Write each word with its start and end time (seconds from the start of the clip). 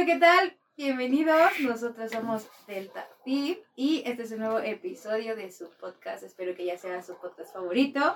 Hola, 0.00 0.14
¿qué 0.14 0.18
tal? 0.18 0.56
Bienvenidos. 0.78 1.60
Nosotros 1.60 2.10
somos 2.10 2.48
Delta 2.66 3.06
Pip 3.22 3.58
y 3.76 4.02
este 4.06 4.22
es 4.22 4.32
un 4.32 4.38
nuevo 4.38 4.58
episodio 4.58 5.36
de 5.36 5.52
su 5.52 5.68
podcast. 5.78 6.22
Espero 6.22 6.54
que 6.54 6.64
ya 6.64 6.78
sea 6.78 7.02
su 7.02 7.18
podcast 7.18 7.52
favorito. 7.52 8.14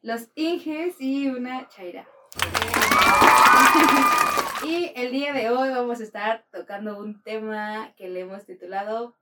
Los 0.00 0.28
Inges 0.36 0.98
y 0.98 1.28
una 1.28 1.68
Chaira. 1.68 2.08
Y 4.64 4.90
el 4.96 5.12
día 5.12 5.34
de 5.34 5.50
hoy 5.50 5.68
vamos 5.68 6.00
a 6.00 6.02
estar 6.02 6.46
tocando 6.50 6.98
un 6.98 7.22
tema 7.22 7.92
que 7.96 8.08
le 8.08 8.20
hemos 8.20 8.46
titulado 8.46 9.14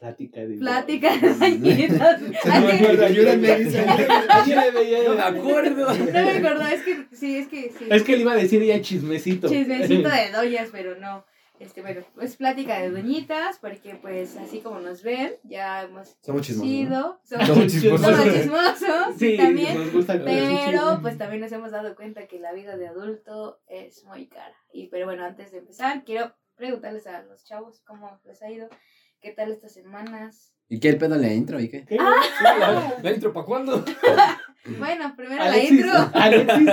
Plática 0.00 0.40
de. 0.40 0.56
Plática 0.56 1.16
de 1.18 1.34
dañitas. 1.34 2.20
No 2.46 2.60
me 2.62 2.72
acuerdo, 2.72 3.04
ayúdenme, 3.04 3.56
dice. 3.56 3.84
No 3.86 5.14
me 5.14 5.22
acuerdo. 5.22 5.94
No 5.94 6.04
me 6.04 6.30
acuerdo, 6.30 6.66
es 6.66 6.82
que 6.82 7.06
sí, 7.12 7.36
es 7.36 7.48
que 7.48 7.70
sí. 7.78 7.84
Es 7.90 8.02
que 8.02 8.16
le 8.16 8.22
iba 8.22 8.32
a 8.32 8.36
decir 8.36 8.62
ya 8.64 8.80
chismecito. 8.80 9.48
Chismecito 9.48 10.08
de 10.08 10.30
doñas, 10.32 10.70
pero 10.72 10.98
no. 10.98 11.26
Este, 11.58 11.82
bueno, 11.82 12.00
pues 12.14 12.36
plática 12.36 12.80
de 12.80 12.90
doñitas, 12.90 13.58
porque 13.58 13.94
pues 13.94 14.34
así 14.38 14.60
como 14.60 14.80
nos 14.80 15.02
ven, 15.02 15.34
ya 15.44 15.82
hemos 15.82 16.16
Somos 16.22 16.40
chismosos, 16.46 16.70
sido, 16.70 17.20
Somos 17.22 17.46
somos, 17.46 17.66
chismosos. 17.66 18.16
somos 18.16 18.34
chismosos, 18.34 19.16
sí, 19.18 19.36
también, 19.36 19.76
nos 19.76 19.92
gusta 19.92 20.14
el 20.14 20.22
pero 20.22 20.98
pues 21.02 21.18
también 21.18 21.42
nos 21.42 21.52
hemos 21.52 21.70
dado 21.70 21.94
cuenta 21.94 22.26
que 22.26 22.40
la 22.40 22.54
vida 22.54 22.78
de 22.78 22.88
adulto 22.88 23.60
es 23.66 24.02
muy 24.06 24.26
cara. 24.26 24.56
Y 24.72 24.86
pero 24.86 25.04
bueno, 25.04 25.22
antes 25.22 25.52
de 25.52 25.58
empezar, 25.58 26.02
quiero 26.06 26.34
preguntarles 26.56 27.06
a 27.06 27.22
los 27.24 27.44
chavos 27.44 27.82
cómo 27.86 28.18
les 28.24 28.40
ha 28.40 28.50
ido, 28.50 28.70
qué 29.20 29.32
tal 29.32 29.52
estas 29.52 29.72
semanas. 29.72 30.52
¿Y 30.68 30.80
qué 30.80 30.88
el 30.88 30.98
pedo 30.98 31.16
en 31.16 31.22
la 31.22 31.32
intro? 31.32 31.60
¿Y 31.60 31.68
qué? 31.68 31.84
¿Qué? 31.84 31.98
Ah. 32.00 32.94
¿La 33.02 33.12
intro 33.12 33.32
para 33.32 33.46
cuándo? 33.46 33.84
Bueno, 34.78 35.16
primero 35.16 35.42
Alexis, 35.42 35.86
la 35.86 35.86
intro. 35.86 36.10
Alexis. 36.20 36.68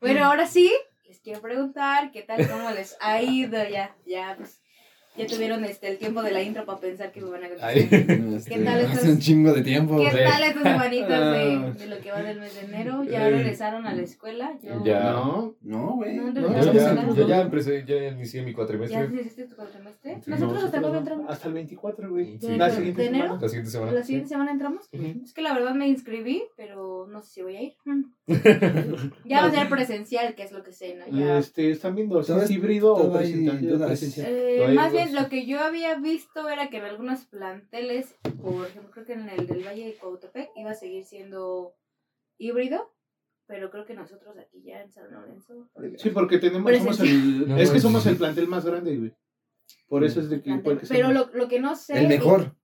Bueno, 0.00 0.24
ahora 0.26 0.46
sí, 0.46 0.70
les 1.08 1.18
quiero 1.20 1.40
preguntar 1.40 2.10
qué 2.10 2.20
tal, 2.20 2.46
cómo 2.46 2.70
les 2.72 2.94
ha 3.00 3.22
ido, 3.22 3.66
ya, 3.66 3.96
ya, 4.04 4.34
pues, 4.36 4.60
ya 5.20 5.26
tuvieron 5.36 5.64
este, 5.64 5.88
el 5.88 5.98
tiempo 5.98 6.22
de 6.22 6.30
la 6.32 6.42
intro 6.42 6.64
para 6.64 6.78
pensar 6.78 7.12
que 7.12 7.20
me 7.20 7.30
van 7.30 7.44
a 7.44 7.48
contestar. 7.48 7.76
Este, 8.40 8.58
tal 8.64 8.80
estas- 8.80 8.98
Hace 8.98 9.10
un 9.12 9.18
chingo 9.18 9.52
de 9.52 9.62
tiempo. 9.62 9.96
¿Qué 9.98 10.10
tal 10.24 10.42
estas 10.42 10.62
semanitas 10.62 11.10
Ah. 11.10 11.30
de, 11.32 11.72
de 11.74 11.86
lo 11.86 11.98
que 12.00 12.10
va 12.10 12.22
del 12.22 12.40
mes 12.40 12.54
de 12.54 12.60
enero? 12.62 13.04
¿Ya 13.04 13.26
Eh. 13.28 13.30
regresaron 13.30 13.86
a 13.86 13.94
la 13.94 14.02
escuela? 14.02 14.52
Yo, 14.62 14.84
Ya. 14.84 15.12
No. 15.12 15.54
No, 15.62 15.94
güey. 15.96 16.16
No, 16.16 16.32
ya, 16.32 17.26
ya 17.26 17.40
empecé, 17.42 17.84
ya 17.86 18.08
inicié 18.08 18.42
mi 18.42 18.50
¿Ya 18.50 18.56
cuatrimestre. 18.56 19.08
hiciste 19.20 19.44
tu 19.46 19.56
cuatrimestre? 19.56 20.18
Sí, 20.24 20.30
Nosotros 20.30 20.64
hasta 20.64 20.76
no, 20.78 20.82
cuándo 20.82 20.98
entramos. 20.98 21.26
Hasta 21.30 21.48
el 21.48 21.54
24, 21.54 22.10
güey. 22.10 22.38
Sí. 22.40 22.56
La 22.56 22.68
¿De- 22.68 22.76
siguiente 22.76 23.02
de 23.02 23.08
enero? 23.08 23.24
semana. 23.24 23.42
La 23.42 23.48
siguiente 23.48 23.70
semana. 23.70 23.92
¿La 23.92 24.02
siguiente 24.02 24.28
semana 24.28 24.50
entramos? 24.52 24.88
Es 25.24 25.32
que 25.32 25.42
la 25.42 25.54
verdad 25.54 25.74
me 25.74 25.88
inscribí, 25.88 26.44
pero 26.56 26.99
no 27.06 27.22
sé 27.22 27.30
si 27.32 27.42
voy 27.42 27.56
a 27.56 27.62
ir. 27.62 27.76
Ya 29.24 29.40
va 29.42 29.46
a 29.48 29.50
ser 29.50 29.68
presencial, 29.68 30.34
que 30.34 30.42
es 30.44 30.52
lo 30.52 30.62
que 30.62 30.72
sé, 30.72 30.96
¿no? 30.96 31.06
Ya. 31.08 31.38
Este, 31.38 31.70
¿Están 31.70 31.94
viendo 31.94 32.22
si 32.22 32.32
es 32.32 32.50
híbrido 32.50 32.94
o 32.94 33.12
presencial? 33.12 33.64
Eh, 34.26 34.72
más 34.74 34.92
bien, 34.92 35.14
lo 35.14 35.28
que 35.28 35.46
yo 35.46 35.60
había 35.60 35.96
visto 35.96 36.48
era 36.48 36.68
que 36.70 36.78
en 36.78 36.84
algunos 36.84 37.24
planteles, 37.26 38.16
por 38.42 38.66
ejemplo, 38.66 38.90
creo 38.92 39.04
que 39.06 39.12
en 39.14 39.28
el 39.28 39.46
del 39.46 39.64
Valle 39.66 39.86
de 39.86 39.94
Cuautepec 39.96 40.50
iba 40.56 40.70
a 40.70 40.74
seguir 40.74 41.04
siendo 41.04 41.74
híbrido, 42.38 42.92
pero 43.46 43.70
creo 43.70 43.84
que 43.84 43.94
nosotros 43.94 44.36
aquí 44.38 44.62
ya 44.62 44.80
en 44.82 44.90
San 44.92 45.10
Lorenzo. 45.12 45.68
Sí, 45.98 46.10
porque 46.10 46.38
tenemos, 46.38 46.70
somos 46.76 47.00
el, 47.00 47.48
No, 47.48 47.56
es 47.58 47.70
que 47.70 47.80
somos 47.80 48.06
el 48.06 48.16
plantel 48.16 48.46
más 48.48 48.64
grande, 48.64 48.96
güey. 48.96 49.12
Por 49.88 50.04
eso 50.04 50.20
es 50.20 50.30
de 50.30 50.40
que... 50.40 50.50
plantel- 50.50 50.88
pero 50.88 51.12
lo, 51.12 51.30
lo 51.32 51.48
que 51.48 51.60
no 51.60 51.74
sé. 51.76 51.98
El 52.00 52.08
mejor. 52.08 52.54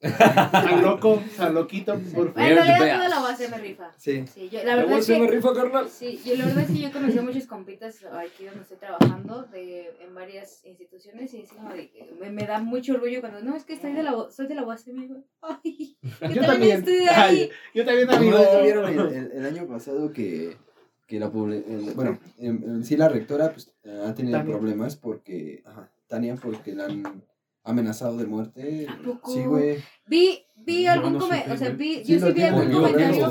San 0.00 0.82
loco, 0.82 1.20
San 1.34 1.54
loquito, 1.54 1.92
por 2.14 2.28
En 2.28 2.32
favor. 2.32 2.34
realidad 2.34 2.78
veas. 2.80 2.96
toda 2.98 3.08
la 3.08 3.18
base 3.20 3.48
me 3.48 3.58
rifa. 3.58 3.92
Sí. 3.96 4.24
Sí, 4.32 4.48
yo, 4.48 4.58
la 4.60 4.64
La 4.64 4.76
verdad 4.76 4.98
es 4.98 5.08
bolsa 5.08 5.18
me 5.20 5.26
que. 5.26 5.34
rifa, 5.34 5.54
carnal. 5.54 5.88
Sí, 5.88 6.20
yo 6.24 6.36
la 6.36 6.46
verdad 6.46 6.64
es 6.64 6.70
que 6.70 6.78
yo 6.78 6.92
conocí 6.92 7.18
a 7.18 7.22
muchos 7.22 7.46
compitas 7.46 8.04
aquí 8.04 8.44
donde 8.44 8.60
estoy 8.62 8.76
trabajando 8.76 9.42
de, 9.44 9.90
en 10.00 10.14
varias 10.14 10.64
instituciones 10.64 11.34
y 11.34 11.40
es 11.42 11.52
como 11.52 11.72
de 11.74 11.90
que 11.90 12.12
me, 12.20 12.30
me 12.30 12.44
da 12.46 12.60
mucho 12.60 12.94
orgullo 12.94 13.20
cuando 13.20 13.40
no 13.42 13.56
es 13.56 13.64
que 13.64 13.72
estoy 13.74 13.92
de 13.92 14.02
la 14.04 14.14
soy 14.30 14.46
de 14.46 14.54
la 14.54 14.62
UAS, 14.64 14.86
amigo. 14.88 15.16
Ay, 15.42 15.96
yo, 16.02 16.28
Yo 16.28 16.42
también 16.42 16.46
también. 16.46 16.78
estoy 16.78 16.94
de 16.96 17.08
Ay, 17.10 17.36
ahí. 17.42 17.50
yo 17.74 17.84
también, 17.84 18.06
¿No 18.06 18.12
amigo. 18.14 18.38
vieron 18.62 18.84
el, 18.92 18.98
el- 19.16 19.32
el 19.32 19.46
año 19.46 19.66
pasado 19.66 20.12
que, 20.12 20.56
que 21.08 21.18
la 21.18 21.26
bueno, 21.28 22.18
en, 22.38 22.62
en 22.62 22.84
sí 22.84 22.96
la 22.96 23.08
rectora 23.08 23.52
pues, 23.52 23.72
ha 23.84 24.14
tenido 24.14 24.38
Tania. 24.38 24.52
problemas 24.56 24.94
porque, 24.96 25.62
ajá, 25.66 25.90
Tania, 26.06 26.36
porque 26.36 26.74
la 26.74 26.84
han 26.84 27.02
amenazado 27.68 28.16
de 28.16 28.26
muerte. 28.26 28.86
¿A 28.88 28.98
poco? 29.04 29.32
Sí, 29.32 29.44
güey. 29.44 29.78
Vi 30.06 30.44
vi 30.64 30.86
algún 30.86 31.12
no 31.14 31.18
come- 31.20 31.38
supe, 31.42 31.52
o 31.52 31.56
sea, 31.56 31.70
vi 31.70 32.02
yo 32.02 32.18
sí 32.18 32.32
vi 32.32 32.42
algún 32.42 32.72
comentario. 32.72 33.30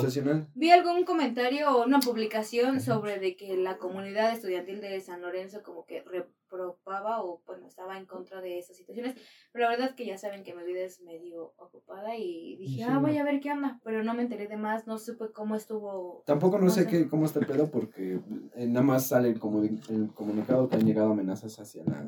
Vi 0.55 0.69
algún 0.71 1.03
comentario 1.03 1.69
o 1.75 1.85
una 1.85 1.99
publicación 1.99 2.79
sobre 2.79 3.19
de 3.19 3.35
que 3.35 3.57
la 3.57 3.77
comunidad 3.77 4.31
estudiantil 4.31 4.79
de 4.81 4.99
San 5.01 5.21
Lorenzo 5.21 5.61
como 5.63 5.85
que 5.85 6.03
reprobaba 6.03 7.21
o 7.23 7.41
bueno 7.45 7.67
estaba 7.67 7.97
en 7.97 8.05
contra 8.05 8.41
de 8.41 8.57
esas 8.59 8.77
situaciones, 8.77 9.15
pero 9.51 9.65
la 9.65 9.71
verdad 9.71 9.89
es 9.89 9.95
que 9.95 10.05
ya 10.05 10.17
saben 10.17 10.43
que 10.43 10.55
mi 10.55 10.63
vida 10.63 10.81
es 10.81 11.01
medio 11.01 11.53
ocupada 11.57 12.15
y 12.15 12.55
dije, 12.57 12.75
Sí, 12.77 12.81
ah, 12.83 12.99
voy 12.99 13.17
a 13.17 13.23
ver 13.23 13.39
qué 13.41 13.51
onda, 13.51 13.79
pero 13.83 14.03
no 14.03 14.13
me 14.13 14.21
enteré 14.23 14.47
de 14.47 14.57
más, 14.57 14.87
no 14.87 14.97
supe 14.97 15.25
cómo 15.33 15.55
estuvo. 15.55 16.23
Tampoco 16.25 16.59
no 16.59 16.69
sé 16.69 16.87
qué, 16.87 17.07
cómo 17.09 17.25
está 17.25 17.39
el 17.39 17.47
pedo 17.47 17.69
porque 17.69 18.19
eh, 18.55 18.67
nada 18.67 18.85
más 18.85 19.07
sale 19.07 19.29
el, 19.29 19.39
comuni- 19.39 19.81
el 19.89 20.13
comunicado 20.13 20.69
que 20.69 20.75
han 20.77 20.85
legado 20.85 21.11
amenazas 21.11 21.59
hacia 21.59 21.83
la, 21.83 22.05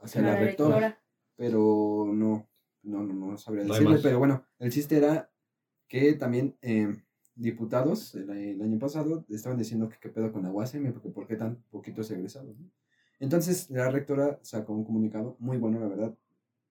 hacia 0.00 0.22
la, 0.22 0.36
rectora. 0.36 0.98
Pero 1.36 2.10
no, 2.12 2.48
no, 2.82 3.02
no, 3.02 3.14
no 3.14 3.38
sabría 3.38 3.64
No 3.64 3.74
decirle. 3.74 3.98
Pero 4.02 4.18
bueno, 4.18 4.44
el 4.58 4.72
chiste 4.72 4.96
era 4.96 5.30
que 5.88 6.14
también 6.14 6.56
eh, 6.62 6.96
diputados 7.34 8.14
el, 8.14 8.30
el 8.30 8.62
año 8.62 8.78
pasado 8.78 9.24
estaban 9.28 9.58
diciendo 9.58 9.88
que 9.88 9.98
qué 10.00 10.08
pedo 10.08 10.32
con 10.32 10.42
la 10.42 10.50
UASM, 10.50 10.92
porque 10.92 11.10
por 11.10 11.26
qué 11.26 11.36
tan 11.36 11.62
poquitos 11.70 12.10
egresados. 12.10 12.58
¿no? 12.58 12.70
Entonces 13.20 13.70
la 13.70 13.90
rectora 13.90 14.38
sacó 14.42 14.72
un 14.72 14.84
comunicado 14.84 15.36
muy 15.38 15.58
bueno, 15.58 15.78
la 15.80 15.88
verdad. 15.88 16.18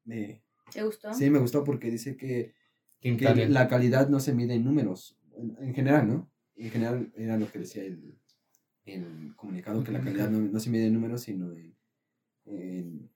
Me, 0.04 0.44
¿Te 0.72 0.84
gustó? 0.84 1.14
sí, 1.14 1.30
me 1.30 1.40
gustó 1.40 1.64
porque 1.64 1.90
dice 1.90 2.18
que, 2.18 2.54
que 3.00 3.48
la 3.50 3.68
calidad 3.68 4.10
no 4.10 4.20
se 4.20 4.34
mide 4.34 4.56
en 4.56 4.64
números, 4.64 5.18
en, 5.36 5.56
en 5.60 5.74
general, 5.74 6.08
¿no? 6.08 6.32
En 6.56 6.70
general 6.70 7.12
era 7.16 7.38
lo 7.38 7.52
que 7.52 7.60
decía 7.60 7.84
el, 7.84 8.18
el 8.86 9.36
comunicado, 9.36 9.84
que 9.84 9.92
la 9.92 10.02
calidad 10.02 10.30
no, 10.30 10.40
no 10.40 10.60
se 10.60 10.70
mide 10.70 10.88
en 10.88 10.94
números, 10.94 11.22
sino 11.22 11.52
en, 12.46 13.10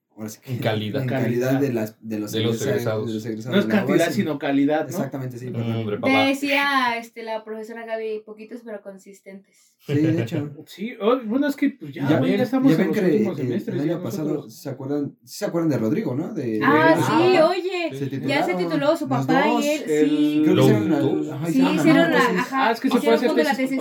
En 0.44 0.58
calidad. 0.58 1.02
en 1.02 1.08
Calidad. 1.08 1.60
de, 1.60 1.72
las, 1.72 1.96
de, 2.00 2.18
los, 2.18 2.32
De 2.32 2.40
los 2.40 2.60
egresados. 2.66 3.06
de 3.08 3.14
los 3.14 3.24
egresados 3.26 3.56
No 3.56 3.60
es 3.62 3.66
cantidad, 3.66 4.10
sino 4.10 4.38
calidad, 4.38 4.82
¿no? 4.82 4.88
Exactamente, 4.88 5.38
sí. 5.38 5.46
Mm, 5.50 6.00
Te 6.02 6.10
decía 6.26 6.96
este, 6.98 7.22
la 7.22 7.42
profesora 7.44 7.86
Gaby, 7.86 8.22
poquitos 8.26 8.60
pero 8.64 8.80
consistentes. 8.82 9.74
Sí, 9.78 9.94
de 9.94 10.22
hecho. 10.22 10.50
Sí, 10.66 10.92
oh, 11.00 11.18
bueno, 11.24 11.46
es 11.48 11.56
que 11.56 11.70
pues 11.70 11.94
ya, 11.94 12.06
Ya 12.06 12.20
ven- 12.20 12.36
ya 12.36 12.42
estamos 12.42 12.76
ya 12.76 12.82
en 12.82 12.88
los 12.88 12.98
que 12.98 13.04
últimos 13.04 13.38
el- 13.38 13.46
semestres. 13.46 13.80
el 13.80 13.86
ya 13.86 13.94
año 13.94 14.02
pasado, 14.02 14.28
nosotros. 14.28 14.54
¿se 14.54 14.68
acuerdan, 14.68 15.16
¿sí 15.24 15.38
¿se 15.38 15.44
acuerdan 15.46 15.70
de 15.70 15.78
Rodrigo, 15.78 16.14
no? 16.14 16.34
De, 16.34 16.60
Ah, 16.62 16.94
de- 16.94 17.02
sí, 17.02 17.36
Ah, 17.38 17.48
oye. 17.48 17.98
se 17.98 18.20
Ya 18.26 18.44
se 18.44 18.54
tituló 18.54 18.94
su 18.96 19.08
papá 19.08 19.46
dos, 19.46 19.64
y 19.64 19.68
él, 19.70 19.82
el- 19.90 20.08
sí. 20.10 20.42
Creo 20.44 20.54
que 20.56 20.62
hicieron 20.62 21.32
ajá, 21.32 21.46
Sí, 21.46 21.62
hicieron 21.62 22.10
la 22.10 22.18
ajá, 22.18 22.68
Ah, 22.68 22.72
es 22.72 22.80
que 22.80 22.90
se 22.90 22.98
puede 23.00 23.14
hacer 23.14 23.34
tesis, 23.34 23.70
se 23.70 23.76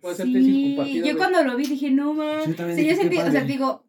puede 0.00 0.14
hacer 0.14 0.26
tesis 0.26 0.44
Sí, 0.44 0.74
compartida. 0.76 1.06
yo 1.06 1.16
cuando 1.16 1.44
lo 1.44 1.56
vi 1.56 1.66
dije, 1.66 1.90
no 1.92 2.14
mames. 2.14 2.46
Yo 2.48 2.96
sentí, 2.96 3.18
o 3.18 3.30
sea, 3.30 3.40
padre. 3.42 3.46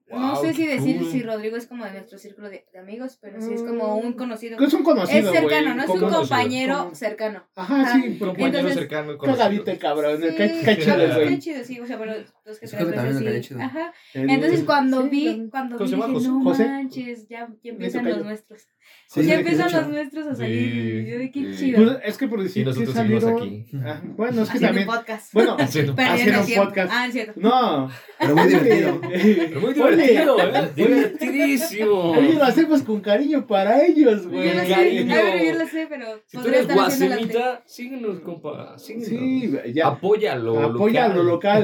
Digo, 0.07 0.19
no 0.19 0.33
Wow, 0.33 0.41
sé 0.41 0.47
qué 0.49 0.53
si 0.55 0.67
decir 0.67 0.97
cool. 0.99 1.11
si 1.11 1.23
Rodrigo 1.23 1.57
es 1.57 1.67
como 1.67 1.83
de 1.85 1.91
nuestro 1.91 2.17
círculo 2.19 2.49
de, 2.49 2.65
de 2.71 2.79
amigos, 2.79 3.17
pero 3.21 3.41
sí 3.41 3.53
es 3.53 3.63
como 3.63 3.95
un 3.97 4.13
conocido. 4.13 4.59
Es 4.59 4.73
un 4.73 4.83
conocido, 4.83 5.19
Es 5.31 5.39
cercano, 5.39 5.63
güey, 5.63 5.75
no 5.75 5.83
es 5.83 5.89
un 5.89 5.99
conocido. 5.99 6.19
compañero 6.21 6.77
Como- 6.77 6.95
cercano. 6.95 7.43
Ajá, 7.55 7.81
Ajá. 7.81 7.93
sí, 7.95 8.15
pero 8.19 8.31
Compañero 8.31 8.57
Entonces, 8.59 8.79
cercano. 8.79 9.17
cagadito, 9.17 9.71
cabrón. 9.79 10.21
Sí, 10.21 10.27
Qué, 10.37 10.61
qué 10.65 10.77
chido, 10.77 10.95
qué 10.97 11.13
güey. 11.25 11.39
chido, 11.39 11.63
sí, 11.63 11.79
o 11.79 11.85
sea, 11.85 11.97
pero 11.97 12.13
dos 12.45 12.59
que 12.59 12.67
cae 12.67 13.13
sí. 13.13 13.41
chido. 13.41 13.61
Ajá. 13.61 13.93
El- 14.13 14.29
Entonces 14.29 14.63
cuando 14.63 15.01
sí, 15.03 15.09
vi, 15.09 15.49
cuando 15.49 15.77
¿Cómo 15.77 15.85
vi 15.89 15.89
se 15.89 15.95
dije, 15.97 16.13
José- 16.13 16.27
no 16.29 16.43
José. 16.43 16.65
manches, 16.67 17.27
ya, 17.27 17.49
ya 17.63 17.71
empiezan 17.71 18.05
los 18.05 18.23
nuestros. 18.23 18.67
Sí, 19.07 19.23
ya 19.23 19.35
empiezan 19.35 19.71
los 19.71 19.87
nuestros 19.87 20.27
a 20.27 20.35
Sí. 20.35 20.41
salir. 20.41 21.05
Yo 21.05 21.19
de 21.19 21.31
qué 21.31 21.53
Sí. 21.53 21.57
chido. 21.57 21.83
Pues, 21.85 21.97
es 22.03 22.17
que 22.17 22.27
por 22.27 22.41
decir 22.43 22.61
Y 22.61 22.63
que 22.65 22.69
nosotros 22.71 22.95
seguimos 22.95 23.23
salieron... 23.23 23.47
aquí. 23.47 23.65
Ah, 23.85 24.01
bueno, 24.17 24.41
es 24.41 24.49
que 24.49 24.57
Haciendo 24.57 24.67
también... 24.67 24.87
podcast. 24.87 25.33
Bueno, 25.33 25.57
Haciendo- 25.59 25.95
tiempo. 25.95 26.65
podcast. 26.65 26.91
Ah, 26.93 27.05
es 27.07 27.13
cierto. 27.13 27.33
no. 27.39 27.89
Pero 28.19 28.35
muy 28.35 28.47
divertido. 28.47 29.01
Pero 29.01 29.61
muy 29.61 29.73
divertido, 29.73 30.37
¿eh? 30.39 30.69
Divertidísimo. 30.75 32.11
Oye, 32.11 32.33
lo 32.33 32.43
hacemos 32.43 32.81
con 32.81 33.01
cariño 33.01 33.45
para 33.47 33.85
ellos, 33.85 34.23
Yo 34.23 34.29
güey. 34.29 34.53
lo 34.53 34.61
sé, 34.61 34.69
cariño. 34.69 35.13
a 35.13 35.17
ver, 35.23 35.45
yo 35.53 35.59
lo 35.59 35.67
sé, 35.67 35.87
pero 35.89 36.05
Si 36.25 36.37
tú 36.37 36.47
eres 36.47 36.67
guasemita, 36.73 37.63
síguenos, 37.65 38.19
compa. 38.21 38.77
Síguenos. 38.77 39.07
Sí, 39.07 39.53
ya. 39.73 39.87
Apóyalo. 39.87 40.59
Apoya 40.61 41.07
lo 41.09 41.23
local. 41.23 41.63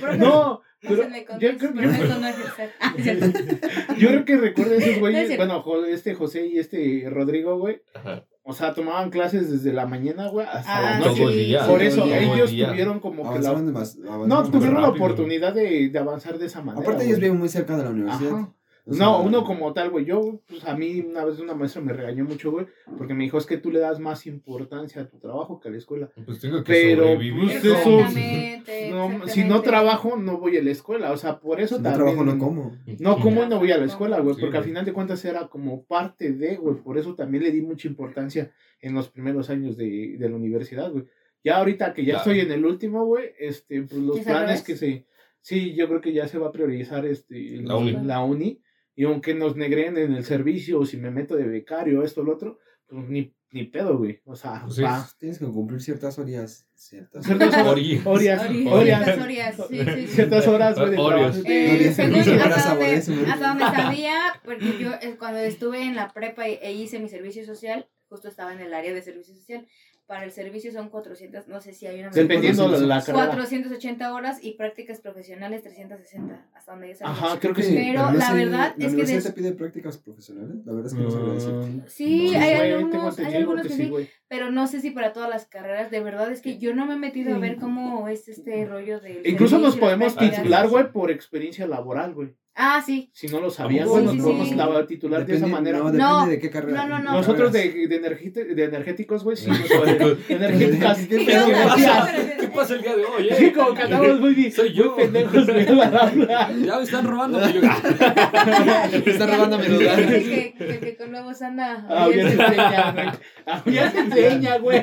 Profe, 0.00 0.16
no, 0.18 0.60
pero 0.88 1.02
yo 1.38 1.56
creo, 1.58 1.72
yo, 1.72 1.72
no. 1.74 2.26
Ah, 2.80 2.94
yo 3.98 4.08
creo 4.08 4.24
que 4.24 4.36
recuerdo 4.36 4.74
esos 4.74 4.86
No 4.88 4.94
es 4.94 5.00
güeyes, 5.00 5.36
bueno, 5.36 5.62
este 5.86 6.14
José 6.14 6.46
y 6.46 6.58
este 6.58 7.04
Rodrigo, 7.08 7.58
güey. 7.58 7.82
Ajá. 7.94 8.24
O 8.44 8.52
sea, 8.52 8.74
tomaban 8.74 9.10
clases 9.10 9.52
desde 9.52 9.72
la 9.72 9.86
mañana, 9.86 10.28
güey, 10.28 10.44
hasta 10.50 10.96
Ah, 10.96 10.98
la 11.00 11.06
noche. 11.06 11.22
Por 11.66 11.80
Sí, 11.80 11.86
eso, 11.86 12.04
ellos 12.06 12.50
día. 12.50 12.68
tuvieron 12.70 12.98
como 12.98 13.32
que 13.32 13.38
la... 13.38 13.52
Más. 13.52 13.96
No, 13.96 14.50
tuvieron 14.50 14.82
la 14.82 14.88
oportunidad 14.88 15.54
de, 15.54 15.90
de 15.90 15.98
avanzar 15.98 16.38
de 16.38 16.46
esa 16.46 16.60
manera. 16.60 16.82
Aparte 16.84 17.04
ellos 17.06 17.20
viven 17.20 17.38
muy 17.38 17.48
cerca 17.48 17.76
de 17.76 17.84
la 17.84 17.90
universidad. 17.90 18.32
Ajá. 18.32 18.52
O 18.84 18.90
No, 18.90 18.96
sea, 18.96 19.08
uno 19.18 19.44
como 19.44 19.72
tal, 19.72 19.90
güey. 19.90 20.04
Yo, 20.04 20.40
pues 20.48 20.64
a 20.64 20.74
mí 20.76 21.00
una 21.08 21.24
vez 21.24 21.38
una 21.38 21.54
maestra 21.54 21.80
me 21.80 21.92
regañó 21.92 22.24
mucho, 22.24 22.50
güey, 22.50 22.66
porque 22.98 23.14
me 23.14 23.22
dijo, 23.22 23.38
es 23.38 23.46
que 23.46 23.56
tú 23.56 23.70
le 23.70 23.78
das 23.78 24.00
más 24.00 24.26
importancia 24.26 25.02
a 25.02 25.08
tu 25.08 25.18
trabajo 25.20 25.60
que 25.60 25.68
a 25.68 25.70
la 25.70 25.78
escuela. 25.78 26.10
Pues 26.26 26.40
tengo 26.40 26.64
que 26.64 26.72
Pero, 26.72 27.04
sobrevivir. 27.04 27.44
pues, 27.44 27.64
eso- 27.64 27.98
Exactamente, 28.00 28.90
No, 28.90 29.28
si 29.28 29.44
no 29.44 29.62
trabajo, 29.62 30.16
no 30.16 30.38
voy 30.38 30.56
a 30.56 30.62
la 30.62 30.70
escuela. 30.72 31.12
O 31.12 31.16
sea, 31.16 31.38
por 31.38 31.60
eso 31.60 31.76
Si 31.76 31.82
no 31.82 31.90
también. 31.90 32.14
trabajo, 32.16 32.24
no 32.24 32.38
como. 32.44 32.76
No, 32.98 33.18
como 33.20 33.46
no 33.46 33.58
voy 33.58 33.70
a 33.70 33.78
la 33.78 33.84
escuela, 33.86 34.18
güey, 34.20 34.34
Sí, 34.34 34.40
porque 34.40 34.56
al 34.56 34.64
final 34.64 34.84
de 34.84 34.92
cuentas 34.92 35.24
era 35.24 35.46
como 35.48 35.84
parte 35.84 36.32
de, 36.32 36.56
güey, 36.56 36.76
por 36.82 36.98
eso 36.98 37.14
también 37.14 37.44
le 37.44 37.52
di 37.52 37.62
mucha 37.62 37.86
importancia 37.88 38.50
en 38.80 38.94
los 38.94 39.08
primeros 39.10 39.48
años 39.48 39.76
de, 39.76 40.16
de 40.18 40.28
la 40.28 40.34
universidad, 40.36 40.90
güey. 40.90 41.04
Ya 41.44 41.58
ahorita 41.58 41.92
que 41.94 42.04
ya 42.04 42.14
Claro. 42.14 42.30
estoy 42.32 42.40
en 42.40 42.52
el 42.52 42.64
último, 42.66 43.04
güey, 43.06 43.30
este, 43.38 43.82
pues 43.82 44.00
los 44.00 44.16
¿Ya 44.16 44.22
es 44.22 44.28
al 44.28 44.34
planes 44.44 44.62
que 44.62 44.76
se, 44.76 45.06
sí, 45.40 45.74
yo 45.74 45.88
creo 45.88 46.00
que 46.00 46.12
ya 46.12 46.26
se 46.28 46.38
va 46.38 46.48
a 46.48 46.52
priorizar, 46.52 47.04
este, 47.06 47.58
La 47.62 47.76
uni. 47.76 47.92
la 48.04 48.20
uni, 48.24 48.60
y 48.94 49.04
aunque 49.04 49.34
nos 49.34 49.56
negren 49.56 49.96
en 49.98 50.12
el 50.12 50.24
servicio, 50.24 50.80
o 50.80 50.86
si 50.86 50.96
me 50.96 51.10
meto 51.10 51.36
de 51.36 51.44
becario, 51.44 52.02
esto, 52.02 52.22
lo 52.22 52.32
otro, 52.34 52.58
pues 52.86 53.08
ni, 53.08 53.34
ni 53.50 53.64
pedo, 53.64 53.96
güey, 53.98 54.20
o 54.24 54.36
sea, 54.36 54.62
Pues 54.64 54.82
va. 54.82 55.08
Tienes 55.18 55.38
que 55.38 55.46
cumplir 55.46 55.80
ciertas 55.80 56.18
horas. 56.18 56.66
Ciertas 56.74 57.24
Ciertas 57.24 57.54
horas, 57.54 57.66
Ori- 57.66 58.02
orias, 58.04 58.42
ciertas 58.48 59.18
orias, 59.22 59.56
sí, 59.68 59.78
sí, 59.78 59.84
sí. 59.84 60.06
ciertas 60.08 60.46
horas, 60.48 60.78
güey, 60.78 60.90
de 60.90 60.96
trabajo. 60.96 61.38
Eh, 61.44 61.92
según 61.94 62.18
hasta, 62.18 62.68
donde, 62.74 63.64
hasta 63.64 63.82
sabía, 63.82 64.18
porque 64.44 64.78
yo 64.78 64.92
eh, 65.00 65.16
cuando 65.18 65.38
estuve 65.40 65.82
en 65.84 65.94
la 65.96 66.12
prepa 66.12 66.48
e, 66.48 66.58
e 66.62 66.72
hice 66.72 66.98
mi 66.98 67.08
servicio 67.08 67.44
social, 67.46 67.86
justo 68.08 68.28
estaba 68.28 68.52
en 68.52 68.60
el 68.60 68.74
área 68.74 68.92
de 68.92 69.00
servicio 69.00 69.34
social. 69.34 69.66
Para 70.06 70.24
el 70.24 70.32
servicio 70.32 70.70
son 70.72 70.90
400, 70.90 71.48
no 71.48 71.60
sé 71.60 71.72
si 71.72 71.86
hay 71.86 72.00
una... 72.00 72.10
Dependiendo 72.10 72.68
de 72.68 72.86
la 72.86 73.02
carrera. 73.02 73.28
480 73.28 74.12
horas 74.12 74.38
y 74.42 74.54
prácticas 74.54 75.00
profesionales 75.00 75.62
360, 75.62 76.48
hasta 76.54 76.72
donde 76.72 76.88
yo 76.88 76.94
sabía. 76.96 77.12
Ajá, 77.14 77.40
creo 77.40 77.54
que 77.54 77.62
sí. 77.62 77.74
Pero 77.74 78.10
no 78.10 78.18
la 78.18 78.32
verdad 78.34 78.58
¿la 78.58 78.66
es 78.68 78.74
que 78.76 78.86
universidad 78.88 79.16
des- 79.18 79.24
te 79.24 79.32
pide 79.32 79.52
prácticas 79.52 79.96
profesionales? 79.98 80.56
La 80.66 80.72
verdad 80.72 80.92
es 80.92 80.94
que 80.98 81.02
no 81.04 81.10
sabría 81.10 81.34
decir. 81.34 81.52
Mm, 81.52 81.82
Sí, 81.86 82.32
no, 82.32 82.40
hay 82.40 82.56
güey, 82.56 82.72
algunos- 82.72 83.18
hay 83.20 83.34
algunos 83.36 83.66
que 83.66 83.72
sí. 83.72 83.88
güey. 83.88 84.10
Pero 84.28 84.50
no 84.50 84.66
sé 84.66 84.80
si 84.80 84.90
para 84.90 85.12
todas 85.12 85.30
las 85.30 85.46
carreras, 85.46 85.90
de 85.90 86.00
verdad 86.00 86.30
es 86.30 86.42
que 86.42 86.58
yo 86.58 86.74
no 86.74 86.84
me 86.84 86.94
he 86.94 86.98
metido 86.98 87.34
a 87.34 87.38
ver 87.38 87.56
cómo 87.56 88.08
es 88.08 88.28
este 88.28 88.64
rollo 88.66 89.00
del 89.00 89.26
Incluso 89.26 89.58
nos 89.58 89.76
podemos 89.76 90.16
titular, 90.16 90.68
güey, 90.68 90.92
por 90.92 91.10
experiencia 91.10 91.66
laboral, 91.66 92.12
güey. 92.12 92.34
Ah, 92.54 92.82
sí. 92.84 93.10
Si 93.14 93.28
no 93.28 93.40
lo 93.40 93.50
sabían, 93.50 93.84
Sí, 93.86 93.90
güey, 93.90 94.00
sí, 94.02 94.06
nos 94.06 94.14
sí, 94.16 94.20
podemos 94.22 94.48
sí. 94.50 94.54
la- 94.56 94.86
titular 94.86 95.24
de 95.24 95.36
esa 95.36 95.46
manera. 95.46 95.78
No, 95.78 95.84
depende 95.86 96.04
No, 96.04 96.26
de 96.26 96.38
qué 96.38 96.50
carrera. 96.50 96.86
no, 96.86 96.98
no, 96.98 97.02
no. 97.02 97.12
Nosotros 97.12 97.50
de, 97.52 97.86
de, 97.88 97.98
de 98.54 98.64
energéticos, 98.64 99.24
güey, 99.24 99.36
sí 99.38 99.48
Energéticas. 100.28 100.98
¿Qué 102.52 102.66
Sí, 102.66 102.72
pero 102.72 102.72
no, 102.72 102.72
gracias. 102.72 102.72
pero- 102.72 102.72
¿Qué 102.72 102.72
pasa 102.72 102.74
el 102.74 102.82
día 102.82 102.96
de 102.96 103.04
hoy, 103.04 103.28
eh? 103.28 103.34
Sí, 103.38 103.50
como 103.52 103.74
que 103.74 103.82
andamos 103.82 104.20
muy 104.20 104.34
bien. 104.34 104.52
Soy 104.52 104.72
yo. 104.72 104.96
Pendejos. 104.96 105.46
Ya 105.46 106.76
me 106.76 106.82
están 106.82 107.06
robando 107.06 107.38
mi 107.46 107.52
lugar. 107.54 107.76
Me 109.04 109.10
está 109.12 109.26
robando 109.26 109.58
mi 109.58 109.68
lugar. 109.68 109.96
que, 110.08 110.54
que, 110.58 110.78
que 110.80 110.96
con 110.96 111.10
nuevos 111.10 111.40
anda. 111.42 111.86
Ah, 111.88 112.08
ya 112.14 112.28
se 112.30 112.32
enseña, 112.32 112.92
güey. 112.92 113.12
Ya 113.66 113.90
se 113.90 113.98
enseña, 114.00 114.58
güey. 114.58 114.82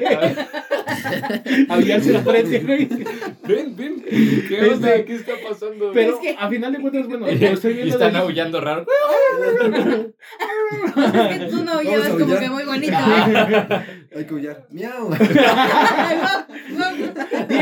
Ven, 3.47 3.75
ven. 3.75 4.03
¿Qué 4.47 4.69
onda? 4.73 4.89
Este- 4.95 5.05
¿Qué 5.05 5.15
está 5.15 5.33
pasando? 5.47 5.91
Pero 5.93 6.13
Es 6.15 6.19
que- 6.19 6.35
a 6.39 6.49
final 6.49 6.71
de 6.73 6.79
cuentas, 6.81 7.07
bueno, 7.07 7.25
lo 7.27 7.31
y 7.31 7.45
estoy 7.45 7.73
viendo. 7.73 7.93
están 7.95 8.13
de- 8.13 8.19
aullando 8.19 8.61
raro. 8.61 8.85
Es 10.95 11.37
que 11.39 11.45
tú 11.49 11.63
no 11.63 11.81
llevas 11.81 12.07
a 12.07 12.09
como 12.11 12.23
aullar. 12.25 12.39
que 12.39 12.49
muy 12.49 12.63
bonito. 12.63 12.97
Hay 14.15 14.25
que 14.25 14.33
huyar. 14.33 14.65
Miau. 14.71 15.09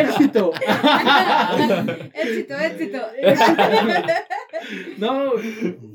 Éxito. 0.02 0.52
éxito, 2.14 2.54
éxito. 2.60 3.00
No, 4.98 5.32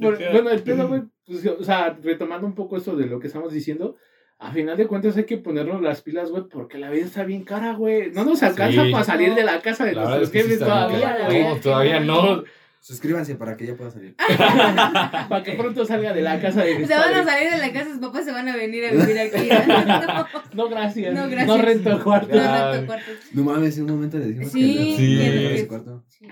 por- 0.01 0.19
bueno, 0.33 0.51
el 0.51 0.63
pedo, 0.63 0.89
güey, 0.89 1.03
pues, 1.27 1.47
o 1.47 1.65
sea, 1.65 1.97
retomando 2.03 2.47
un 2.47 2.55
poco 2.55 2.77
esto 2.77 2.97
de 2.97 3.07
lo 3.07 3.19
que 3.21 3.27
estamos 3.29 3.53
diciendo, 3.53 3.97
a 4.39 4.51
final 4.53 4.77
de 4.77 4.87
cuentas 4.87 5.17
hay 5.17 5.25
que 5.25 5.39
ponernos 5.39 5.81
las 5.83 6.03
pilas, 6.03 6.31
güey, 6.31 6.45
porque 6.51 6.79
la 6.79 6.91
vida 6.91 7.05
está 7.07 7.25
bien 7.25 7.45
cara, 7.45 7.75
güey. 7.75 8.11
No 8.11 8.25
nos 8.25 8.43
alcanza 8.43 8.85
Sí. 8.85 8.91
para 8.93 9.05
salir 9.05 9.35
de 9.35 9.45
la 9.45 9.61
casa 9.61 9.85
de 9.85 9.93
La 9.95 10.03
nuestros 10.03 10.25
es 10.29 10.31
que 10.31 10.39
sí 10.43 10.45
jefes 10.49 10.59
todavía, 10.61 11.19
güey. 11.27 11.43
No, 11.45 11.57
todavía 11.57 12.01
no. 12.01 12.45
Suscríbanse 12.85 13.37
para 13.37 13.57
que 13.57 13.65
ya 13.65 13.77
pueda 13.77 13.93
salir. 13.93 14.17
Para 15.29 15.43
que 15.45 15.53
pronto 15.53 15.85
salga 15.85 16.13
de 16.13 16.21
la 16.21 16.41
casa 16.41 16.65
de 16.65 16.81
mis 16.81 16.89
Se 16.89 16.95
van 16.95 17.15
a 17.15 17.25
salir 17.25 17.49
de 17.53 17.59
la 17.59 17.73
casa, 17.73 17.91
sus 17.91 17.99
papás 18.01 18.25
se 18.25 18.33
van 18.33 18.49
a 18.49 18.57
venir 18.57 18.85
a 18.87 18.91
vivir 18.91 19.19
aquí. 19.21 19.49
No, 20.53 20.65
No, 20.65 20.69
gracias. 20.69 21.15
No, 21.15 21.23
No, 21.27 21.31
gracias. 21.31 21.63
rento 21.63 21.91
el 21.93 22.03
cuarto. 22.03 22.35
no 22.37 22.73
rento 22.73 22.87
cuartos. 22.87 23.15
No 23.35 23.45
mames, 23.45 23.79
en 23.79 23.85
un 23.85 23.91
momento 23.93 24.19
le 24.19 24.27
dijimos 24.27 24.51
Sí, 24.51 24.77
que 24.77 24.97
Sí. 24.97 25.15
le- 25.17 25.49
que- 25.55 25.59
su 25.61 25.69
cuarto. 25.69 26.05
Sí. 26.09 26.27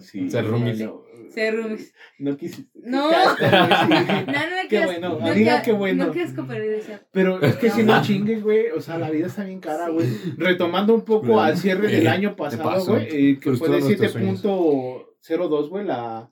Sí, 0.00 0.30
Se 0.30 0.42
roomies. 0.42 0.80
no, 0.80 1.02
Se 1.32 1.50
roomies. 1.52 1.94
No 2.18 2.36
quisiste. 2.36 2.70
No. 2.82 3.10
Sí. 3.10 3.16
No, 3.40 4.32
no, 4.32 4.56
Qué 4.68 4.68
qué 4.80 4.84
bueno, 4.86 5.18
amiga, 5.22 5.62
qué- 5.62 5.72
bueno. 5.72 6.06
No, 6.12 6.22
asco, 6.22 6.44
pero 6.48 6.64
decía, 6.66 7.02
Pero 7.12 7.40
es 7.40 7.54
que 7.56 7.70
si 7.70 7.84
No. 7.84 7.96
no 7.96 8.02
chingues, 8.02 8.42
güey, 8.42 8.70
o 8.76 8.80
sea, 8.80 8.98
la 8.98 9.10
vida 9.10 9.28
está 9.28 9.44
bien 9.44 9.60
cara, 9.60 9.90
güey. 9.90 10.06
Retomando 10.38 10.92
un 10.92 11.04
poco 11.04 11.40
al 11.40 11.56
cierre 11.56 11.86
del 11.86 12.06
Eh, 12.06 12.08
año 12.08 12.34
pasado, 12.34 12.84
güey, 12.84 13.04
eh, 13.32 13.38
que 13.38 13.52
fue 13.52 13.68
de 13.68 13.80
Frustró 13.80 14.20
nuestros 14.20 15.13
7.02, 15.26 15.68
güey, 15.68 15.84
la, 15.84 16.30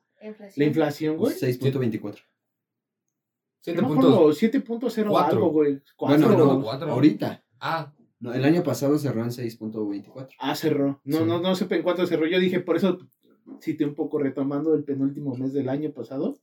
la 0.57 0.65
inflación. 0.65 1.17
güey. 1.17 1.35
6.24. 1.35 2.03
No 3.65 3.73
me 3.73 3.73
7 3.75 3.81
acuerdo, 3.81 4.19
puntos. 4.21 4.43
7.0 4.43 5.09
Cuatro. 5.11 5.37
algo, 5.39 5.51
güey. 5.51 5.81
Bueno, 5.99 6.29
no, 6.37 6.63
cuatro. 6.63 6.91
ahorita. 6.91 7.45
Ah, 7.61 7.93
No, 8.19 8.33
el 8.33 8.45
año 8.45 8.63
pasado 8.63 8.99
cerró 8.99 9.23
en 9.23 9.31
6.24. 9.31 10.29
Ah, 10.39 10.55
cerró. 10.55 11.01
No, 11.05 11.19
Sí. 11.19 11.25
no, 11.25 11.41
no 11.41 11.55
sé 11.57 11.67
en 11.71 11.83
cuánto 11.83 12.07
cerró. 12.07 12.27
Yo 12.27 12.39
dije, 12.39 12.61
por 12.61 12.77
eso 12.77 12.99
cité 13.61 13.85
un 13.85 13.95
poco 13.95 14.19
retomando 14.19 14.75
el 14.75 14.85
penúltimo 14.85 15.35
mes 15.37 15.53
del 15.53 15.69
año 15.69 15.91
pasado. 15.93 16.37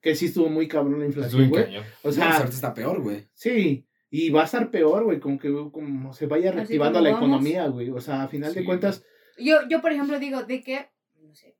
Que 0.00 0.14
sí 0.16 0.26
estuvo 0.26 0.48
muy 0.48 0.66
cabrón 0.68 1.00
la 1.00 1.06
inflación, 1.06 1.48
güey. 1.50 1.66
O 2.02 2.10
sea, 2.12 2.32
ahorita 2.36 2.50
está 2.54 2.74
peor, 2.74 3.00
güey. 3.02 3.28
sí. 3.34 3.86
Y 4.10 4.30
va 4.30 4.42
a 4.42 4.44
estar 4.44 4.70
peor, 4.70 5.02
güey, 5.04 5.18
como 5.18 5.40
que 5.40 5.52
como 5.72 6.12
se 6.12 6.26
vaya 6.28 6.52
reactivando 6.52 7.00
la 7.00 7.10
vamos. 7.10 7.26
economía, 7.26 7.66
güey. 7.66 7.90
O 7.90 8.00
sea, 8.00 8.22
a 8.22 8.28
final 8.28 8.54
de 8.54 8.60
Sí. 8.60 8.66
cuentas, 8.66 9.02
Yo, 9.38 9.56
yo, 9.68 9.80
por 9.80 9.90
ejemplo, 9.90 10.20
digo, 10.20 10.44
¿de 10.44 10.62
qué? 10.62 10.86
No 11.20 11.34
sé. 11.34 11.56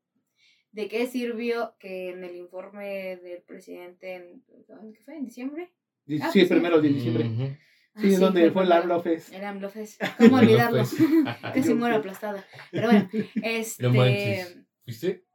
¿De 0.75 0.89
qué 0.89 1.07
sirvió 1.07 1.73
que 1.79 2.09
en 2.09 2.23
el 2.25 2.35
informe 2.35 3.15
del 3.17 3.41
presidente, 3.43 4.15
en, 4.15 4.43
¿en 4.81 4.93
¿qué 4.93 4.99
fue? 5.03 5.15
¿En 5.15 5.23
diciembre? 5.25 5.71
di- 6.05 6.19
Ah, 6.21 6.29
sí, 6.33 6.39
pues 6.39 6.49
sí. 6.49 6.53
primero 6.53 6.81
de 6.81 6.89
diciembre. 6.89 7.57
Sí, 7.95 8.13
Ah, 8.15 8.19
donde 8.19 8.51
fue 8.51 8.63
el 8.63 8.67
primero. 8.69 8.81
AMLO 8.83 8.99
Fest. 9.01 9.33
El 9.33 9.43
AMLO 9.45 9.69
Fest. 9.69 10.01
¿Cómo 10.17 10.35
olvidarlo? 10.37 10.83
Casi 11.41 11.73
muero 11.73 11.95
aplastada. 11.95 12.45
Pero 12.71 12.87
bueno, 12.89 13.09
este... 13.41 14.65
¿Viste? 14.85 15.25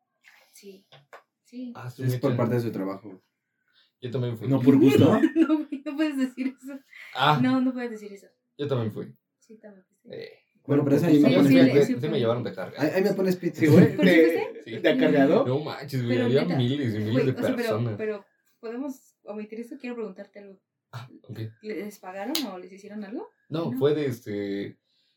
Sí, 0.53 0.87
sí. 1.45 1.73
Ah, 1.75 1.91
Es 1.99 2.17
por 2.19 2.37
parte 2.37 2.57
de 2.57 2.61
su 2.61 2.71
trabajo. 2.71 3.23
Yo 4.03 4.11
también 4.11 4.37
fui. 4.37 4.47
No 4.47 4.61
por 4.61 4.77
gusto. 4.79 5.19
No, 5.37 5.67
no 5.85 5.97
puedes 5.97 6.19
decir 6.19 6.49
eso. 6.49 6.79
Ah, 7.15 7.41
No, 7.43 7.63
no 7.63 7.73
puedes 7.73 7.91
decir 7.93 8.13
eso. 8.13 8.27
yo 8.59 8.69
también 8.69 8.93
fui. 8.93 9.07
Sí, 9.39 9.57
también. 9.59 9.87
sí. 10.03 10.09
Eh, 10.13 10.39
Bueno, 10.67 10.85
pero 10.85 10.97
esa 10.97 11.09
Sí, 11.09 11.17
ahí 11.17 11.23
me 11.23 11.31
pones 11.37 11.49
sí, 11.49 11.55
pito. 11.59 11.75
le- 11.75 11.85
sí, 11.87 11.95
sí, 11.95 12.01
sí 12.01 12.09
me 12.09 12.19
llevaron 12.19 12.43
de 12.45 12.53
carga. 12.55 12.81
Ahí, 12.81 12.91
ahí 12.95 13.03
me 13.03 13.12
pones 13.15 13.37
pito. 13.37 13.59
Sí, 13.61 13.67
güey. 13.67 13.97
¿Pero 13.97 14.62
sí 14.64 14.76
De, 14.79 14.88
acarreador? 14.88 15.49
No 15.49 15.59
manches, 15.61 16.05
güey. 16.05 16.21
Había 16.21 16.43
neta. 16.43 16.57
miles 16.57 16.95
y 16.95 16.99
miles 16.99 17.12
Güey, 17.12 17.25
de 17.26 17.31
o 17.33 17.35
sea, 17.35 17.43
pero, 17.45 17.57
personas. 17.57 17.95
pero, 17.97 18.25
¿podemos 18.61 19.17
omitir 19.25 19.61
eso? 19.61 19.76
Quiero 19.81 19.97
preguntarte 19.97 20.38
algo. 20.40 20.61
Ah, 20.93 21.09
ok. 21.29 21.38
¿Les 21.62 21.99
pagaron 21.99 22.35
o 22.52 22.59
les 22.59 22.73
hicieron 22.73 23.05
algo? 23.05 23.29
No, 23.49 23.71
No. 23.73 23.79
fue 23.79 23.95
de 23.95 24.07
este. 24.07 24.76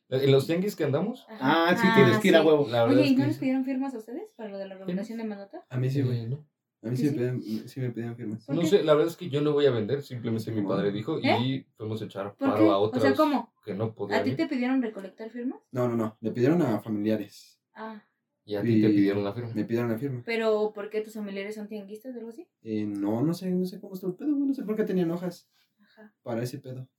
En 0.09 0.31
los 0.31 0.45
tianguis 0.45 0.75
que 0.75 0.83
andamos. 0.83 1.25
Ajá. 1.29 1.69
Ah, 1.69 1.75
sí, 1.75 1.87
tienes 1.95 2.17
que 2.19 2.27
ir 2.27 2.35
a 2.35 2.43
huevo. 2.43 2.67
La 2.69 2.83
verdad 2.83 2.99
Oye, 2.99 3.07
¿y 3.09 3.15
no 3.15 3.25
les 3.25 3.37
pidieron 3.37 3.65
firmas 3.65 3.95
a 3.95 3.97
ustedes 3.97 4.23
para 4.35 4.49
lo 4.49 4.57
de 4.59 4.67
la 4.67 4.75
revocación 4.75 5.17
de 5.17 5.23
manota? 5.23 5.65
A 5.69 5.77
mí 5.77 5.89
sí, 5.89 6.01
güey. 6.03 6.21
Eh, 6.25 6.27
no. 6.27 6.45
A 6.83 6.89
mí 6.89 6.97
¿Sí, 6.97 7.03
sí, 7.03 7.05
me 7.05 7.11
sí? 7.11 7.17
pedían, 7.17 7.67
sí 7.69 7.79
me 7.79 7.89
pedían 7.91 8.15
firmas. 8.17 8.45
¿Por 8.45 8.55
No 8.55 8.61
qué? 8.61 8.67
sé, 8.67 8.83
la 8.83 8.93
verdad 8.93 9.09
es 9.11 9.17
que 9.17 9.29
yo 9.29 9.39
no 9.41 9.53
voy 9.53 9.65
a 9.65 9.71
vender, 9.71 10.01
simplemente 10.03 10.51
mi 10.51 10.61
padre 10.67 10.91
dijo 10.91 11.17
¿Eh? 11.19 11.37
y 11.39 11.65
fuimos 11.77 12.01
a 12.01 12.05
echar 12.05 12.35
¿Por 12.35 12.49
paro 12.49 12.63
qué? 12.65 12.69
a 12.69 12.77
O 12.77 12.81
otros 12.83 13.01
sea, 13.03 13.15
¿cómo? 13.15 13.53
que 13.63 13.73
no 13.73 13.85
¿A 13.85 13.93
podían 13.93 14.23
ti 14.25 14.31
ir. 14.31 14.35
te 14.35 14.47
pidieron 14.47 14.81
recolectar 14.81 15.29
firmas? 15.29 15.59
No, 15.71 15.87
no, 15.87 15.95
no. 15.95 16.17
Le 16.19 16.31
pidieron 16.31 16.61
a 16.61 16.79
familiares. 16.81 17.57
Ah, 17.73 18.03
Y 18.45 18.55
a 18.55 18.61
ti 18.61 18.81
te 18.81 18.89
pidieron 18.89 19.23
la 19.23 19.31
firma. 19.33 19.51
Me 19.55 19.63
pidieron 19.63 19.89
la 19.89 19.97
firma. 19.97 20.21
pero 20.25 20.73
¿por 20.75 20.89
qué 20.89 20.99
tus 21.01 21.13
familiares 21.13 21.55
son 21.55 21.67
tianguistas 21.69 22.13
o 22.15 22.17
algo 22.19 22.29
así? 22.31 22.45
Eh, 22.61 22.85
no, 22.85 23.21
no 23.21 23.33
sé, 23.33 23.49
no 23.49 23.65
sé 23.65 23.79
cómo 23.79 23.93
estuvo 23.93 24.11
el 24.11 24.17
pedo. 24.17 24.29
No 24.31 24.53
sé 24.53 24.63
por 24.63 24.75
qué 24.75 24.83
tenían 24.83 25.09
hojas 25.11 25.47
Ajá. 25.81 26.13
para 26.21 26.43
ese 26.43 26.59
pedo. 26.59 26.89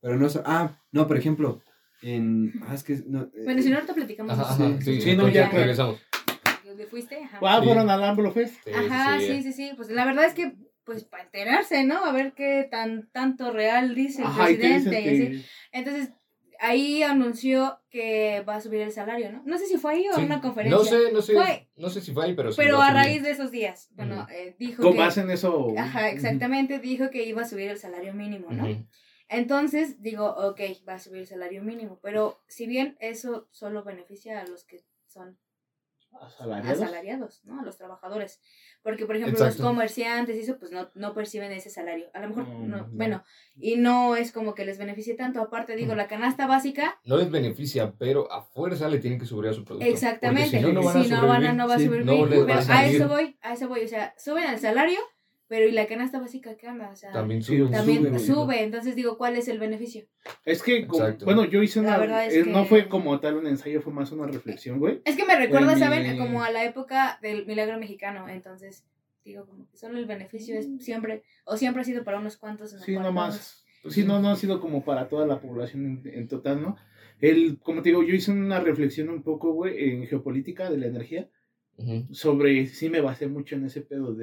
Pero 0.00 0.16
no 0.16 0.28
sé. 0.30 0.40
Ah, 0.46 0.80
no, 0.92 1.06
por 1.06 1.18
ejemplo. 1.18 1.60
En. 2.02 2.52
Ah, 2.62 2.74
es 2.74 2.82
que. 2.84 3.02
No, 3.06 3.22
eh, 3.34 3.42
Bueno, 3.44 3.60
si 3.62 3.68
no, 3.68 3.76
ahorita 3.76 3.94
platicamos. 3.94 4.32
Ajá, 4.32 4.52
ajá, 4.52 4.80
sí, 4.80 5.00
Sí, 5.00 5.16
no, 5.16 5.28
ya. 5.28 5.50
regresamos. 5.50 5.98
¿Dónde 6.76 6.90
fuiste? 6.90 7.16
Ajá. 7.24 7.38
Ah, 7.42 7.58
Sí. 7.60 7.64
fueron 7.66 7.88
al 7.88 8.32
Fest. 8.32 8.54
Sí, 8.64 8.70
Ajá, 8.70 9.18
sí, 9.18 9.42
sí, 9.42 9.52
sí. 9.54 9.70
Pues 9.76 9.88
la 9.90 10.04
verdad 10.04 10.26
es 10.26 10.34
que, 10.34 10.52
pues 10.84 11.04
para 11.04 11.22
enterarse, 11.24 11.84
¿no? 11.84 12.04
A 12.04 12.12
ver 12.12 12.34
qué 12.34 12.68
tan 12.70 13.08
tanto 13.12 13.50
real 13.50 13.94
dice 13.94 14.20
el 14.20 14.28
Ajá, 14.28 14.44
presidente 14.44 15.00
y 15.00 15.08
así. 15.08 15.18
que... 15.38 15.44
Entonces, 15.72 16.10
ahí 16.60 17.02
anunció 17.02 17.80
que 17.88 18.42
va 18.46 18.56
a 18.56 18.60
subir 18.60 18.82
el 18.82 18.92
salario, 18.92 19.32
¿no? 19.32 19.42
No 19.46 19.56
sé 19.56 19.64
si 19.66 19.78
fue 19.78 19.94
ahí 19.94 20.08
o 20.08 20.12
Sí. 20.12 20.20
en 20.20 20.26
una 20.26 20.42
conferencia. 20.42 20.76
No 20.78 20.84
sé, 20.84 21.12
no 21.12 21.22
sé, 21.22 21.32
Fue. 21.32 21.68
no 21.76 21.88
sé 21.88 22.02
si 22.02 22.12
fue 22.12 22.26
ahí, 22.26 22.34
pero 22.34 22.52
sí. 22.52 22.56
Pero 22.58 22.82
a 22.82 22.90
raíz 22.92 23.22
de 23.22 23.30
esos 23.30 23.50
días, 23.50 23.88
bueno, 23.94 24.26
eh, 24.30 24.54
dijo 24.58 24.82
Con 24.82 24.92
que... 24.92 24.98
base 24.98 25.22
en 25.22 25.30
eso... 25.30 25.72
Ajá, 25.78 26.10
exactamente, 26.10 26.78
dijo 26.78 27.08
que 27.08 27.24
iba 27.24 27.40
a 27.40 27.48
subir 27.48 27.70
el 27.70 27.78
salario 27.78 28.12
mínimo, 28.12 28.48
¿no? 28.50 28.66
Entonces, 29.30 30.02
digo, 30.02 30.26
ok, 30.26 30.60
va 30.86 30.94
a 30.94 30.98
subir 30.98 31.20
el 31.22 31.26
salario 31.26 31.62
mínimo, 31.62 31.98
pero 32.02 32.38
si 32.48 32.66
bien 32.66 32.96
eso 33.00 33.48
solo 33.50 33.82
beneficia 33.82 34.40
a 34.40 34.46
los 34.46 34.64
que 34.64 34.84
son 35.06 35.38
asalariados. 36.22 36.82
asalariados, 36.82 37.44
¿no? 37.44 37.60
A 37.60 37.64
los 37.64 37.76
trabajadores. 37.76 38.40
Porque, 38.82 39.06
por 39.06 39.16
ejemplo, 39.16 39.38
los 39.38 39.48
Exacto. 39.48 39.64
comerciantes 39.68 40.36
y 40.36 40.40
eso, 40.40 40.58
pues 40.58 40.70
no, 40.72 40.88
no 40.94 41.12
perciben 41.14 41.50
ese 41.52 41.70
salario. 41.70 42.08
A 42.14 42.20
lo 42.20 42.28
mejor, 42.28 42.46
Mm, 42.48 42.68
no, 42.68 42.76
no. 42.78 42.88
bueno, 42.92 43.24
y 43.58 43.76
no 43.76 44.16
es 44.16 44.32
como 44.32 44.54
que 44.54 44.64
les 44.64 44.78
beneficie 44.78 45.14
tanto. 45.14 45.40
Aparte, 45.40 45.74
digo, 45.76 45.94
la 45.94 46.06
canasta 46.06 46.46
básica, 46.46 46.98
No 47.04 47.16
les 47.16 47.30
beneficia, 47.30 47.92
pero 47.98 48.30
a 48.32 48.42
fuerza 48.42 48.88
le 48.88 48.98
tienen 48.98 49.18
que 49.18 49.26
subir 49.26 49.50
a 49.50 49.54
su 49.54 49.64
producto. 49.64 49.86
exactamente. 49.88 50.50
Porque 50.60 50.66
si 50.68 50.72
no, 50.72 50.80
no 50.80 50.86
van 50.86 50.96
a 50.98 51.02
Si 51.04 51.10
no, 51.10 51.26
van 51.26 51.44
a, 51.46 51.52
no 51.52 51.68
va 51.68 51.74
a 51.74 51.78
Sí, 51.78 51.84
sobrevivir. 51.86 52.14
no 52.20 52.26
les 52.26 52.40
va 52.42 52.46
Pero 52.46 52.72
a 52.72 52.78
a 52.78 52.86
eso 52.86 53.08
voy, 53.08 53.38
a 53.42 53.52
eso 53.54 53.68
voy. 53.68 53.84
O 53.84 53.88
sea, 53.88 54.14
suben 54.18 54.44
el 54.44 54.58
salario, 54.58 55.00
pero 55.48 55.66
¿y 55.68 55.72
la 55.72 55.86
canasta 55.86 56.18
básica 56.20 56.56
qué 56.56 56.68
onda? 56.68 56.90
O 56.90 56.96
sea, 56.96 57.12
También 57.12 57.42
Sí, 57.42 57.56
sube. 57.58 57.70
también 57.70 58.02
sube, 58.04 58.18
sube. 58.18 58.62
Entonces 58.62 58.96
digo, 58.96 59.16
¿cuál 59.16 59.36
es 59.36 59.48
el 59.48 59.58
beneficio? 59.58 60.04
Es 60.44 60.62
que, 60.62 60.86
como- 60.86 61.06
bueno, 61.24 61.44
yo 61.44 61.62
hice 61.62 61.80
La 61.82 61.88
una. 61.88 61.98
verdad 61.98 62.26
es 62.26 62.34
eh, 62.34 62.44
No 62.46 62.62
que- 62.62 62.68
fue 62.68 62.88
como 62.88 63.18
tal 63.20 63.36
un 63.36 63.46
ensayo, 63.46 63.80
fue 63.82 63.92
más 63.92 64.10
una 64.12 64.26
reflexión, 64.26 64.78
güey. 64.78 65.00
Es 65.04 65.16
que 65.16 65.24
me 65.24 65.36
recuerda, 65.36 65.68
Güey, 65.72 65.78
¿saben? 65.78 66.12
mi- 66.12 66.18
Como 66.18 66.42
a 66.42 66.50
la 66.50 66.64
época 66.64 67.18
del 67.22 67.46
milagro 67.46 67.78
mexicano. 67.78 68.28
Entonces, 68.28 68.84
digo, 69.24 69.46
como 69.46 69.68
que 69.68 69.76
solo 69.76 69.98
el 69.98 70.06
beneficio 70.06 70.58
es 70.58 70.68
siempre, 70.80 71.22
o 71.44 71.56
siempre 71.56 71.82
ha 71.82 71.84
sido 71.84 72.04
para 72.04 72.18
unos 72.18 72.36
cuantos. 72.36 72.70
Sí, 72.72 72.94
cual 72.94 72.96
no 72.96 73.02
todos- 73.02 73.14
más. 73.14 73.62
Sí, 73.88 74.02
no, 74.04 74.20
no 74.20 74.30
ha 74.30 74.36
sido 74.36 74.60
como 74.60 74.84
para 74.84 75.08
toda 75.08 75.26
la 75.26 75.40
población 75.40 76.02
en, 76.04 76.12
en 76.12 76.26
total, 76.28 76.60
¿no? 76.60 76.76
El, 77.20 77.58
como 77.60 77.82
te 77.82 77.90
digo, 77.90 78.02
yo 78.02 78.14
hice 78.14 78.32
una 78.32 78.58
reflexión 78.60 79.08
un 79.10 79.22
poco, 79.22 79.52
güey, 79.52 79.90
en 79.90 80.06
geopolítica 80.06 80.68
de 80.70 80.76
la 80.78 80.86
energía, 80.86 81.30
Sobre, 82.10 82.66
sí 82.66 82.88
me 82.88 83.00
basé 83.00 83.26
mucho 83.28 83.54
en 83.56 83.66
ese 83.66 83.82
pedo 83.82 84.16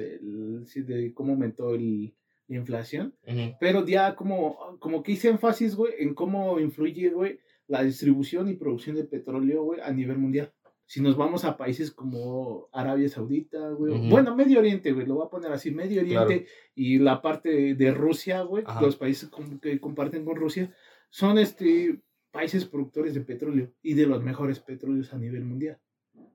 sí, 0.66 0.82
de 0.82 1.14
cómo 1.14 1.32
aumentó 1.32 1.74
el, 1.74 2.14
la 2.48 2.56
inflación, 2.56 3.14
pero 3.60 3.86
ya 3.86 4.14
como, 4.14 4.78
como 4.80 5.02
que 5.02 5.12
hice 5.12 5.28
énfasis, 5.28 5.76
güey, 5.76 5.94
en 5.98 6.14
cómo 6.14 6.58
influye, 6.58 7.10
güey, 7.10 7.38
la 7.66 7.82
distribución 7.82 8.48
y 8.48 8.54
producción 8.54 8.96
de 8.96 9.04
petróleo, 9.04 9.62
güey, 9.62 9.80
a 9.80 9.92
nivel 9.92 10.18
mundial. 10.18 10.52
Si 10.86 11.00
nos 11.00 11.16
vamos 11.16 11.44
a 11.46 11.56
países 11.56 11.90
como 11.90 12.68
Arabia 12.72 13.08
Saudita, 13.08 13.70
güey, 13.70 14.10
bueno, 14.10 14.36
Medio 14.36 14.58
Oriente, 14.58 14.92
güey, 14.92 15.06
lo 15.06 15.14
voy 15.14 15.26
a 15.26 15.30
poner 15.30 15.50
así, 15.52 15.70
Medio 15.70 16.02
Oriente 16.02 16.46
y 16.74 16.98
la 16.98 17.22
parte 17.22 17.48
de, 17.48 17.74
de 17.74 17.90
Rusia, 17.92 18.42
güey, 18.42 18.64
Ajá. 18.66 18.82
los 18.82 18.96
países 18.96 19.30
que 19.62 19.80
comparten 19.80 20.24
con 20.24 20.36
Rusia, 20.36 20.74
son 21.08 21.38
este 21.38 22.02
países 22.32 22.64
productores 22.64 23.14
de 23.14 23.20
petróleo 23.20 23.72
y 23.80 23.94
de 23.94 24.06
los 24.06 24.20
mejores 24.20 24.58
petróleos 24.58 25.14
a 25.14 25.18
nivel 25.18 25.44
mundial. 25.44 25.78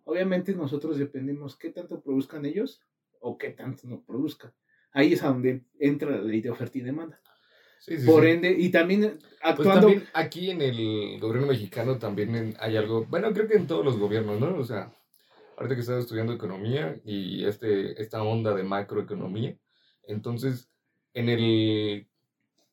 Obviamente 0.09 0.55
nosotros 0.55 0.97
dependemos 0.97 1.55
qué 1.55 1.69
tanto 1.69 2.01
produzcan 2.01 2.43
ellos 2.43 2.81
o 3.19 3.37
qué 3.37 3.51
tanto 3.51 3.87
no 3.87 4.03
produzcan. 4.03 4.51
Ahí 4.91 5.13
es 5.13 5.21
a 5.21 5.27
donde 5.27 5.65
entra 5.79 6.09
la 6.09 6.21
ley 6.21 6.41
de 6.41 6.49
oferta 6.49 6.79
y 6.79 6.81
demanda. 6.81 7.21
Sí, 7.79 7.99
sí, 7.99 8.07
Por 8.07 8.23
sí. 8.23 8.31
ende, 8.31 8.49
y 8.57 8.69
también 8.71 9.01
Pues 9.19 9.23
actuando... 9.41 9.81
también 9.81 10.07
aquí 10.13 10.49
en 10.49 10.63
el 10.63 11.19
gobierno 11.19 11.45
mexicano 11.45 11.99
también 11.99 12.55
hay 12.59 12.75
algo, 12.75 13.05
bueno, 13.05 13.31
creo 13.33 13.47
que 13.47 13.53
en 13.53 13.67
todos 13.67 13.85
los 13.85 13.99
gobiernos, 13.99 14.39
¿no? 14.39 14.57
O 14.57 14.63
sea, 14.63 14.91
ahorita 15.57 15.75
que 15.75 15.81
estaba 15.81 15.99
estudiando 15.99 16.33
economía 16.33 16.99
y 17.05 17.45
este, 17.45 18.01
esta 18.01 18.23
onda 18.23 18.55
de 18.55 18.63
macroeconomía, 18.63 19.57
entonces, 20.07 20.71
en 21.13 21.29
el, 21.29 22.09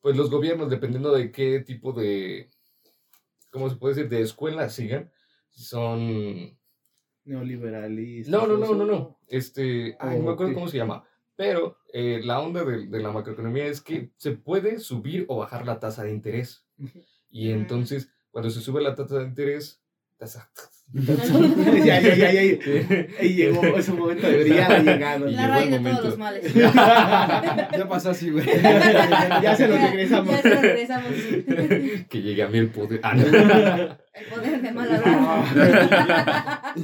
pues 0.01 0.17
los 0.17 0.31
gobiernos, 0.31 0.71
dependiendo 0.71 1.13
de 1.13 1.31
qué 1.31 1.61
tipo 1.61 1.93
de, 1.93 2.49
¿cómo 3.51 3.69
se 3.69 3.77
puede 3.77 3.95
decir?, 3.95 4.09
de 4.09 4.23
escuela 4.23 4.71
sigan, 4.71 5.13
son 5.51 6.56
neoliberalistas. 7.27 8.31
no, 8.33 8.47
no, 8.47 8.57
no, 8.57 8.75
no, 8.75 8.85
no. 8.85 9.19
Este, 9.29 9.97
ay, 10.01 10.19
no 10.19 10.25
me 10.25 10.33
acuerdo 10.33 10.55
cómo 10.55 10.69
se 10.69 10.77
llama. 10.79 11.05
Pero 11.37 11.77
eh, 11.93 12.21
la 12.25 12.41
onda 12.41 12.65
de, 12.65 12.87
de 12.87 13.01
la 13.01 13.11
macroeconomía 13.13 13.67
es 13.67 13.81
que 13.83 14.11
se 14.17 14.33
puede 14.33 14.79
subir 14.79 15.27
o 15.29 15.37
bajar 15.37 15.67
la 15.67 15.79
tasa 15.79 16.03
de 16.05 16.13
interés. 16.13 16.65
Y 17.29 17.51
entonces, 17.51 18.11
cuando 18.31 18.49
se 18.51 18.61
sube 18.63 18.81
la 18.83 18.95
tasa 18.95 19.19
de 19.19 19.27
interés, 19.27 19.83
tasa. 20.17 20.51
ya, 20.93 22.01
ya, 22.01 22.15
ya, 22.15 22.33
ya. 22.33 22.41
Ahí 23.21 23.35
llegó 23.35 23.61
ese 23.77 23.93
momento 23.93 24.27
de 24.31 24.45
brillar, 24.45 24.83
llegado. 24.85 25.29
Y 25.29 25.33
La 25.35 25.49
raíz 25.49 25.73
el 25.73 25.83
de 25.85 25.91
todos 25.91 25.93
momento. 25.93 26.09
los 26.09 26.19
males. 26.19 26.55
Ya 27.77 27.89
pasó 27.89 28.11
así, 28.11 28.31
güey. 28.31 28.47
ya 28.47 29.57
se 29.57 29.69
lo 29.69 29.77
regresamos. 29.77 30.31
Ya 30.31 30.43
se 30.43 30.55
lo 30.55 30.61
regresamos. 30.63 31.13
que 32.09 32.23
llegue 32.23 32.43
a 32.43 32.49
mí 32.49 32.59
el 32.59 32.71
poder. 32.71 33.01
Ah, 33.03 33.15
no. 33.15 33.25
El 33.27 34.27
poder 34.33 34.56
de 34.67 34.73
mal 34.73 34.93
hablar. 34.95 36.75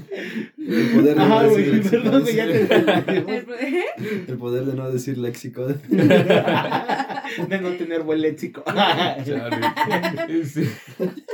El 0.58 0.90
poder 0.94 1.14
de 1.16 1.20
Ajá, 1.22 1.42
no 1.42 1.50
decir 1.54 1.66
léxico. 1.74 1.90
perdón, 2.02 2.24
ya 2.26 2.46
te 2.46 2.60
El 3.16 3.44
poder- 3.44 3.84
El 4.28 4.38
poder 4.38 4.64
de 4.64 4.74
no 4.74 4.90
decir 4.90 5.18
léxico. 5.18 5.66
de 5.66 7.60
no 7.60 7.70
tener 7.72 8.02
buen 8.02 8.20
léxico. 8.20 8.62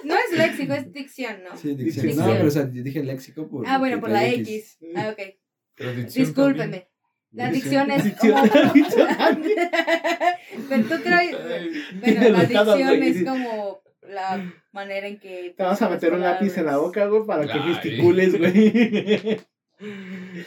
No 0.04 0.14
es 0.14 0.36
léxico, 0.38 0.72
es 0.74 0.92
dicción, 0.92 1.36
¿no? 1.48 1.56
Sí, 1.56 1.74
dicción. 1.74 2.06
Dicción. 2.06 2.26
No, 2.26 2.32
pero 2.32 2.48
o 2.48 2.50
sea, 2.50 2.70
yo 2.72 2.82
dije 2.82 3.02
léxico 3.02 3.48
por. 3.48 3.66
Ah, 3.66 3.78
bueno, 3.78 4.00
por 4.00 4.10
la 4.10 4.20
hay 4.20 4.40
X. 4.40 4.78
Ah, 4.96 5.12
ok. 5.12 5.20
Discúlpenme. 6.14 6.88
La 7.32 7.50
Dicción. 7.50 7.90
es 7.90 8.04
Dicción. 8.04 8.48
como... 8.48 8.72
Dicción. 8.72 9.08
Pero 10.68 10.82
tú 10.84 10.94
crees... 11.02 11.36
Bueno, 12.00 12.28
la 12.30 12.44
dicción 12.44 13.02
es 13.02 13.24
como 13.24 13.80
la 14.08 14.52
manera 14.72 15.06
en 15.06 15.18
que... 15.18 15.54
Te 15.56 15.62
vas 15.62 15.80
a 15.82 15.88
meter 15.88 16.12
un 16.12 16.20
lápiz 16.20 16.56
en 16.58 16.66
la 16.66 16.78
boca, 16.78 17.06
güey, 17.06 17.24
para 17.26 17.46
que 17.46 17.58
gesticules, 17.58 18.38
güey. 18.38 19.40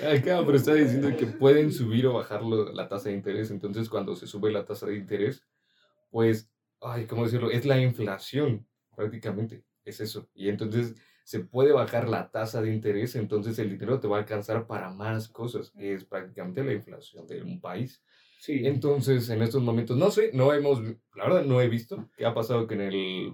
Ay, 0.05 0.21
claro, 0.21 0.45
pero 0.45 0.57
está 0.57 0.73
diciendo 0.73 1.15
que 1.15 1.25
pueden 1.25 1.71
subir 1.71 2.05
o 2.07 2.13
bajar 2.13 2.43
lo- 2.43 2.71
la 2.73 2.87
tasa 2.89 3.09
de 3.09 3.15
interés. 3.15 3.49
Entonces, 3.51 3.87
cuando 3.89 4.15
se 4.15 4.27
sube 4.27 4.51
la 4.51 4.65
tasa 4.65 4.87
de 4.87 4.97
interés, 4.97 5.45
pues, 6.09 6.51
ay, 6.81 7.05
¿cómo 7.05 7.23
decirlo? 7.23 7.49
Es 7.49 7.65
la 7.65 7.79
inflación, 7.79 8.67
prácticamente. 8.95 9.63
Es 9.85 10.01
eso. 10.01 10.29
Y 10.33 10.49
entonces 10.49 10.95
se 11.23 11.39
puede 11.39 11.71
bajar 11.71 12.09
la 12.09 12.29
tasa 12.29 12.61
de 12.61 12.73
interés, 12.73 13.15
entonces 13.15 13.57
el 13.59 13.69
dinero 13.69 13.99
te 13.99 14.07
va 14.07 14.17
a 14.17 14.19
alcanzar 14.19 14.67
para 14.67 14.89
más 14.89 15.29
cosas, 15.29 15.71
que 15.71 15.93
es 15.93 16.03
prácticamente 16.03 16.63
la 16.63 16.73
inflación 16.73 17.25
de 17.27 17.41
un 17.41 17.61
país. 17.61 18.03
Sí. 18.39 18.65
Entonces, 18.65 19.29
en 19.29 19.41
estos 19.41 19.61
momentos, 19.61 19.95
no 19.97 20.11
sé, 20.11 20.31
no 20.33 20.51
hemos, 20.53 20.81
la 21.15 21.23
verdad, 21.25 21.43
no 21.45 21.61
he 21.61 21.69
visto 21.69 22.09
qué 22.17 22.25
ha 22.25 22.33
pasado 22.33 22.67
que 22.67 22.73
en 22.73 22.81
el, 22.81 23.33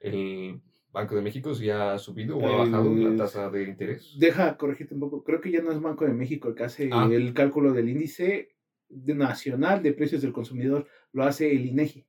el 0.00 0.60
Banco 0.90 1.14
de 1.16 1.22
México 1.22 1.54
si 1.54 1.68
ha 1.70 1.98
subido 1.98 2.38
o 2.38 2.46
ha 2.46 2.56
bajado 2.64 2.90
El- 2.92 3.16
la 3.16 3.24
tasa 3.24 3.50
de 3.50 3.64
interés. 3.64 4.14
Deja 4.18 4.56
corregirte 4.56 4.94
un 4.94 5.00
poco. 5.00 5.22
Creo 5.22 5.40
que 5.40 5.50
ya 5.50 5.60
no 5.62 5.70
es 5.70 5.80
Banco 5.80 6.04
de 6.06 6.12
México 6.14 6.48
el 6.48 6.54
que 6.54 6.64
hace 6.64 6.88
Ah. 6.92 7.08
el 7.10 7.34
cálculo 7.34 7.72
del 7.72 7.88
índice 7.88 8.54
de- 8.88 9.14
nacional 9.14 9.82
de 9.82 9.92
precios 9.92 10.22
del 10.22 10.32
consumidor. 10.32 10.86
Lo 11.12 11.24
hace 11.24 11.50
el 11.52 11.66
INEGI. 11.66 12.06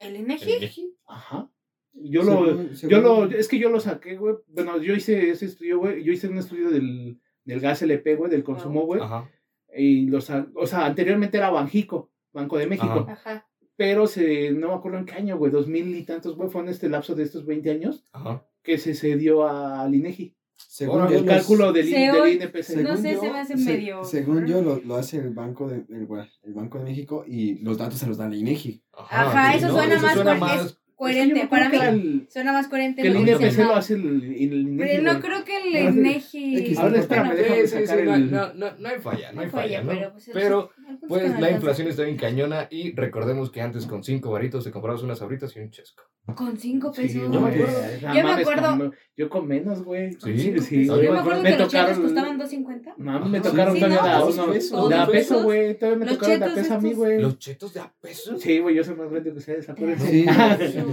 ¿El 0.00 0.16
¿El 0.16 0.22
INEGI? 0.22 0.52
INEGI? 0.56 0.96
Ajá. 1.06 1.50
Yo 1.92 2.22
lo, 2.24 2.46
Según- 2.46 2.68
yo 2.70 2.74
según- 2.76 3.02
lo, 3.02 3.24
es 3.26 3.46
que 3.48 3.58
yo 3.58 3.68
lo 3.70 3.78
saqué, 3.78 4.16
güey. 4.16 4.34
Bueno, 4.48 4.78
yo 4.80 4.94
hice 4.94 5.30
ese 5.30 5.46
estudio, 5.46 5.78
güey. 5.78 6.02
Yo 6.02 6.12
hice 6.12 6.26
un 6.28 6.38
estudio 6.38 6.70
del, 6.70 7.20
del 7.44 7.60
gas 7.60 7.82
LP, 7.82 8.16
güey, 8.16 8.30
del 8.30 8.42
consumo, 8.42 8.84
güey. 8.86 9.00
Ajá. 9.02 9.30
Y 9.76 10.06
los, 10.06 10.24
sa- 10.24 10.48
o 10.56 10.66
sea, 10.66 10.86
anteriormente 10.86 11.36
era 11.36 11.50
Banjico, 11.50 12.10
Banco 12.32 12.56
de 12.58 12.66
México. 12.66 13.06
Ajá. 13.08 13.12
Ajá. 13.12 13.48
Pero 13.76 14.06
se, 14.06 14.52
no 14.52 14.68
me 14.68 14.74
acuerdo 14.74 14.98
en 14.98 15.04
qué 15.06 15.14
año, 15.14 15.36
güey, 15.36 15.50
dos 15.50 15.66
mil 15.66 15.94
y 15.96 16.04
tantos, 16.04 16.36
güey, 16.36 16.48
fue 16.48 16.62
en 16.62 16.68
este 16.68 16.88
lapso 16.88 17.14
de 17.14 17.24
estos 17.24 17.44
20 17.44 17.70
años 17.70 18.04
Ajá. 18.12 18.46
que 18.62 18.78
se 18.78 18.94
cedió 18.94 19.48
al 19.48 19.94
INEGI. 19.94 20.36
Según 20.56 21.00
Ahora, 21.00 21.12
yo, 21.12 21.18
El 21.18 21.26
los- 21.26 21.34
cálculo 21.34 21.72
del, 21.72 21.88
Se 21.90 21.98
del 21.98 22.32
INPC. 22.42 22.62
Según- 22.62 22.84
No 22.84 22.96
sé, 22.96 23.16
se 23.18 23.30
me 23.30 23.38
hace 23.40 23.56
medio- 23.56 24.04
Según 24.04 24.46
yo, 24.46 24.62
lo, 24.62 24.80
lo 24.80 24.94
hace 24.96 25.18
el 25.18 25.30
Banco 25.30 25.68
de, 25.68 25.84
el, 25.88 26.06
bueno, 26.06 26.26
el 26.44 26.54
Banco 26.54 26.78
de 26.78 26.84
México 26.84 27.24
y 27.26 27.58
los 27.58 27.76
datos 27.78 27.98
se 27.98 28.06
los 28.06 28.16
da 28.16 28.26
el 28.26 28.34
INEGI. 28.34 28.82
Ajá, 28.92 29.52
sí, 29.52 29.58
eso 29.58 29.68
no, 29.68 29.74
suena 29.74 29.98
más 30.00 30.14
porque 30.16 30.38
más- 30.40 30.78
coherente. 31.04 31.34
Es 31.36 31.42
que 31.42 31.48
Para 31.48 31.68
mí 31.68 31.76
el- 31.80 32.26
suena 32.30 32.52
más 32.52 32.68
coherente. 32.68 33.02
Que 33.02 33.08
el 33.08 33.16
INPC 33.16 33.58
lo 33.58 33.76
hace 33.76 33.94
el, 33.94 34.06
el 34.22 34.52
INEGI. 34.52 34.76
Pero 34.78 35.02
no 35.12 35.20
creo 35.20 35.44
que 35.44 35.56
el 35.58 35.94
INEGI... 35.96 36.76
Ahora 36.76 36.90
no 36.90 36.96
espérame, 36.96 37.34
déjame 37.34 37.60
Sí, 37.66 37.66
sí, 37.78 37.86
sacar 37.86 37.98
sí, 37.98 38.04
no, 38.04 38.14
el- 38.14 38.30
no, 38.30 38.54
no, 38.54 38.76
no 38.78 38.88
hay 38.88 38.98
falla, 39.00 39.32
no 39.32 39.40
hay 39.42 39.48
falla, 39.48 39.82
¿no? 39.82 39.90
pero... 39.90 40.12
Pues, 40.12 40.28
el- 40.28 40.34
Pero, 40.34 40.70
el 40.88 40.98
pues 41.08 41.40
la 41.40 41.50
inflación 41.50 41.88
está 41.88 42.02
bien 42.02 42.16
cañona 42.16 42.66
y 42.70 42.94
recordemos 42.94 43.50
que 43.50 43.60
antes 43.60 43.86
con 43.86 44.02
cinco 44.02 44.30
varitos 44.30 44.64
te 44.64 44.70
comprabas 44.70 45.02
unas 45.02 45.18
sabritas 45.18 45.54
y 45.56 45.60
un 45.60 45.70
chesco. 45.70 46.02
Con 46.34 46.56
cinco 46.56 46.90
Sí, 46.94 47.02
pesos. 47.02 47.22
yo 47.30 47.40
me 47.40 47.48
acuerdo. 47.50 47.66
Yo 48.00 48.24
me 48.24 48.32
acuerdo- 48.32 48.78
con- 48.78 48.94
yo 49.16 49.28
con 49.28 49.46
menos, 49.46 49.82
güey. 49.84 50.12
Sí, 50.14 50.58
sí. 50.60 50.86
Yo 50.86 51.00
Yo 51.02 51.12
me 51.12 51.18
acuerdo 51.18 51.42
Me 51.42 51.50
que 51.52 51.58
los 51.58 51.68
chetos 51.68 51.90
tocaron- 51.98 52.02
costaban 52.02 52.38
2.50. 52.40 52.94
No, 52.96 53.26
me 53.26 53.40
tocaron 53.40 53.74
Sí, 53.74 53.80
todavía 53.80 54.02
de 54.02 54.08
a 54.10 54.18
dos 54.18 54.34
uno. 54.38 54.52
pesos. 54.52 54.88
De 54.88 54.94
a 54.94 54.98
¿Dos 55.00 55.10
peso, 55.10 55.42
güey. 55.42 55.78
Todavía 55.78 55.98
me 56.06 56.06
tocaron 56.12 56.40
de 56.40 56.46
a 56.46 56.54
peso 56.54 56.74
a 56.74 56.80
mí, 56.80 56.92
güey. 56.94 57.20
Los 57.20 57.38
chetos 57.38 57.74
de 57.74 57.80
a 57.80 57.92
peso. 58.00 58.38
Sí, 58.38 58.58
güey, 58.58 58.74
yo 58.74 58.82
soy 58.84 58.94
más 58.96 59.10
grande 59.10 59.32
que 59.32 59.38
ustedes, 59.38 59.68
acuérdense. 59.68 60.24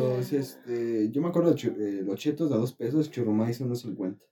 Ah, 0.01 0.17
los, 0.17 0.33
este, 0.33 1.09
yo 1.11 1.21
me 1.21 1.29
acuerdo 1.29 1.53
de 1.53 1.61
eh, 1.99 2.01
los 2.03 2.19
chetos 2.19 2.49
de 2.49 2.55
a 2.55 2.59
dos 2.59 2.73
pesos, 2.73 3.09
churrumais 3.11 3.59
unos 3.61 3.81
50. 3.81 4.23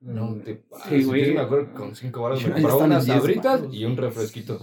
No 0.00 0.36
te 0.36 0.54
pases. 0.54 0.88
Sí, 1.00 1.04
güey. 1.04 1.26
Yo 1.26 1.34
me 1.34 1.40
acuerdo 1.40 1.66
que 1.68 1.74
con 1.74 1.94
cinco 1.96 2.22
baros 2.22 2.44
me 2.46 2.52
compraba 2.52 2.84
unas 2.84 3.00
en 3.08 3.12
10 3.14 3.18
sabritas 3.18 3.62
y 3.72 3.84
un 3.84 3.96
refresquito. 3.96 4.60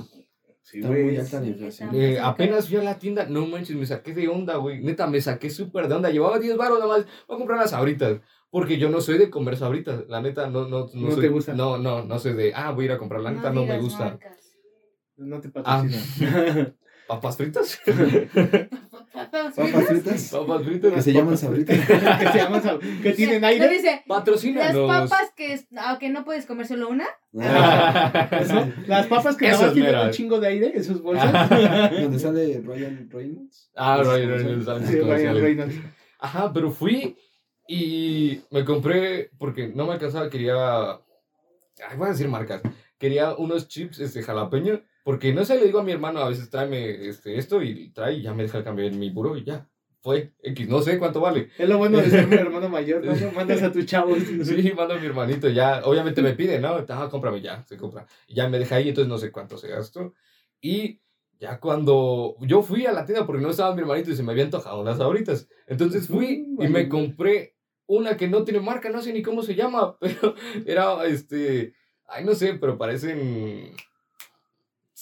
Sí, 0.62 0.77
Está 0.77 0.89
muy 0.89 1.03
güey. 1.03 1.17
alta 1.17 1.39
la 1.39 1.45
Sí, 1.45 1.51
inflación. 1.51 1.89
está. 1.89 2.01
Eh, 2.01 2.19
apenas 2.19 2.67
fui 2.67 2.77
a 2.77 2.83
la 2.83 2.97
tienda, 2.97 3.25
no 3.27 3.45
manches, 3.45 3.75
me 3.75 3.85
saqué 3.85 4.13
de 4.13 4.27
onda, 4.27 4.55
güey. 4.55 4.81
Neta, 4.81 5.05
me 5.07 5.21
saqué 5.21 5.50
súper 5.50 5.88
de 5.88 5.95
onda. 5.95 6.09
Llevaba 6.09 6.39
10 6.39 6.57
baros 6.57 6.79
nada 6.79 6.89
más. 6.97 7.05
Voy 7.27 7.35
a 7.35 7.38
comprar 7.38 7.57
unas 7.59 7.69
sabritas. 7.71 8.19
Porque 8.50 8.77
yo 8.77 8.89
no 8.89 9.01
soy 9.01 9.17
de 9.17 9.29
comer 9.29 9.57
sabritas. 9.57 10.05
La 10.07 10.21
neta, 10.21 10.50
no, 10.50 10.67
no, 10.67 10.88
no, 10.93 11.01
¿No 11.07 11.12
soy- 11.12 11.21
te 11.21 11.27
gusta? 11.27 11.53
No, 11.53 11.77
no, 11.77 12.03
no 12.05 12.17
soy 12.19 12.33
de, 12.33 12.53
ah, 12.55 12.71
voy 12.71 12.85
a 12.85 12.88
ir 12.88 12.91
a 12.93 12.97
comprar. 12.97 13.21
La 13.21 13.31
neta, 13.31 13.51
no, 13.51 13.65
me 13.65 13.77
gusta. 13.79 14.05
marcas. 14.05 14.53
No 15.17 15.39
te 15.41 15.50
Ah. 15.53 15.83
patrocinan. 15.83 16.75
¿Papas 17.07 17.38
fritas? 17.38 17.79
Papas 19.15 19.53
Papas 19.55 19.72
fritas. 19.72 19.88
fritas 19.88 20.29
Papas 20.31 20.63
fritas. 20.63 20.93
que 20.93 21.01
se 21.01 21.13
llaman 21.13 21.38
sabritas. 21.38 21.77
que 22.19 22.27
se 22.27 22.38
llaman 22.38 22.62
sab- 22.62 23.01
que 23.01 23.12
tienen 23.13 23.41
No 23.41 23.48
aire. 23.48 23.69
dice, 23.69 24.03
las 24.07 24.75
papas 24.75 25.31
que, 25.36 25.53
es- 25.53 25.67
ah, 25.77 25.98
que 26.00 26.10
no 26.10 26.25
puedes 26.25 26.45
comer 26.45 26.67
solo 26.67 26.89
una. 26.89 27.05
Ah, 27.39 28.29
¿no? 28.53 28.74
Las 28.88 29.07
papas 29.07 29.36
que 29.38 29.48
nada 29.48 29.62
más 29.63 29.74
tienen 29.74 29.95
un 29.98 30.12
chingo 30.12 30.39
de 30.39 30.48
aire, 30.48 30.72
esos 30.75 31.01
bolsas. 31.01 31.50
Donde 31.91 32.19
sale 32.19 32.62
Ryan 32.62 33.10
Reynolds. 33.12 33.72
Ah, 33.75 34.01
Ryan 34.03 34.29
Reynolds. 34.29 34.65
sus 34.65 34.89
Sí, 34.89 35.00
Ryan. 35.00 35.36
Reynolds. 35.41 35.75
Ajá, 36.19 36.51
pero 36.53 36.72
fui 36.72 37.17
y 37.67 38.41
me 38.51 38.63
compré, 38.65 39.31
porque 39.38 39.67
no 39.69 39.86
me 39.88 39.93
alcanzaba, 39.93 40.29
quería, 40.29 40.91
ay, 40.91 41.98
voy 41.98 42.07
a 42.07 42.12
decir 42.12 42.27
marcas, 42.27 42.62
quería 43.00 43.34
unos 43.36 43.67
chips 43.67 44.00
este, 44.00 44.22
jalapeño, 44.24 44.81
porque 45.05 45.35
no 45.35 45.45
sé, 45.45 45.59
le 45.59 45.67
digo 45.67 45.77
a 45.77 45.83
mi 45.83 45.91
hermano, 45.91 46.19
a 46.19 46.29
veces 46.29 46.50
tráeme 46.50 47.07
este, 47.07 47.38
esto 47.38 47.62
y 47.62 47.91
trae 47.91 48.15
y 48.15 48.24
ya 48.24 48.33
me 48.33 48.41
deja 48.41 48.57
el 48.57 48.63
cambio 48.63 48.88
en 48.88 48.97
mi 48.97 49.12
buró 49.12 49.38
y 49.38 49.43
ya, 49.43 49.69
fue 50.01 50.33
X, 50.41 50.67
no 50.67 50.81
sé 50.81 50.97
cuánto 50.97 51.21
vale. 51.21 51.50
Es 51.59 51.69
lo 51.69 51.77
bueno 51.77 52.00
de 52.00 52.09
ser 52.09 52.25
mi 52.25 52.35
hermano 52.38 52.69
mayor, 52.69 53.05
¿no? 53.05 53.31
Mandas 53.31 53.62
a 53.62 53.71
tus 53.71 53.85
chavos. 53.85 54.17
Sí, 54.43 54.74
mando 54.75 54.95
a 54.95 54.97
mi 54.97 55.05
hermanito, 55.05 55.47
ya, 55.47 55.83
obviamente 55.85 56.24
me 56.24 56.33
pide, 56.33 56.59
¿no? 56.59 56.83
Ah, 56.89 57.07
cómprame 57.12 57.39
ya, 57.39 57.63
se 57.67 57.77
compra. 57.77 58.07
Y 58.27 58.33
ya 58.33 58.50
me 58.50 58.57
deja 58.57 58.77
ahí, 58.77 58.89
entonces 58.89 59.07
no 59.07 59.19
sé 59.19 59.31
cuánto 59.31 59.59
se 59.59 59.67
gastó. 59.67 60.15
Y 60.59 61.01
ya 61.39 61.59
cuando 61.59 62.35
yo 62.41 62.63
fui 62.63 62.88
a 62.88 62.91
la 62.91 63.05
tienda, 63.05 63.27
porque 63.27 63.43
no 63.43 63.51
estaba 63.51 63.75
mi 63.75 63.81
hermanito 63.81 64.09
y 64.09 64.15
se 64.15 64.24
me 64.24 64.31
había 64.31 64.45
antojado 64.45 64.81
unas 64.81 64.97
sabritas. 64.97 65.47
Entonces 65.67 66.07
fui 66.07 66.47
y 66.59 66.67
me 66.67 66.89
compré 66.89 67.55
una 67.85 68.17
que 68.17 68.27
no 68.27 68.43
tiene 68.43 68.59
marca, 68.59 68.89
no 68.89 69.03
sé 69.03 69.13
ni 69.13 69.21
cómo 69.21 69.43
se 69.43 69.53
llama, 69.53 69.97
pero 70.00 70.33
era, 70.65 71.05
este, 71.05 71.74
ay, 72.07 72.25
no 72.25 72.33
sé, 72.33 72.55
pero 72.55 72.77
parecen, 72.77 73.75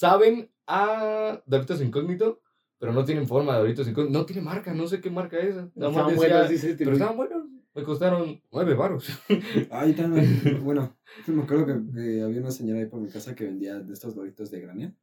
¿saben? 0.08 0.50
A 0.66 1.42
Doritos 1.46 1.80
Incógnito, 1.82 2.40
pero 2.78 2.92
no 2.92 3.04
tienen 3.04 3.26
forma 3.26 3.54
de 3.54 3.58
Doritos 3.60 3.88
Incógnito, 3.88 4.18
no 4.18 4.26
tiene 4.26 4.42
marca, 4.42 4.72
no 4.74 4.86
sé 4.86 5.00
qué 5.00 5.10
marca 5.10 5.38
es. 5.38 5.54
Nada 5.54 5.64
más 5.64 5.90
Estaban 5.90 6.14
decía- 6.14 6.28
buenos, 6.28 6.48
dice 6.50 6.70
este 6.70 6.84
pero 6.84 6.96
estaban 6.96 7.16
buenos, 7.16 7.44
me 7.74 7.82
costaron 7.82 8.42
nueve 8.52 8.74
baros. 8.74 9.06
Ahí 9.70 9.92
también, 9.94 10.24
bueno, 10.64 10.96
me 11.26 11.42
acuerdo 11.42 11.66
que, 11.66 11.92
que 11.94 12.22
había 12.22 12.40
una 12.40 12.50
señora 12.50 12.80
ahí 12.80 12.86
por 12.86 13.00
mi 13.00 13.08
casa 13.08 13.34
que 13.34 13.44
vendía 13.44 13.78
de 13.80 13.92
estos 13.92 14.14
doritos 14.14 14.50
de 14.50 14.60
granel. 14.60 14.96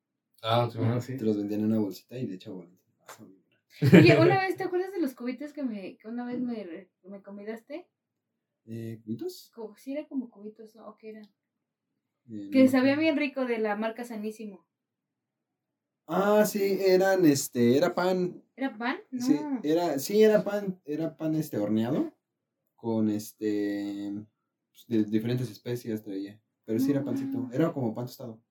Ah, 0.44 0.68
sí, 0.72 0.80
Ah, 0.82 1.00
sí. 1.00 1.18
Te 1.18 1.26
los 1.26 1.38
vendían 1.38 1.62
en 1.62 1.68
una 1.68 1.80
bolsita 1.80 2.18
y 2.18 2.26
le 2.28 2.36
echaba 2.36 2.56
bolita. 2.58 2.82
Oye, 3.94 4.18
una 4.20 4.42
vez, 4.48 4.58
¿te 4.58 4.64
acuerdas 4.64 4.92
de 4.92 5.00
los 5.02 5.14
cubitos 5.14 5.54
que, 5.54 5.64
me, 5.64 5.98
que 5.98 6.08
una 6.08 6.26
vez 6.26 6.40
me, 6.42 6.90
me 7.04 7.22
convidaste? 7.22 7.88
Eh, 8.66 9.00
¿Cubitos? 9.04 9.52
Como, 9.54 9.76
sí, 9.76 9.94
era 9.94 10.08
como 10.08 10.30
cubitos, 10.32 10.76
¿no? 10.76 10.88
¿O 10.88 10.98
qué 10.98 11.10
era? 11.10 11.22
Eh, 12.30 12.50
Que 12.52 12.64
no. 12.66 12.70
sabía 12.72 12.96
bien 12.96 13.18
rico 13.18 13.46
de 13.46 13.60
la 13.60 13.76
marca 13.76 14.04
Sanísimo. 14.04 14.66
Ah, 16.14 16.46
sí, 16.46 16.78
eran, 16.86 17.26
este, 17.26 17.78
era 17.78 17.96
pan. 17.96 18.44
¿Era 18.56 18.78
pan? 18.78 18.98
No. 19.12 19.26
Sí, 19.26 19.40
era, 19.64 19.98
sí, 19.98 20.22
era 20.22 20.44
pan, 20.44 20.80
era 20.86 21.16
pan, 21.16 21.36
este, 21.36 21.58
horneado. 21.58 22.12
Con, 22.76 23.10
este, 23.10 24.12
pues, 24.72 24.86
de 24.88 25.04
diferentes 25.10 25.50
especias 25.50 26.04
traía. 26.04 26.38
Pero 26.66 26.80
sí 26.80 26.92
era 26.92 27.04
pancito, 27.04 27.50
era 27.54 27.72
como 27.72 27.94
pan 27.96 28.06
tostado. 28.08 28.42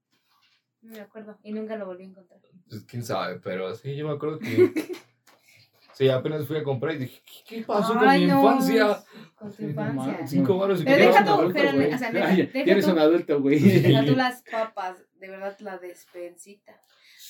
No 0.83 0.93
me 0.95 1.01
acuerdo. 1.01 1.39
Y 1.43 1.53
nunca 1.53 1.77
lo 1.77 1.85
volví 1.87 2.05
a 2.05 2.07
encontrar. 2.07 2.41
Pues 2.69 2.83
quién 2.85 3.05
sabe, 3.05 3.39
pero 3.41 3.75
sí, 3.75 3.95
yo 3.95 4.07
me 4.07 4.15
acuerdo 4.15 4.39
que. 4.39 4.73
sí, 5.95 6.09
apenas 6.09 6.47
fui 6.47 6.57
a 6.57 6.63
comprar 6.63 6.95
y 6.95 6.99
dije, 7.01 7.23
¿qué, 7.47 7.57
qué 7.57 7.63
pasó 7.65 7.93
con 7.95 8.09
Ay, 8.09 8.23
mi 8.23 8.27
no, 8.29 8.41
infancia? 8.41 9.05
Con 9.35 9.53
tu 9.53 9.63
no 9.65 9.69
infancia. 9.69 10.27
Cinco 10.27 10.57
baros 10.59 10.81
y 10.81 10.85
Pero 10.85 10.97
Ya 10.99 11.05
deja 11.07 11.19
eres 11.21 11.27
tú, 11.27 11.33
un 11.35 11.39
adulto, 11.41 11.61
pero, 11.61 11.73
güey. 11.77 11.93
o 11.95 11.99
sea, 11.99 12.09
Ah, 12.09 12.13
deja- 12.13 12.29
ya- 12.31 12.45
deja 12.47 12.65
ya 12.67 12.73
eres 12.73 12.85
tú- 12.87 12.93
un 12.93 12.99
adulto, 12.99 13.41
güey. 13.43 13.59
Deja 13.61 14.05
tú 14.07 14.17
las 14.17 14.43
papas, 14.51 14.97
de 15.19 15.29
verdad, 15.29 15.57
la 15.61 15.79
despensita. 15.79 16.81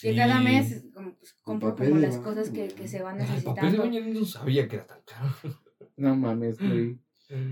Que 0.03 0.15
cada 0.17 0.39
Sí. 0.39 0.45
mes 0.45 0.85
pues, 1.19 1.33
compro 1.43 1.75
como 1.77 1.97
las 1.97 2.13
baño. 2.17 2.23
cosas 2.25 2.51
que, 2.51 2.69
que 2.69 2.89
se 2.89 3.03
van 3.03 3.21
Ay, 3.21 3.27
papel 3.27 3.45
de 3.73 3.79
necesitando. 3.79 3.83
baño 3.83 4.21
no 4.21 4.25
sabía 4.25 4.69
que 4.69 4.77
era 4.77 4.87
tan 4.87 5.01
caro. 5.05 5.55
No 5.97 6.17
mames, 6.17 6.59
güey. 6.59 6.99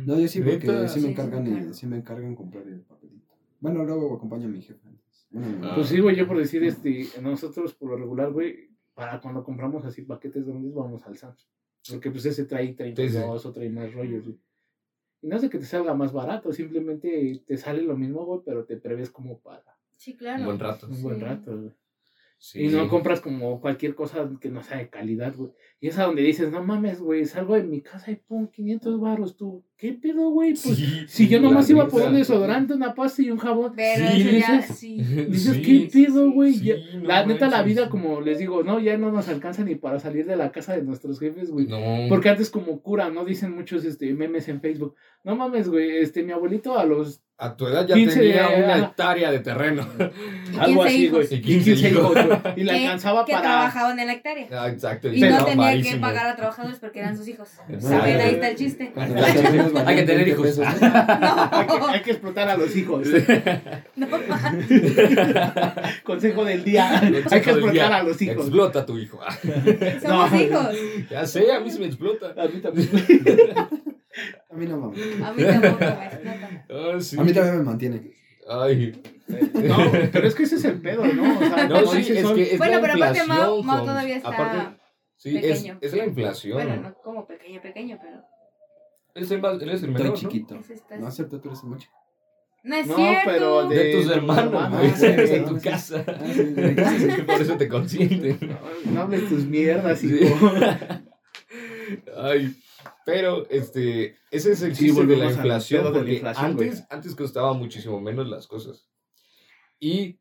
No, 0.07 0.19
yo 0.19 0.27
sí, 0.29 0.41
porque 0.41 0.67
Neta. 0.67 0.89
sí 0.89 1.01
me 1.01 1.07
Sí, 1.07 1.13
encargan, 1.13 1.45
sí, 1.45 1.51
y- 1.51 1.55
claro. 1.55 1.75
sí 1.75 1.87
me 1.87 1.97
encargan 1.99 2.35
comprar 2.35 2.67
el 2.67 2.81
papelito. 2.81 3.35
Bueno, 3.61 3.85
luego 3.85 4.17
acompaño 4.17 4.47
a 4.47 4.49
mi 4.51 4.61
jefe. 4.63 4.81
Bueno, 5.31 5.59
Ah. 5.69 5.73
Pues 5.75 5.89
sí, 5.89 6.01
güey, 6.01 6.17
yo 6.17 6.27
por 6.27 6.39
decir, 6.39 6.65
este, 6.65 7.07
nosotros 7.23 7.75
por 7.75 7.91
lo 7.91 7.97
regular, 7.97 8.33
güey, 8.33 8.71
para 8.95 9.21
cuando 9.21 9.45
compramos 9.45 9.85
así 9.85 10.03
paquetes 10.03 10.45
grandes, 10.47 10.75
vamos 10.75 11.07
al 11.07 11.17
Sam's. 11.17 11.49
Porque 11.91 12.11
pues 12.11 12.25
ese 12.27 12.45
trae 12.45 12.73
32 12.75 13.47
o 13.47 13.53
trae 13.53 13.69
más 13.71 13.93
rollos, 13.93 14.25
güey. 14.25 14.39
Y 15.23 15.27
no 15.29 15.39
de 15.39 15.51
que 15.51 15.59
te 15.59 15.65
salga 15.67 15.95
más 15.95 16.13
barato, 16.13 16.53
simplemente 16.53 17.43
te 17.47 17.57
sale 17.57 17.83
lo 17.83 17.97
mismo, 17.97 18.25
güey, 18.25 18.41
pero 18.45 18.65
te 18.65 18.77
prevés 18.77 19.11
como 19.11 19.39
para 19.39 19.65
Sí, 19.97 20.17
claro. 20.17 20.41
Un 20.41 20.47
buen 20.47 20.59
rato. 20.61 20.87
un 20.89 21.03
buen 21.03 21.17
Sí. 21.19 21.23
rato, 21.23 21.57
güey. 21.57 21.73
Sí. 22.39 22.63
Y 22.63 22.69
no 22.69 22.89
compras 22.89 23.21
como 23.21 23.61
cualquier 23.61 23.95
cosa 23.95 24.31
que 24.41 24.49
no 24.49 24.63
sea 24.63 24.79
de 24.79 24.89
calidad, 24.89 25.35
güey. 25.37 25.53
Y 25.81 25.89
es 25.89 25.99
a 25.99 26.05
donde 26.05 26.23
dices, 26.23 26.51
no 26.51 26.63
mames, 26.63 27.01
güey, 27.01 27.25
salgo 27.25 27.55
de 27.55 27.65
mi 27.65 27.83
casa 27.83 28.11
y 28.11 28.17
pon 28.17 28.49
500 28.49 29.01
baros, 29.01 29.37
tú. 29.37 29.65
¿Qué 29.79 29.93
pedo, 29.93 30.31
güey? 30.31 30.55
Pues 30.55 30.77
Sí, 30.77 31.05
si 31.07 31.29
yo 31.29 31.39
la 31.39 31.45
nomás 31.51 31.71
iba 31.71 31.87
por 31.87 32.01
neta. 32.01 32.11
un 32.11 32.17
desodorante, 32.17 32.75
una 32.75 32.95
pasta 32.97 33.23
y 33.23 33.31
un 33.31 33.39
jabón. 33.39 33.75
Pero 33.77 34.09
Sí, 34.11 34.23
eso 34.23 34.31
ya, 34.31 34.57
dices- 34.57 34.77
sí. 34.77 34.97
Dices, 35.01 35.55
Sí, 35.55 35.63
¿qué 35.63 35.89
pedo, 36.05 36.33
güey? 36.33 36.55
sí, 36.55 36.65
Ya- 36.65 36.75
no 36.99 37.05
la 37.07 37.25
neta, 37.25 37.47
la 37.49 37.63
vida, 37.63 37.89
como 37.89 38.21
les 38.21 38.39
digo, 38.39 38.65
no, 38.65 38.81
ya 38.81 38.99
no 38.99 39.13
nos 39.13 39.29
alcanza 39.29 39.63
ni 39.63 39.77
para 39.77 40.01
salir 40.01 40.27
de 40.27 40.35
la 40.35 40.51
casa 40.51 40.75
de 40.75 40.83
nuestros 40.83 41.21
jefes, 41.21 41.51
güey. 41.53 41.67
No. 41.69 41.79
Porque 42.09 42.29
antes 42.29 42.51
como 42.51 42.81
cura, 42.83 43.09
¿no? 43.11 43.25
Dicen 43.25 43.55
muchos 43.55 43.85
este, 43.85 44.13
memes 44.15 44.49
en 44.49 44.61
Facebook. 44.61 44.97
No 45.23 45.37
mames, 45.37 45.69
güey, 45.69 45.99
este, 45.99 46.25
mi 46.25 46.33
abuelito 46.33 46.77
a 46.77 46.85
los... 46.85 47.23
A 47.41 47.57
tu 47.57 47.69
edad 47.69 47.87
ya 47.87 47.95
15, 47.95 48.19
tenía 48.19 48.49
una 48.49 48.79
hectárea 48.79 49.31
de 49.31 49.39
terreno. 49.39 49.87
Algo 50.59 50.83
15 50.83 50.87
así, 50.89 51.09
güey. 51.09 51.25
Y 51.31 51.41
15 51.41 51.71
15 51.75 51.89
hijos. 51.91 52.13
güey. 52.13 52.29
Y 52.57 52.65
le 52.65 52.73
Que- 52.73 52.79
alcanzaba 52.87 53.25
que 53.25 53.31
para... 53.33 53.43
trabajaban 53.45 53.99
en 54.01 54.07
la 54.09 54.13
hectárea. 54.15 54.49
Ah, 54.51 54.69
exacto. 54.69 55.13
Y 55.13 55.21
no 55.21 55.45
tenía 55.45 55.81
que 55.81 55.97
pagar 55.99 56.31
a 56.31 56.35
trabajadores 56.35 56.81
porque 56.81 56.99
eran 56.99 57.17
sus 57.17 57.29
hijos. 57.29 57.49
Exacto. 57.69 57.89
Saben, 57.97 58.21
ahí 58.21 58.35
está 58.35 58.49
el 58.49 58.57
chiste. 58.57 58.93
Valían 59.73 59.89
Hay 59.89 59.97
que 59.97 60.03
tener 60.03 60.25
20 60.25 60.31
hijos. 60.31 60.47
pesos, 60.47 60.81
¿no? 60.81 60.89
hay, 61.53 61.67
que, 61.67 61.85
hay 61.97 62.03
que 62.03 62.11
explotar 62.13 62.49
a 62.49 62.57
los 62.57 62.77
hijos. 62.77 63.09
No, 63.97 64.07
Consejo 66.05 66.45
del 66.45 66.65
día. 66.65 67.01
Consejo 67.01 67.29
hay 67.35 67.41
que 67.41 67.51
explotar 67.51 67.73
día. 67.73 67.97
a 67.97 68.03
los 68.03 68.23
hijos. 68.23 68.37
Explota 68.47 68.81
a 68.81 68.87
tu 68.87 68.99
hijo. 68.99 69.21
Ah, 69.23 69.37
somos 70.03 70.33
No. 70.33 70.41
hijos. 70.41 70.77
ya 71.11 71.27
sé, 71.27 71.53
a 71.53 71.61
mí 71.61 71.71
se 71.71 71.79
me 71.81 71.87
explota. 71.87 72.35
A 72.37 72.49
mí 72.49 72.61
también. 72.61 72.89
A 74.51 74.55
mí 74.57 74.67
no, 74.67 74.79
mames. 74.79 74.99
A 75.23 75.33
mí 75.33 75.45
tampoco 75.45 75.79
me 75.79 76.07
explota. 76.07 76.67
Ah, 76.71 77.01
sí. 77.01 77.17
A 77.19 77.23
mí 77.23 77.33
también 77.33 77.59
me 77.59 77.63
mantiene. 77.63 78.11
Ay. 78.51 79.01
No, 79.29 79.77
pero 80.11 80.27
es 80.27 80.35
que 80.35 80.43
ese 80.45 80.57
es 80.57 80.65
el 80.65 80.81
pedo, 80.81 81.05
¿no? 81.07 81.37
O 81.37 81.39
sea, 81.39 81.69
No, 81.69 81.87
sí, 81.87 81.99
es 81.99 82.07
que 82.33 82.53
es 82.53 82.59
Bueno, 82.59 82.75
la 82.77 82.81
pero 82.81 82.95
aparte 82.95 83.21
con- 83.27 83.85
todavía 83.85 84.17
está 84.17 84.29
aparte, 84.31 84.77
sí, 85.17 85.37
es, 85.37 85.43
pequeño. 85.59 85.79
es 85.83 85.93
la 85.93 86.05
inflación. 86.07 86.55
Bueno, 86.55 86.77
no 86.83 86.95
como 87.05 87.27
pequeño, 87.27 87.61
pequeño, 87.61 87.99
pero. 88.03 88.23
Él 89.19 89.25
es 89.25 89.31
el, 89.33 89.41
más, 89.43 89.61
él 89.61 89.69
es 89.71 89.83
el 89.83 89.91
Estoy 89.91 89.93
menor, 89.93 90.07
¿no? 90.09 90.15
chiquito. 90.15 90.55
Ese 90.57 90.75
está- 90.75 90.97
No 90.97 91.07
acepto, 91.09 91.41
tú 91.41 91.49
eres 91.49 91.63
el 91.63 91.69
mucho. 91.71 91.89
No 92.65 92.77
es 92.77 92.87
No, 92.87 92.97
cierto. 92.97 93.21
pero 93.27 93.69
De, 93.69 93.93
tus 93.95 94.09
de 94.09 94.15
hermanos, 94.15 94.45
hermanos, 94.47 94.79
güey, 94.81 94.91
sí, 94.93 95.07
de 95.07 95.27
sí, 95.27 95.45
tu 95.45 95.59
sí. 95.59 95.69
casa. 95.69 96.05
Ah, 96.09 96.25
sí, 96.33 96.43
de. 96.45 97.25
Por 97.25 97.41
eso 97.41 97.57
te 97.57 97.69
consienten. 97.69 98.39
No, 98.87 98.93
no 98.93 99.01
hables 99.03 99.29
tus 99.29 99.45
mierdas, 99.47 99.99
Sí. 100.01 100.15
hijo. 100.23 100.51
Ay, 102.17 102.55
pero 103.07 103.49
este, 103.49 104.17
ese 104.31 104.53
es 104.53 104.63
el 104.63 104.75
Sí, 104.77 104.87
chiste 104.87 105.07
de 105.07 105.17
la 105.17 105.27
inflación, 105.27 105.83
pedo 105.83 105.93
de 105.93 105.99
la 105.99 106.05
porque 106.05 106.21
güey. 106.21 106.35
antes, 106.69 106.87
antes 106.91 107.15
costaba 107.15 107.53
muchísimo 107.55 108.01
menos 108.01 108.29
las 108.29 108.47
cosas. 108.47 108.89
Y 109.81 110.19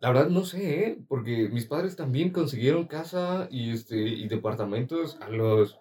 la 0.00 0.08
verdad 0.08 0.28
no 0.28 0.44
sé, 0.44 0.80
¿eh? 0.84 0.98
porque 1.08 1.48
mis 1.50 1.66
padres 1.66 1.94
también 1.96 2.30
consiguieron 2.30 2.86
casa 2.86 3.46
y 3.50 3.70
este 3.72 3.96
y 3.98 4.26
departamentos 4.28 5.18
a 5.20 5.28
los 5.28 5.78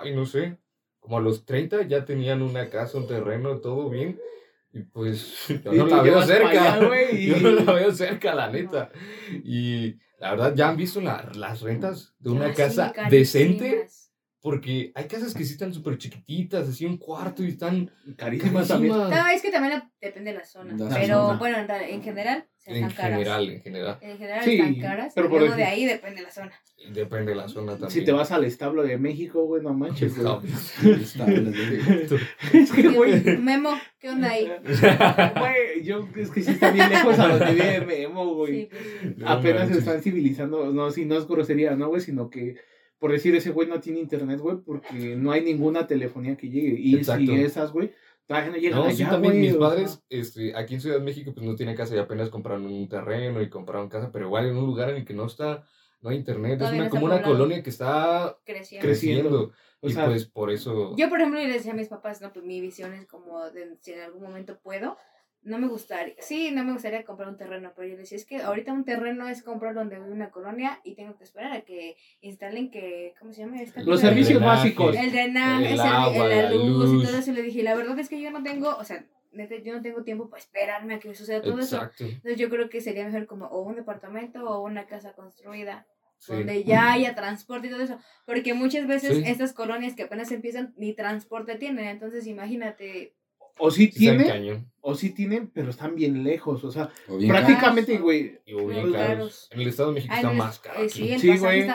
ay, 0.00 0.14
no 0.14 0.24
sé, 0.26 0.58
como 1.04 1.18
a 1.18 1.20
los 1.20 1.44
30 1.44 1.82
ya 1.82 2.06
tenían 2.06 2.40
una 2.40 2.70
casa, 2.70 2.96
un 2.96 3.06
terreno, 3.06 3.58
todo 3.60 3.90
bien. 3.90 4.18
Y 4.72 4.80
pues 4.84 5.34
yo 5.64 5.72
no 5.74 5.86
la 5.86 6.02
veo 6.02 6.22
cerca. 6.22 6.74
allá, 6.74 7.10
y- 7.12 7.26
Yo 7.28 7.36
no 7.40 7.50
la 7.50 7.72
veo 7.74 7.92
cerca, 7.92 8.34
la 8.34 8.50
neta. 8.50 8.90
Y 9.44 9.96
la 10.18 10.30
verdad, 10.30 10.54
¿ya 10.54 10.68
han 10.70 10.76
visto 10.78 11.02
la- 11.02 11.30
las 11.36 11.60
rentas 11.60 12.14
de 12.18 12.30
una 12.30 12.46
Ah, 12.46 12.50
sí, 12.50 12.54
casa 12.56 12.92
carísimas. 12.92 13.10
decente? 13.10 13.86
Porque 14.40 14.92
hay 14.94 15.04
casas 15.06 15.34
que 15.34 15.44
sí 15.44 15.52
están 15.52 15.74
súper 15.74 15.98
chiquititas, 15.98 16.68
así 16.68 16.86
un 16.86 16.96
cuarto 16.96 17.44
y 17.44 17.48
están 17.48 17.90
Carísimas 18.16 18.68
también. 18.68 18.92
carísimas. 18.94 19.24
No, 19.24 19.30
es 19.30 19.42
que 19.42 19.50
también 19.50 19.82
depende 20.00 20.32
de 20.32 20.38
la 20.38 20.44
zona. 20.44 20.74
La 20.76 20.88
pero 20.98 21.26
zona. 21.26 21.38
bueno, 21.38 21.56
en 21.58 22.02
general, 22.02 22.46
se 22.64 22.70
En 22.70 22.76
están 22.84 22.90
caras. 22.96 23.18
general, 23.18 23.50
en 23.50 23.60
general. 23.62 23.98
En 24.00 24.16
general 24.18 24.44
Sí, 24.44 24.52
están 24.54 24.74
caras. 24.80 25.12
pero 25.14 25.28
por 25.28 25.40
luego 25.40 25.54
de 25.54 25.64
ahí 25.64 25.84
depende 25.84 26.16
de 26.16 26.22
la 26.22 26.30
zona. 26.30 26.52
Depende 26.92 27.32
de 27.32 27.36
la 27.36 27.48
zona 27.48 27.72
también. 27.72 27.90
Si 27.90 28.04
te 28.04 28.12
vas 28.12 28.32
al 28.32 28.44
establo 28.44 28.82
de 28.82 28.96
México, 28.98 29.44
güey, 29.44 29.62
no 29.62 29.74
manches, 29.74 30.16
güey. 30.18 30.26
Es 32.52 32.72
que, 32.72 32.88
güey, 32.88 33.38
Memo, 33.38 33.70
¿qué 33.98 34.10
onda 34.10 34.30
ahí? 34.30 34.50
güey, 35.38 35.84
yo 35.84 36.08
es 36.16 36.30
que 36.30 36.42
sí 36.42 36.52
está 36.52 36.70
bien 36.70 36.88
lejos 36.90 37.18
a 37.18 37.28
donde 37.36 37.52
vive 37.52 37.86
Memo, 37.86 38.34
güey. 38.34 38.62
Sí, 38.62 38.68
pues, 38.70 39.16
No 39.18 39.28
Apenas 39.28 39.68
se 39.68 39.78
están 39.78 40.02
civilizando, 40.02 40.72
no, 40.72 40.90
si 40.90 41.04
no 41.04 41.16
es 41.18 41.26
grosería, 41.26 41.74
¿no, 41.76 41.88
güey? 41.88 42.00
Sino 42.00 42.30
que, 42.30 42.56
por 42.98 43.12
decir, 43.12 43.34
ese 43.34 43.50
güey 43.50 43.68
no 43.68 43.80
tiene 43.80 44.00
internet, 44.00 44.38
güey, 44.40 44.58
porque 44.64 45.16
no 45.16 45.32
hay 45.32 45.42
ninguna 45.42 45.86
telefonía 45.86 46.36
que 46.36 46.48
llegue. 46.48 46.78
Y 46.78 46.96
Exacto. 46.96 47.26
si 47.32 47.40
esas, 47.40 47.72
güey, 47.72 47.92
todavía 48.26 48.50
no 48.50 48.56
llegan 48.56 48.78
No, 48.80 48.90
sí, 48.90 49.02
allá, 49.02 49.10
también 49.10 49.34
güey, 49.34 49.46
mis 49.46 49.56
o 49.56 49.58
sea. 49.58 49.68
padres, 49.68 50.04
este, 50.08 50.56
aquí 50.56 50.74
en 50.74 50.80
Ciudad 50.80 50.96
de 50.98 51.04
México, 51.04 51.32
pues 51.34 51.46
no 51.46 51.54
tienen 51.54 51.76
casa 51.76 51.94
y 51.94 51.98
apenas 51.98 52.30
compraron 52.30 52.66
un 52.66 52.88
terreno 52.88 53.42
y 53.42 53.50
compraron 53.50 53.88
casa, 53.88 54.10
pero 54.12 54.26
igual 54.26 54.46
en 54.46 54.56
un 54.56 54.66
lugar 54.66 54.90
en 54.90 54.96
el 54.96 55.04
que 55.04 55.14
no 55.14 55.26
está 55.26 55.64
no 56.04 56.10
hay 56.10 56.18
internet. 56.18 56.60
Es 56.60 56.70
una, 56.70 56.84
no 56.84 56.90
como 56.90 57.06
una 57.06 57.22
colonia 57.22 57.62
que 57.62 57.70
está 57.70 58.36
creciendo. 58.44 58.86
Creciendo. 58.86 59.28
creciendo. 59.30 59.52
O 59.80 59.88
y 59.88 59.92
sea, 59.92 60.04
pues 60.04 60.26
por 60.26 60.50
eso. 60.50 60.94
Yo, 60.96 61.08
por 61.08 61.18
ejemplo, 61.18 61.40
le 61.40 61.48
decía 61.48 61.72
a 61.72 61.76
mis 61.76 61.88
papás, 61.88 62.20
no, 62.20 62.30
pues 62.30 62.44
mi 62.44 62.60
visión 62.60 62.92
es 62.92 63.06
como 63.06 63.50
de 63.50 63.76
si 63.80 63.92
en 63.92 64.00
algún 64.02 64.22
momento 64.22 64.58
puedo, 64.58 64.98
no 65.44 65.58
me 65.58 65.68
gustaría, 65.68 66.14
sí, 66.18 66.50
no 66.50 66.64
me 66.64 66.72
gustaría 66.72 67.04
comprar 67.04 67.28
un 67.28 67.36
terreno, 67.36 67.72
pero 67.76 67.86
yo 67.88 67.96
decía, 67.96 68.16
es 68.16 68.24
que 68.24 68.38
ahorita 68.42 68.72
un 68.72 68.84
terreno 68.84 69.28
es 69.28 69.42
comprar 69.42 69.74
donde 69.74 69.96
vive 69.98 70.10
una 70.10 70.30
colonia 70.30 70.80
y 70.84 70.94
tengo 70.94 71.16
que 71.16 71.24
esperar 71.24 71.52
a 71.52 71.60
que 71.60 71.96
instalen 72.22 72.70
que, 72.70 73.14
¿cómo 73.20 73.32
se 73.32 73.42
llama 73.42 73.60
esta 73.60 73.80
los 73.82 73.96
cosa? 74.00 74.08
servicios 74.08 74.42
básicos. 74.42 74.96
El 74.96 75.12
drenaje, 75.12 75.66
El 75.66 75.72
el, 75.74 75.80
agua, 75.80 76.28
la 76.28 76.50
luz, 76.50 77.02
y 77.02 77.06
todo 77.06 77.18
eso. 77.18 77.30
Y 77.30 77.34
le 77.34 77.42
dije, 77.42 77.62
la 77.62 77.74
verdad 77.74 77.98
es 77.98 78.08
que 78.08 78.20
yo 78.20 78.30
no 78.30 78.42
tengo, 78.42 78.74
o 78.76 78.84
sea, 78.84 79.04
yo 79.32 79.74
no 79.74 79.82
tengo 79.82 80.02
tiempo 80.02 80.28
para 80.30 80.40
esperarme 80.40 80.94
a 80.94 80.98
que 80.98 81.14
suceda 81.14 81.42
todo 81.42 81.58
eso. 81.58 81.76
Exacto. 81.76 82.04
Entonces 82.04 82.36
yo 82.38 82.48
creo 82.48 82.68
que 82.70 82.80
sería 82.80 83.04
mejor 83.04 83.26
como 83.26 83.46
o 83.46 83.62
un 83.62 83.74
departamento 83.76 84.48
o 84.48 84.62
una 84.64 84.86
casa 84.86 85.12
construida 85.12 85.86
Sí. 86.18 86.32
donde 86.32 86.64
ya 86.64 86.92
haya 86.92 87.14
transporte 87.14 87.66
y 87.66 87.70
todo 87.70 87.82
eso. 87.82 87.98
Porque 88.24 88.54
muchas 88.54 88.86
veces 88.86 89.18
Sí. 89.18 89.24
estas 89.26 89.52
colonias 89.52 89.94
que 89.94 90.04
apenas 90.04 90.30
empiezan 90.32 90.72
ni 90.78 90.94
transporte 90.94 91.56
tienen. 91.56 91.86
Entonces 91.88 92.26
imagínate. 92.26 93.14
O 93.56 93.70
sí 93.70 93.86
tienen, 93.88 94.66
o 94.80 94.94
sí 94.96 95.10
tienen, 95.10 95.48
pero 95.48 95.70
están 95.70 95.94
bien 95.94 96.24
lejos. 96.24 96.64
O 96.64 96.72
sea, 96.72 96.90
O 97.08 97.16
bien 97.16 97.30
prácticamente, 97.30 97.92
caros. 97.92 98.02
güey, 98.04 98.38
Y 98.44 98.54
bien 98.54 98.82
Muy 98.82 98.92
caros. 98.92 99.48
En 99.52 99.60
el 99.60 99.68
Estado 99.68 99.90
de 99.90 99.94
México 99.94 100.12
ah, 100.12 100.16
está 100.18 100.28
no, 100.32 100.34
más 100.34 100.58
caro. 100.58 100.82
eh, 100.82 100.88
sí, 100.88 101.36
güey. 101.38 101.66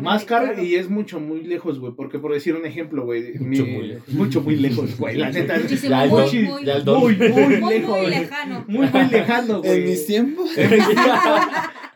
más 0.00 0.24
caro 0.24 0.62
y 0.62 0.76
es 0.76 0.88
mucho 0.88 1.18
muy 1.18 1.42
lejos, 1.42 1.80
güey. 1.80 1.92
Porque 1.96 2.18
por 2.20 2.32
decir 2.32 2.54
un 2.54 2.64
ejemplo, 2.64 3.04
güey, 3.04 3.34
Mucho 3.40 3.64
mi- 3.66 3.70
muy 3.72 3.86
lejos. 3.88 4.08
mucho 4.08 4.40
muy 4.40 4.56
lejos, 4.56 4.96
güey. 4.98 5.16
La 5.16 5.30
neta, 5.30 5.58
Muchísimo, 5.62 5.96
muy, 6.06 6.42
muy, 6.44 6.64
don. 6.84 7.00
muy, 7.00 7.16
muy 7.16 7.28
muy, 7.60 7.74
lejos. 7.80 7.98
muy 8.00 8.06
lejano. 8.06 8.64
Muy, 8.68 8.86
muy 8.86 9.04
lejano, 9.10 9.58
güey. 9.62 9.72
En 9.80 9.84
mis 9.84 10.06
tiempos. 10.06 10.50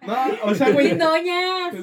No, 0.07 0.17
o 0.45 0.55
sea, 0.55 0.71
güey, 0.71 0.97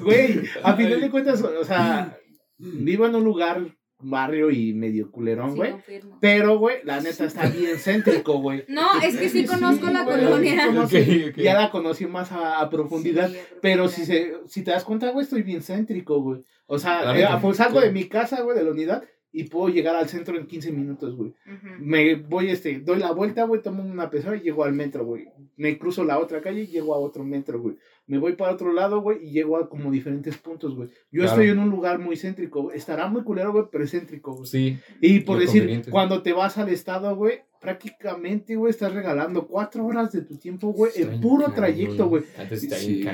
güey, 0.02 0.42
a 0.64 0.76
final 0.76 1.02
de 1.02 1.10
cuentas, 1.12 1.42
o 1.42 1.64
sea, 1.64 2.18
vivo 2.58 3.06
en 3.06 3.16
un 3.16 3.24
lugar, 3.24 3.77
barrio 4.00 4.52
y 4.52 4.74
medio 4.74 5.12
culerón, 5.12 5.56
güey. 5.56 5.76
Pero, 6.20 6.60
güey, 6.60 6.78
la 6.84 7.02
neta 7.02 7.26
está 7.26 7.48
bien 7.48 7.78
céntrico, 7.78 8.40
güey. 8.40 8.64
No, 8.68 9.00
es 9.02 9.18
que 9.18 9.30
sí 9.30 9.46
conozco 9.46 9.88
la 9.88 10.06
colonia. 10.06 10.72
Ya 11.36 11.56
la 11.56 11.72
conocí 11.72 12.06
más 12.06 12.32
a, 12.32 12.60
a 12.60 12.70
profundidad. 12.70 13.30
Sí, 13.30 13.38
a 13.38 13.60
Pero 13.62 13.88
si 13.88 14.06
se, 14.06 14.36
si 14.48 14.64
te 14.64 14.72
das 14.72 14.84
cuenta, 14.84 15.12
güey, 15.12 15.24
estoy 15.24 15.42
bien 15.42 15.62
céntrico, 15.62 16.22
güey. 16.22 16.44
O 16.68 16.78
sea, 16.78 17.18
eh, 17.18 17.28
pues 17.42 17.58
salgo 17.58 17.80
de 17.80 17.92
mi 17.92 18.06
casa, 18.06 18.42
güey, 18.42 18.58
de 18.58 18.64
la 18.64 18.72
unidad, 18.72 19.04
y 19.40 19.44
puedo 19.46 19.70
llegar 19.70 19.96
al 19.96 20.10
centro 20.10 20.38
en 20.38 20.48
15 20.48 20.72
minutos, 20.72 21.16
güey. 21.16 21.34
Me 21.80 22.16
voy, 22.16 22.50
este, 22.50 22.80
doy 22.80 23.00
la 23.00 23.12
vuelta, 23.12 23.44
güey, 23.44 23.62
tomo 23.62 23.84
una 23.84 24.10
pesada 24.10 24.36
y 24.36 24.42
llego 24.42 24.64
al 24.64 24.74
metro, 24.74 25.06
güey. 25.06 25.28
Me 25.58 25.78
cruzo 25.78 26.04
la 26.04 26.20
otra 26.20 26.42
calle 26.42 26.62
y 26.64 26.68
llego 26.68 26.94
a 26.96 26.98
otro 27.00 27.24
metro, 27.24 27.60
güey. 27.62 27.76
Me 28.08 28.18
voy 28.18 28.34
para 28.34 28.54
otro 28.54 28.72
lado, 28.74 29.02
güey, 29.02 29.26
y 29.28 29.32
llego 29.32 29.58
a 29.58 29.68
como 29.70 29.92
diferentes 29.92 30.38
puntos, 30.38 30.76
güey. 30.76 30.90
Yo 31.12 31.22
Claro. 31.24 31.30
estoy 31.34 31.50
en 31.50 31.60
un 31.60 31.70
lugar 31.70 32.00
muy 32.00 32.16
céntrico, 32.16 32.64
güey. 32.64 32.78
Estará 32.78 33.08
muy 33.08 33.24
culero, 33.24 33.52
güey, 33.52 33.66
pero 33.72 33.84
es 33.84 33.92
céntrico, 33.92 34.34
güey. 34.34 34.48
Sí. 34.48 34.78
Y 35.02 35.20
por 35.22 35.40
decir, 35.40 35.84
cuando 35.90 36.22
te 36.22 36.32
vas 36.34 36.58
al 36.58 36.70
estado, 36.70 37.16
güey, 37.16 37.42
prácticamente, 37.62 38.56
güey, 38.56 38.72
estás 38.72 38.94
regalando 38.94 39.48
cuatro 39.48 39.86
horas 39.86 40.12
de 40.12 40.22
tu 40.22 40.38
tiempo, 40.38 40.68
güey, 40.74 40.92
en 40.96 41.20
puro 41.22 41.52
trayecto, 41.52 42.08
güey. 42.08 42.24
Antes 42.38 42.64
está 42.64 42.76
Sí, 42.78 43.06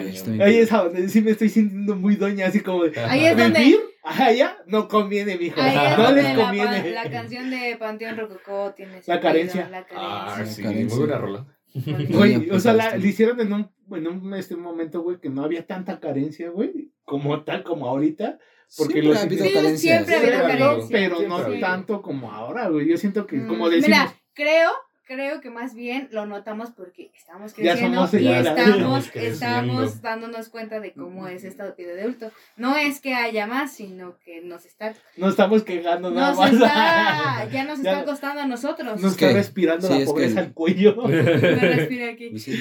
Ahí 0.42 0.58
es 0.58 0.72
a 0.72 0.84
donde 0.84 1.10
sí 1.10 1.22
me 1.22 1.32
estoy 1.32 1.50
sintiendo 1.50 1.96
muy 1.96 2.16
doña, 2.16 2.48
así 2.48 2.60
como 2.62 2.84
de, 2.86 2.98
Ahí 3.00 3.26
es 3.26 3.38
donde- 3.38 3.78
¿vivir? 4.06 4.22
Allá 4.22 4.58
no 4.68 4.88
conviene, 4.88 5.38
mijo. 5.38 5.56
No 5.62 6.12
les 6.12 6.24
la, 6.38 6.44
conviene. 6.44 6.92
la 6.92 7.10
canción 7.10 7.50
de 7.50 7.76
Panteón 7.78 8.18
Rococó 8.18 8.74
tiene 8.76 8.94
La 8.98 9.02
sentido, 9.02 9.22
carencia. 9.22 9.70
La 9.70 9.86
Ah, 9.96 10.26
carencia. 10.34 10.56
sí, 10.56 10.64
Carencia. 10.64 10.98
muy 10.98 11.06
buena 11.08 11.18
rola. 11.22 11.46
Güey, 11.76 12.36
Oye, 12.38 12.52
o 12.52 12.60
sea, 12.60 12.74
la, 12.74 12.96
le 12.98 13.08
hicieron 13.08 13.40
en 13.40 13.52
un, 13.54 13.72
en 13.92 14.08
un 14.08 14.34
este 14.36 14.56
momento, 14.56 15.02
güey, 15.02 15.20
que 15.20 15.30
no 15.30 15.44
había 15.44 15.66
tanta 15.66 16.00
carencia, 16.00 16.50
güey, 16.52 16.92
como 17.04 17.44
tal, 17.44 17.64
como 17.64 17.88
ahorita. 17.88 18.38
Porque 18.78 18.94
Siempre 18.94 19.10
los- 19.14 19.18
ha 19.18 19.22
habido 19.24 19.46
Sí, 19.46 19.54
carencias. 19.54 20.06
siempre 20.08 20.16
ha 20.36 20.40
habido 20.40 20.68
carencia. 20.68 20.88
pero 20.92 21.18
Siempre 21.18 21.54
no 21.54 21.60
tanto 21.60 22.02
como 22.02 22.32
ahora, 22.32 22.70
güey. 22.70 22.88
Yo 22.88 22.98
siento 22.98 23.26
que, 23.28 23.38
Mm, 23.38 23.48
como 23.48 23.70
decimos, 23.70 23.88
Mira, 24.00 24.14
creo, 24.34 24.72
creo 25.06 25.42
que 25.42 25.50
más 25.50 25.74
bien 25.76 26.08
lo 26.12 26.26
notamos 26.26 26.72
porque 26.72 27.12
estamos 27.16 27.54
Ya 27.56 27.72
creciendo 27.74 28.08
somos 28.08 28.14
y 28.14 28.28
estamos, 28.28 29.14
Estamos 29.16 30.02
dándonos 30.02 30.50
cuenta 30.50 30.80
de 30.80 30.94
cómo 30.94 31.28
es 31.28 31.44
esta 31.44 31.72
vida 31.72 31.94
de 31.94 32.02
adulto. 32.04 32.32
No 32.58 32.76
es 32.78 33.00
que 33.02 33.14
haya 33.14 33.46
más, 33.48 33.74
sino 33.74 34.18
que 34.26 34.42
nos 34.42 34.66
está, 34.66 34.94
no 35.18 35.30
estamos 35.30 35.64
quejando 35.64 36.12
nada 36.12 36.30
nos 36.30 36.38
más. 36.40 36.54
está, 36.54 37.48
ya 37.52 37.64
nos 37.66 37.82
Ya- 37.82 37.92
está 37.94 38.06
costando 38.06 38.42
a 38.42 38.46
nosotros. 38.48 39.02
Nos 39.02 39.12
está 39.14 39.32
respirando 39.34 39.88
sí, 39.88 39.94
la 39.94 40.00
es 40.00 40.06
pobreza 40.06 40.40
el- 40.40 40.46
al 40.48 40.54
cuello. 40.54 40.96
Me 41.08 41.22
respira 41.22 42.10
aquí. 42.12 42.38
Sí, 42.40 42.54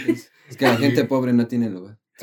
es 0.49 0.57
que 0.57 0.65
la 0.67 0.77
gente 0.77 1.05
pobre 1.05 1.33
no 1.33 1.47
tiene 1.47 1.71
lugar. 1.71 1.99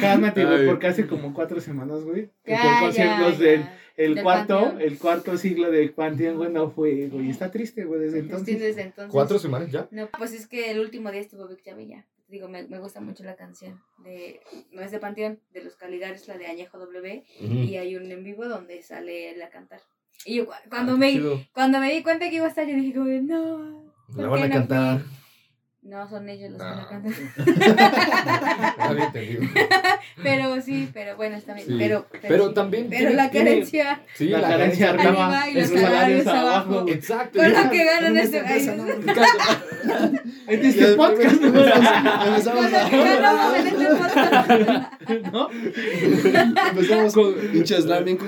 Cálmate, 0.00 0.44
güey, 0.44 0.66
porque 0.66 0.86
hace 0.88 1.06
como 1.06 1.32
cuatro 1.34 1.60
semanas, 1.60 2.02
güey, 2.02 2.30
que 2.44 2.56
fue 2.56 2.70
conciertos 2.80 3.38
ya. 3.38 3.44
del 3.44 3.64
el 4.04 4.14
Del 4.14 4.24
cuarto, 4.24 4.60
Panteón. 4.60 4.80
el 4.82 4.98
cuarto 4.98 5.36
siglo 5.36 5.70
del 5.70 5.92
Panteón, 5.92 6.36
güey, 6.36 6.50
no 6.50 6.70
fue, 6.70 7.08
güey. 7.08 7.30
Está 7.30 7.50
triste, 7.50 7.84
güey, 7.84 8.00
desde 8.00 8.18
sí, 8.20 8.24
entonces. 8.26 8.60
desde 8.60 8.82
entonces. 8.82 9.12
¿Cuatro 9.12 9.38
semanas 9.38 9.70
ya? 9.70 9.88
No, 9.90 10.08
pues 10.18 10.32
es 10.32 10.46
que 10.46 10.70
el 10.70 10.80
último 10.80 11.10
día 11.10 11.20
estuvo 11.20 11.46
Vic 11.48 11.62
Chavilla. 11.62 12.04
Digo, 12.28 12.48
me, 12.48 12.62
me 12.66 12.78
gusta 12.78 13.00
mucho 13.00 13.24
la 13.24 13.36
canción 13.36 13.78
de, 14.04 14.40
no 14.72 14.80
es 14.80 14.90
de 14.90 14.98
Panteón, 14.98 15.38
de 15.52 15.64
los 15.64 15.76
Caligares, 15.76 16.26
la 16.28 16.38
de 16.38 16.46
Añejo 16.46 16.78
W, 16.78 17.24
y 17.40 17.76
hay 17.76 17.94
un 17.96 18.10
en 18.10 18.24
vivo 18.24 18.48
donde 18.48 18.82
sale 18.82 19.30
él 19.32 19.42
a 19.42 19.50
cantar. 19.50 19.80
Y 20.24 20.36
yo 20.36 20.46
cu- 20.46 20.52
cuando, 20.70 20.92
Ah, 20.92 20.96
me, 20.96 21.12
chido. 21.12 21.40
cuando 21.52 21.78
me 21.80 21.92
di 21.92 22.02
cuenta 22.02 22.30
que 22.30 22.36
iba 22.36 22.46
a 22.46 22.48
estar, 22.48 22.66
yo 22.66 22.74
dije, 22.74 22.94
como, 22.94 23.06
no. 23.06 23.92
¿por 24.14 24.22
La 24.22 24.28
van 24.28 24.38
qué 24.40 24.44
a 24.44 24.48
no 24.48 24.54
cantar. 24.54 25.00
fui? 25.00 25.10
No, 25.82 26.08
son 26.08 26.28
ellos 26.28 26.52
los 26.52 26.60
que 26.60 26.64
Ah. 26.64 26.76
la 26.76 26.88
cantan. 26.88 27.12
Pero 30.22 30.60
sí, 30.62 30.88
pero 30.94 31.16
bueno, 31.16 31.36
está 31.36 31.54
bien. 31.54 31.66
Sí. 31.66 31.74
Pero, 31.76 32.06
Pero 32.22 32.48
sí. 32.48 32.54
también 32.54 32.86
Pero 32.88 32.98
tiene- 33.08 33.14
la 33.16 33.30
carencia, 33.32 34.00
Sí, 34.14 34.28
la, 34.28 34.40
carencia 34.42 34.90
arriba 34.90 35.08
arriba, 35.42 35.50
y 35.50 35.54
los 35.54 35.68
salarios 35.70 36.24
salarios 36.24 36.26
abajo. 36.28 36.70
abajo. 36.74 36.88
Exacto. 36.88 37.38
con 37.40 37.52
lo 37.52 37.70
que 37.70 37.84
ganan 37.84 38.14
¿Dónde 38.14 38.22
este 38.22 38.40
no? 38.76 38.86
En 40.46 40.64
este 40.64 40.86
podcast, 40.94 41.40
Con 41.40 41.56
Empezamos 42.28 42.70
lo 42.70 42.76
a... 42.76 43.58
en 43.58 43.66
este 43.66 43.86
podcast. 43.86 44.50
¿no? 45.32 45.48
Empezamos 46.70 47.14
con 47.14 47.34
slam 47.66 48.04
bien. 48.04 48.18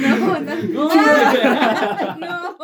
No, 0.00 0.38
no. 0.40 0.54
No, 0.66 0.88
Ah, 0.92 2.16
no. 2.20 2.56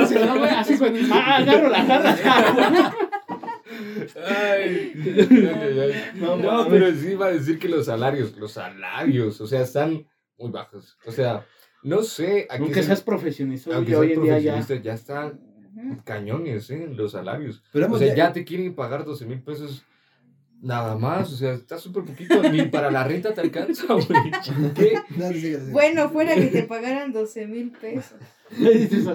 No, 0.00 0.26
no, 0.26 0.38
güey, 0.38 0.50
así. 0.50 0.74
Ah, 1.12 1.36
agarro 1.36 1.68
la 1.68 1.82
jarra. 1.84 2.94
Ay, 4.26 4.92
ay, 4.96 5.28
ay, 5.30 5.80
ay. 5.80 6.20
No, 6.20 6.66
pero 6.68 6.90
sí 6.92 7.10
iba 7.12 7.26
a 7.26 7.32
decir 7.32 7.58
que 7.58 7.68
los 7.68 7.86
salarios, 7.86 8.36
los 8.36 8.52
salarios, 8.52 9.40
o 9.40 9.46
sea, 9.46 9.62
están 9.62 10.06
muy 10.38 10.50
bajos. 10.50 10.96
O 11.06 11.12
sea, 11.12 11.46
no 11.82 12.02
sé. 12.02 12.46
a 12.50 12.56
qué 12.56 12.62
Aunque 12.62 12.80
se- 12.80 12.88
seas 12.88 13.02
profesionista, 13.02 13.74
aunque 13.74 13.96
hoy 13.96 14.08
seas 14.08 14.18
en 14.18 14.24
día 14.24 14.38
ya. 14.38 14.80
ya 14.82 14.94
están 14.94 15.40
cañones, 16.04 16.68
¿eh? 16.70 16.88
Los 16.94 17.12
salarios. 17.12 17.62
Pero 17.72 17.90
O 17.92 17.98
sea, 17.98 18.08
ya- 18.08 18.14
ya 18.16 18.32
te 18.32 18.44
quieren 18.44 18.74
pagar 18.74 19.04
12 19.04 19.24
mil 19.26 19.40
pesos 19.42 19.84
nada 20.60 20.96
más. 20.96 21.32
O 21.32 21.36
sea, 21.36 21.52
está 21.52 21.78
súper 21.78 22.04
poquito. 22.04 22.42
Ni 22.50 22.62
para 22.64 22.90
la 22.90 23.04
renta 23.04 23.32
te 23.32 23.40
alcanza, 23.40 23.86
güey. 23.94 24.04
¿Qué? 24.74 24.98
No, 25.16 25.28
sí, 25.28 25.40
sí, 25.40 25.54
sí. 25.54 25.70
Bueno, 25.70 26.10
fuera 26.10 26.34
que 26.34 26.46
te 26.48 26.64
pagaran 26.64 27.12
12 27.12 27.46
mil 27.46 27.70
pesos. 27.70 28.18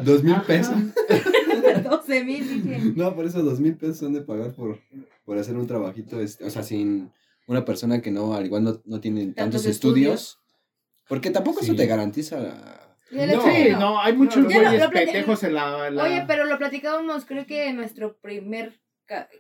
Dos 0.04 0.24
mil 0.24 0.42
pesos. 0.42 0.76
12 1.84 2.24
mil, 2.24 2.64
dije. 2.64 2.94
No, 2.96 3.16
por 3.16 3.26
eso 3.26 3.42
dos 3.44 3.60
mil 3.60 3.76
pesos 3.76 3.98
son 3.98 4.14
de 4.14 4.22
pagar 4.22 4.54
por, 4.54 4.80
por 5.26 5.38
hacer 5.38 5.56
un 5.58 5.68
trabajito, 5.68 6.20
este, 6.22 6.46
o 6.46 6.50
sea, 6.50 6.64
sin 6.64 7.12
una 7.48 7.66
persona 7.66 8.02
que 8.02 8.12
no, 8.12 8.34
al 8.34 8.46
igual 8.46 8.64
no, 8.64 8.82
no 8.86 9.00
tiene 9.02 9.22
tantos, 9.28 9.36
Tantos 9.36 9.66
estudios. 9.66 10.40
Porque 11.08 11.30
tampoco 11.32 11.62
eso 11.62 11.76
te 11.76 11.86
garantiza 11.86 12.40
la- 12.40 12.98
No. 13.12 13.42
Sí, 13.44 13.68
no. 13.72 13.80
no, 13.80 14.00
hay 14.02 14.14
muchos 14.14 14.38
lo- 14.38 14.50
güeyes 14.50 14.64
lo 14.64 14.86
en 15.44 15.54
la. 15.54 15.88
en 15.88 15.96
la- 15.96 16.04
Oye, 16.04 16.24
pero 16.28 16.46
lo 16.46 16.58
platicábamos, 16.58 17.26
creo 17.26 17.46
que 17.46 17.68
en 17.70 17.76
nuestro 17.76 18.18
primer 18.18 18.80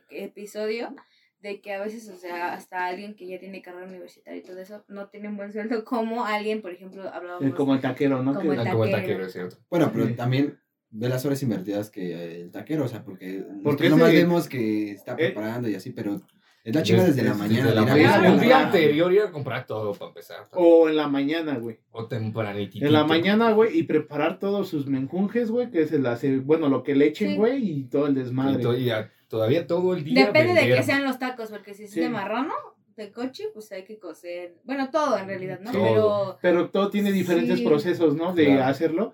episodio, 0.10 0.96
de 1.42 1.62
que 1.62 1.74
a 1.74 1.82
veces, 1.82 2.10
o 2.10 2.16
sea, 2.16 2.54
hasta 2.54 2.86
alguien 2.88 3.16
que 3.16 3.28
ya 3.28 3.40
tiene 3.40 3.62
carrera 3.62 3.86
universitaria 3.86 4.40
y 4.40 4.44
todo 4.44 4.58
eso, 4.60 4.84
no 4.88 5.08
tiene 5.10 5.28
un 5.30 5.38
buen 5.38 5.52
sueldo, 5.54 5.84
como 5.86 6.26
alguien, 6.26 6.62
por 6.62 6.72
ejemplo, 6.72 7.04
hablábamos. 7.08 7.46
Eh, 7.48 7.54
como 7.56 7.74
el 7.76 7.82
taquero, 7.82 8.24
¿no? 8.24 8.34
Como 8.34 8.54
el 8.54 8.68
como 8.70 8.86
el 8.86 8.92
taquero. 8.92 9.26
es 9.26 9.34
cierto. 9.34 9.58
Bueno, 9.70 9.92
pero 9.94 10.08
Sí. 10.08 10.14
también 10.14 10.58
ve 10.90 11.10
las 11.10 11.24
horas 11.26 11.44
invertidas 11.44 11.90
que 11.92 12.42
el 12.42 12.52
taquero, 12.52 12.86
o 12.86 12.88
sea, 12.88 13.04
porque 13.04 13.44
Porque 13.64 13.90
nomás 13.90 14.10
ese- 14.10 14.18
vemos 14.24 14.48
que 14.50 14.92
está 14.92 15.12
eh, 15.14 15.16
preparando 15.18 15.70
y 15.70 15.76
así, 15.76 15.92
pero 15.92 16.22
es 16.64 16.74
la 16.74 16.82
chinga 16.82 17.04
desde, 17.04 17.22
la 17.22 17.34
Desde 17.34 17.44
mañana. 17.44 17.74
la 17.76 17.82
de 17.82 17.82
ir 18.02 18.08
a 18.08 18.10
mañana. 18.10 18.22
ver 18.22 18.32
El 18.32 18.38
la- 18.38 18.44
día 18.44 18.58
Ah. 18.58 18.66
anterior 18.66 19.14
ir 19.14 19.22
a 19.22 19.32
comprar 19.32 19.68
todo 19.68 19.94
para 19.94 20.08
empezar. 20.10 20.48
O 20.54 20.90
en 20.90 20.96
la 20.96 21.08
mañana, 21.08 21.60
güey. 21.60 21.78
O 21.92 22.08
tempranitito. 22.08 22.86
En 22.86 22.92
la 22.94 23.04
mañana, 23.06 23.52
güey, 23.52 23.78
y 23.78 23.84
preparar 23.84 24.40
todos 24.40 24.68
sus 24.70 24.88
menjunjes, 24.88 25.52
güey, 25.52 25.70
que 25.70 25.82
es 25.84 25.92
el 25.92 26.06
hace, 26.08 26.38
bueno, 26.38 26.70
lo 26.70 26.82
que 26.82 26.96
le 26.96 27.06
echen, 27.08 27.32
Sí. 27.32 27.36
güey, 27.36 27.70
y 27.70 27.84
todo 27.84 28.08
el 28.08 28.14
Y 28.18 28.22
desmadre. 28.22 28.64
to- 28.64 28.76
y 28.76 28.90
a- 28.90 29.12
todavía 29.36 29.68
todo 29.68 29.94
el 29.94 30.04
día. 30.06 30.26
Depende 30.28 30.54
de 30.54 30.76
que 30.76 30.84
sean 30.84 31.04
los 31.04 31.20
tacos, 31.20 31.50
porque 31.50 31.74
si 31.74 31.84
es 31.84 31.92
Sí. 31.92 32.00
de 32.00 32.10
marrano, 32.10 32.54
de 32.96 33.12
coche, 33.12 33.50
pues 33.54 33.70
hay 33.74 33.84
que 33.84 34.00
cocer. 34.00 34.56
Bueno, 34.64 34.90
todo 34.90 35.18
en 35.18 35.28
realidad, 35.28 35.60
¿no? 35.60 35.72
Pero. 35.74 36.38
Pero 36.42 36.70
todo 36.70 36.90
tiene 36.90 37.12
diferentes 37.12 37.60
Sí. 37.60 37.66
procesos, 37.66 38.16
¿no? 38.16 38.34
De 38.34 38.46
Claro. 38.46 38.64
hacerlo. 38.64 39.14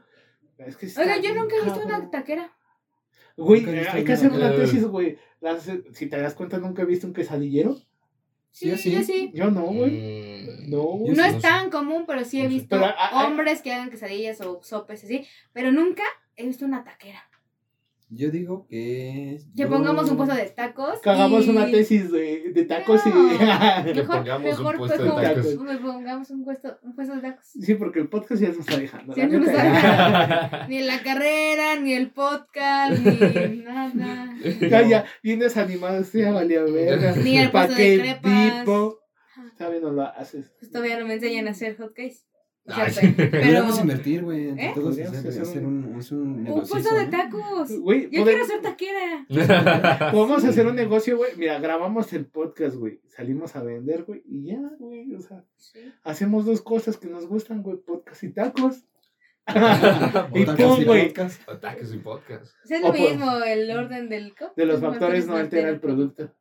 Es 0.60 0.78
que 0.78 0.86
está 0.86 1.02
Oiga, 1.02 1.18
yo 1.18 1.34
nunca 1.34 1.56
he 1.56 1.64
visto 1.64 1.82
una 1.84 2.12
taquera. 2.12 2.54
Güey, 3.36 3.66
hay 3.68 4.04
que 4.04 4.14
hacer 4.14 4.32
una 4.32 4.56
tesis, 4.56 4.86
güey. 4.86 5.18
Las- 5.40 5.68
Si 5.94 6.06
te 6.08 6.22
das 6.22 6.36
cuenta, 6.36 6.60
nunca 6.60 6.84
he 6.84 6.86
visto 6.86 7.08
un 7.08 7.14
quesadillero. 7.14 7.76
Sí, 8.52 8.70
Sí, 8.72 8.78
sí. 8.78 8.92
yo 8.92 9.02
sí. 9.02 9.32
Yo 9.34 9.50
no, 9.50 9.62
güey. 9.64 9.92
Mm, 10.68 10.70
No, 10.70 10.82
güey. 10.84 11.16
No 11.16 11.24
es 11.26 11.34
no 11.36 11.42
sé. 11.42 11.48
tan 11.48 11.70
común, 11.72 12.04
pero 12.06 12.24
sí 12.26 12.42
he 12.42 12.48
visto 12.48 12.76
Pero, 12.76 12.86
ah, 12.86 12.96
ah, 12.98 13.26
hombres 13.28 13.62
que 13.64 13.74
hagan 13.74 13.90
quesadillas 13.90 14.40
o 14.42 14.62
sopes 14.62 15.04
así, 15.06 15.26
pero 15.54 15.72
nunca 15.72 16.04
he 16.36 16.46
visto 16.46 16.66
una 16.66 16.84
taquera. 16.84 17.24
Yo 18.14 18.30
digo 18.30 18.68
que. 18.68 19.40
Que 19.56 19.68
pongamos 19.68 20.12
un 20.12 20.18
puesto 20.18 20.36
de 20.36 20.50
tacos. 20.50 21.00
Que 21.02 21.10
hagamos 21.10 21.46
y- 21.46 21.50
una 21.52 21.72
tesis 21.72 22.12
de, 22.12 22.52
de 22.54 22.66
tacos 22.66 23.06
No. 23.06 23.34
y. 23.34 23.38
Que 23.38 23.94
Mejor, 24.02 24.18
pongamos 24.18 24.44
un 24.52 24.58
mejor 24.66 24.78
puesto 24.78 24.98
pues, 24.98 25.16
de 25.22 25.34
tacos. 25.36 25.56
pues, 25.56 25.78
pongamos 25.80 26.30
un 26.30 26.44
puesto, 26.44 26.78
un 26.84 26.94
puesto 26.96 27.16
de 27.16 27.22
tacos. 27.22 27.46
sí, 27.46 27.76
porque 27.76 28.00
el 28.02 28.10
podcast 28.10 28.42
ya 28.42 28.50
nos 28.50 28.58
está 28.58 28.78
dejando. 28.78 29.14
Sí, 29.14 29.22
nos 29.22 29.32
neta. 29.48 30.44
está 30.46 30.68
Ni 30.70 30.82
la 30.82 31.02
carrera, 31.02 31.76
ni 31.80 31.94
el 31.94 32.10
podcast, 32.12 33.00
ni 33.02 33.58
nada. 33.60 34.34
Ya, 34.60 34.82
ya, 34.88 35.06
bien 35.24 35.40
desanimado, 35.40 36.04
sí, 36.04 36.20
ya 36.20 36.34
valía 36.34 36.64
verga. 36.64 37.16
Ni 37.16 37.38
el 37.38 37.50
¿Pa' 37.50 37.68
puesto 37.68 37.82
de 37.82 38.00
crepas. 38.00 38.60
tipo? 38.60 39.00
Todavía 39.58 39.80
no 39.80 39.92
lo 39.92 40.02
haces. 40.04 40.52
Pues 40.60 40.70
todavía 40.70 41.00
no 41.00 41.06
me 41.08 41.14
enseñan 41.14 41.48
a 41.48 41.52
hacer 41.52 41.78
hotcakes. 41.78 42.26
O 42.64 42.72
sea, 42.74 42.86
Ay. 42.86 42.94
pe- 43.14 43.14
pero 43.32 43.32
Podríamos 43.44 43.80
invertir, 43.82 44.24
güey. 44.24 44.50
¿Eh? 44.50 44.72
Todos 44.76 44.94
hacer, 45.00 45.08
hacer 45.08 45.42
hacer 45.42 45.66
un- 45.66 45.84
un, 45.86 45.96
un 46.12 46.48
un 46.48 46.68
puesto 46.68 46.96
de 46.96 47.06
tacos. 47.08 47.72
Güey, 47.80 48.10
Yo 48.12 48.24
quiero 48.24 48.46
ser 48.46 48.62
taquera. 48.62 49.26
Podemos 50.12 50.44
hacer 50.44 50.68
un 50.68 50.76
negocio, 50.76 51.18
güey. 51.18 51.32
Mira, 51.38 51.60
grabamos 51.60 52.14
el 52.14 52.28
podcast, 52.28 52.76
güey. 52.76 53.02
Salimos 53.08 53.56
a 53.56 53.64
vender, 53.64 54.04
güey. 54.04 54.22
Y 54.26 54.46
ya, 54.46 54.60
güey. 54.80 55.14
O 55.16 55.22
sea, 55.22 55.44
hacemos 56.04 56.46
dos 56.46 56.62
cosas 56.62 56.98
que 56.98 57.08
nos 57.08 57.26
gustan, 57.28 57.64
güey. 57.64 57.78
Podcast 57.78 58.24
y 58.24 58.30
tacos. 58.32 58.84
y 60.36 60.46
pum, 60.46 60.84
güey. 60.86 61.14
Ataques 61.48 61.94
y 61.94 61.98
podcast. 61.98 62.54
Es 62.70 62.80
lo 62.82 62.90
O 62.90 62.92
por- 62.92 63.00
mismo 63.00 63.44
el 63.44 63.72
orden 63.72 64.08
del. 64.08 64.34
De 64.56 64.66
los 64.66 64.80
Los 64.80 64.92
factores 64.92 65.26
no 65.28 65.36
altera 65.36 65.70
el 65.70 65.80
producto. 65.80 66.32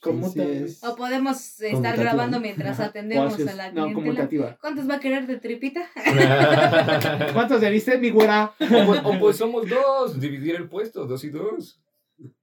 ¿Cómo 0.00 0.28
Sí, 0.28 0.38
te 0.38 0.68
sí, 0.68 0.78
O 0.86 0.94
podemos 0.94 1.60
estar 1.60 1.96
grabando 1.96 2.38
mientras 2.38 2.78
atendemos 2.80 3.34
haces- 3.34 3.48
a 3.48 3.54
la 3.54 3.72
No, 3.72 3.86
clientela. 3.92 4.56
¿Cuántos 4.60 4.88
va 4.88 4.94
a 4.96 5.00
querer 5.00 5.26
de 5.26 5.38
tripita? 5.38 5.88
¿Cuántos 7.32 7.60
te 7.60 7.70
viste, 7.70 7.98
mi 7.98 8.10
güera? 8.10 8.52
o, 8.60 8.86
pues, 8.86 9.00
o 9.04 9.18
pues 9.18 9.36
somos 9.36 9.68
dos, 9.68 10.20
dividir 10.20 10.54
el 10.56 10.68
puesto, 10.68 11.06
dos 11.06 11.24
y 11.24 11.30
dos. 11.30 11.80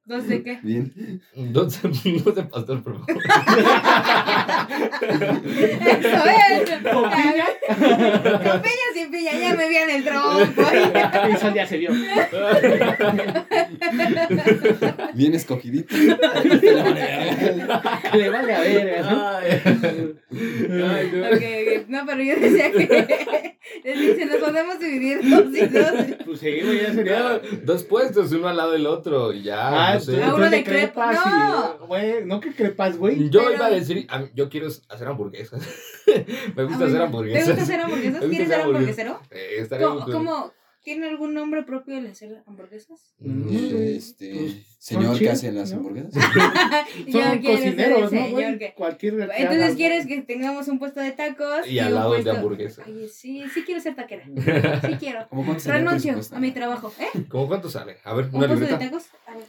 ¿Dos 0.05 0.27
de 0.27 0.43
qué? 0.43 0.59
Bien. 0.61 0.91
Dos, 1.33 1.81
dos 1.81 2.35
de 2.35 2.43
pastor, 2.43 2.83
por 2.83 2.99
favor. 2.99 3.23
Eso 5.87 6.25
es. 6.25 6.69
¿Con 6.91 7.09
piña? 7.09 7.47
Con 7.69 8.61
piña 8.61 8.87
sin 8.93 9.09
piña, 9.11 9.31
ya 9.31 9.53
me 9.55 9.69
vi 9.69 9.77
en 9.77 9.89
el 9.89 10.03
tronco. 10.03 10.61
Y 11.31 11.37
Sol 11.37 11.53
ya 11.53 11.65
se 11.65 11.77
vio. 11.77 11.91
Bien 15.13 15.35
escogidito. 15.35 15.95
Le 18.13 18.29
vale 18.29 18.55
a 18.55 18.59
ver, 18.59 19.05
¿no? 19.05 19.27
Ay. 19.29 19.61
Ay, 20.33 21.11
no. 21.13 21.27
Ok, 21.27 21.33
ok. 21.33 21.87
No, 21.87 22.05
pero 22.05 22.21
yo 22.23 22.35
decía 22.35 22.71
que 22.71 23.57
les 23.83 23.99
dice, 23.99 24.25
nos 24.25 24.37
podemos 24.37 24.79
dividir 24.79 25.19
dos 25.29 25.45
y 25.55 25.65
dos. 25.65 25.91
Pues 26.25 26.41
güey, 26.41 26.81
ya 26.81 26.93
sería. 26.93 27.39
dos 27.63 27.83
puestos, 27.83 28.31
uno 28.33 28.47
al 28.49 28.57
lado 28.57 28.71
del 28.73 28.87
otro, 28.87 29.31
y 29.33 29.43
ya, 29.43 29.92
Ah, 30.01 30.05
tú- 30.05 30.35
uno 30.35 30.49
de 30.49 30.63
crepas, 30.63 31.19
y- 31.25 31.29
no. 31.29 31.87
Güey, 31.87 32.25
no 32.25 32.39
que 32.39 32.53
crepas, 32.53 32.97
güey. 32.97 33.29
Yo 33.29 33.41
Pero- 33.41 33.53
iba 33.55 33.65
a 33.67 33.69
decir, 33.71 34.05
a 34.09 34.19
mí- 34.19 34.29
yo 34.35 34.49
quiero 34.49 34.67
hacer 34.67 35.07
hamburguesas. 35.07 35.61
Me 36.55 36.63
gusta 36.63 36.85
hacer 36.85 37.01
hamburguesas. 37.01 37.43
¿Te 37.45 37.49
gusta 37.51 37.63
hacer 37.63 37.79
hamburguesas? 37.81 38.19
¿Quieres 38.29 38.47
hacer 38.47 38.47
ser 38.47 38.61
hamburguesero? 38.61 39.21
Eh, 39.31 39.55
estaría 39.59 39.87
¿Cómo, 39.87 40.51
¿Tiene 40.83 41.07
algún 41.07 41.33
nombre 41.33 41.63
propio 41.63 41.97
el 41.97 42.07
hacer 42.07 42.43
hamburguesas? 42.45 43.13
Mm, 43.19 43.47
Este. 43.95 44.33
Pues, 44.35 44.55
Señor 44.79 45.17
que 45.17 45.29
hace 45.29 45.49
las 45.53 45.71
¿no? 45.71 45.77
hamburguesas. 45.77 46.11
Son 47.11 47.41
cocineros, 47.41 48.01
¿no, 48.01 48.09
señor 48.09 48.31
güey? 48.31 48.57
que- 48.59 48.73
Cualquier 48.75 49.13
Entonces 49.13 49.63
haga- 49.63 49.75
quieres 49.75 50.05
que 50.07 50.21
tengamos 50.23 50.67
un 50.67 50.79
puesto 50.79 50.99
de 50.99 51.11
tacos 51.13 51.65
Y 51.69 51.79
al 51.79 51.87
un 51.87 51.95
lado 51.95 52.11
de 52.11 52.21
puesto- 52.23 52.31
hamburguesa. 52.37 52.83
Oye, 52.85 53.07
sí, 53.07 53.43
sí 53.53 53.63
quiero 53.63 53.79
ser 53.79 53.95
taquera. 53.95 54.25
Sí 54.25 54.95
quiero. 54.99 55.25
¿Cómo 55.29 55.55
Renuncio 55.65 56.19
a 56.33 56.39
mi 56.41 56.51
trabajo. 56.51 56.91
¿Eh? 56.99 57.23
¿Cómo 57.29 57.47
cuánto 57.47 57.69
sale? 57.69 57.99
A 58.03 58.13
ver, 58.13 58.25
¿Un 58.25 58.35
una 58.35 58.47
puesto 58.47 58.65
de 58.65 58.71
libreta. 58.71 58.91
tacos? 58.91 59.05
A 59.25 59.35
ver. 59.35 59.45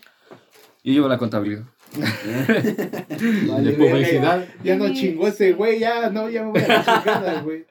Yo 0.84 0.92
llevo 0.92 1.08
la 1.08 1.18
contabilidad. 1.18 1.64
Vale, 1.96 3.70
de 3.70 3.72
publicidad. 3.72 4.46
Ya 4.62 4.76
no 4.76 4.92
chingó 4.92 5.28
ese 5.28 5.52
güey, 5.52 5.78
ya 5.78 6.10
no, 6.10 6.28
ya 6.28 6.42
me 6.44 6.50
voy 6.50 6.60
a 6.60 6.68
la 6.68 6.84
chingada, 6.84 7.40
güey. 7.40 7.64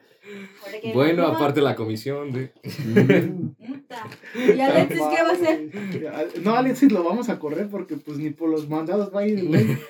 Bueno, 0.93 1.23
no, 1.23 1.27
aparte 1.27 1.61
la 1.61 1.75
comisión 1.75 2.31
de. 2.31 2.51
¿Y 4.35 4.59
Alexis 4.59 5.01
qué 5.11 5.23
va 5.23 5.29
a 5.29 5.33
hacer? 5.33 5.69
No, 6.41 6.55
Alexis 6.55 6.91
lo 6.91 7.03
vamos 7.03 7.29
a 7.29 7.37
correr 7.37 7.69
porque 7.69 7.97
pues 7.97 8.17
ni 8.17 8.31
por 8.31 8.49
los 8.49 8.67
mandados 8.67 9.13
va 9.13 9.21
a 9.21 9.27
ir, 9.27 9.45
güey. 9.45 9.77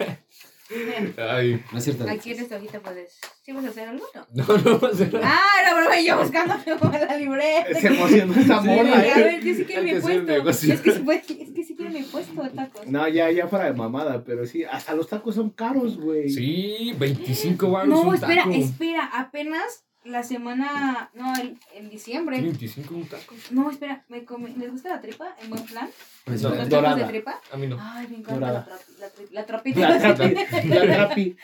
Ay, 1.17 1.63
No 1.71 1.77
es 1.77 1.83
cierto. 1.83 2.05
Aquí 2.09 2.31
en 2.31 2.39
esta 2.39 2.57
hojita 2.57 2.79
puedes. 2.79 3.19
¿Sí 3.43 3.51
vas 3.51 3.65
a 3.65 3.69
hacer 3.69 3.89
algo? 3.89 4.05
No. 4.33 4.45
no, 4.47 4.57
no 4.57 4.79
va 4.79 4.87
a 4.89 4.91
nada. 4.93 5.19
Ah, 5.23 5.61
era 5.61 5.73
broma, 5.75 5.99
yo 6.01 6.17
buscando 6.19 6.55
la 7.07 7.17
libreta. 7.17 7.79
Se 7.79 7.87
emocionó 7.87 8.33
esa 8.33 8.61
Sí, 8.61 8.67
morra, 8.67 8.97
a 8.99 9.05
eh. 9.07 9.13
ver, 9.15 9.43
yo 9.43 9.55
sí 9.55 9.65
quiero 9.65 9.83
mi 9.83 9.91
hacer 9.91 10.25
puesto. 10.43 10.73
Es 10.73 10.81
que, 10.81 10.91
sí 10.91 10.99
puede- 10.99 11.19
es 11.19 11.25
que 11.51 11.63
sí 11.63 11.75
quiero 11.75 11.91
mi 11.91 12.03
puesto 12.03 12.41
de 12.43 12.49
tacos. 12.49 12.87
No, 12.87 13.07
ya, 13.07 13.29
ya 13.31 13.47
fuera 13.47 13.65
de 13.65 13.73
mamada, 13.73 14.23
pero 14.23 14.45
sí, 14.45 14.63
hasta 14.63 14.93
los 14.95 15.07
tacos 15.07 15.35
son 15.35 15.49
caros, 15.51 15.97
güey. 15.99 16.29
Sí, 16.29 16.93
25 16.97 17.69
baros. 17.71 17.89
No, 17.89 18.01
un 18.01 18.15
espera, 18.15 18.43
taco. 18.43 18.55
espera, 18.55 19.05
apenas 19.13 19.85
la 20.05 20.23
semana, 20.23 21.09
no, 21.13 21.33
el, 21.35 21.57
en 21.73 21.89
diciembre. 21.89 22.41
25 22.41 22.93
un 22.95 23.07
taco. 23.07 23.35
No, 23.51 23.69
espera, 23.71 24.03
me 24.09 24.25
come- 24.25 24.53
¿les 24.57 24.71
gusta 24.71 24.89
la 24.89 25.01
tripa 25.01 25.35
en 25.41 25.49
buen 25.49 25.63
plan? 25.63 25.89
Pues, 26.25 26.41
No, 26.41 26.49
¿Los 26.49 26.57
ya. 26.57 26.63
tacos 26.63 26.69
de 26.69 26.75
dorada. 26.75 27.07
tripa? 27.07 27.41
A 27.51 27.57
mí 27.57 27.67
no. 27.67 27.77
Ay, 27.79 28.07
me 28.09 28.17
encanta 28.17 28.33
Dorada. 28.33 28.67
la, 28.69 28.75
tra- 28.75 28.97
la, 28.99 29.07
tri- 29.13 29.31
la 29.31 29.45
trapita. 29.45 29.79
La 29.89 29.99
trapi, 30.15 30.67
la 30.69 30.81
trapi. 30.95 31.37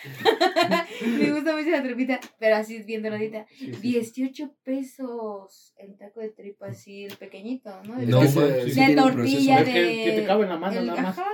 me 1.05 1.31
gusta 1.31 1.55
mucho 1.55 1.69
la 1.69 1.83
tripita, 1.83 2.19
pero 2.39 2.55
así 2.57 2.75
es 2.77 2.85
bien 2.85 3.01
doradita. 3.03 3.45
Sí, 3.57 3.73
sí. 3.73 3.79
18 3.81 4.53
pesos 4.63 5.73
el 5.77 5.97
taco 5.97 6.19
de 6.19 6.29
tripa 6.29 6.67
así, 6.67 7.05
el 7.05 7.17
pequeñito, 7.17 7.71
¿no? 7.83 7.95
De- 7.95 8.05
No 8.07 8.21
Es 8.21 8.31
sí 8.33 8.39
de 8.39 8.89
un 8.89 8.95
tortilla 8.95 9.59
Es 9.59 9.65
de... 9.65 9.73
que, 9.73 10.03
que 10.05 10.11
te 10.21 10.25
cabe 10.25 10.43
en 10.43 10.49
la 10.49 10.57
mano 10.57 10.79
el- 10.79 10.87
nada 10.87 11.01
más. 11.01 11.17
ajá, 11.17 11.29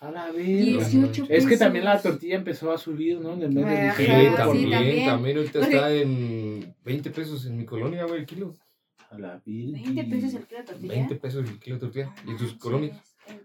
A 0.00 0.10
la 0.12 0.26
verga. 0.26 0.42
18 0.42 1.10
pesos. 1.10 1.28
Es 1.30 1.46
que 1.46 1.56
también 1.56 1.84
la 1.84 2.00
tortilla 2.00 2.36
empezó 2.36 2.70
a 2.70 2.78
subir, 2.78 3.20
¿no? 3.20 3.32
En 3.34 3.42
el 3.42 3.50
mes 3.50 3.66
de 3.66 3.84
diciembre. 3.88 4.30
sí, 4.30 4.36
también, 4.36 4.70
también. 4.70 5.06
también. 5.06 5.36
ahorita 5.38 5.60
está 5.60 5.90
en 5.92 6.74
20 6.84 7.10
pesos 7.10 7.46
en 7.46 7.56
mi 7.56 7.64
colonia, 7.64 8.04
güey, 8.04 8.20
el 8.20 8.26
kilo. 8.26 8.54
A 9.10 9.18
la 9.18 9.40
virgen. 9.44 9.94
20 9.96 10.04
pesos 10.04 10.34
el 10.34 10.46
kilo 10.46 10.60
de 10.60 10.66
tortilla. 10.66 10.92
20 10.94 11.14
pesos 11.16 11.48
el 11.48 11.58
kilo 11.58 11.76
de 11.76 11.80
tortilla. 11.80 12.14
¿Y 12.26 12.36
tus 12.36 12.54
colonias? 12.54 12.96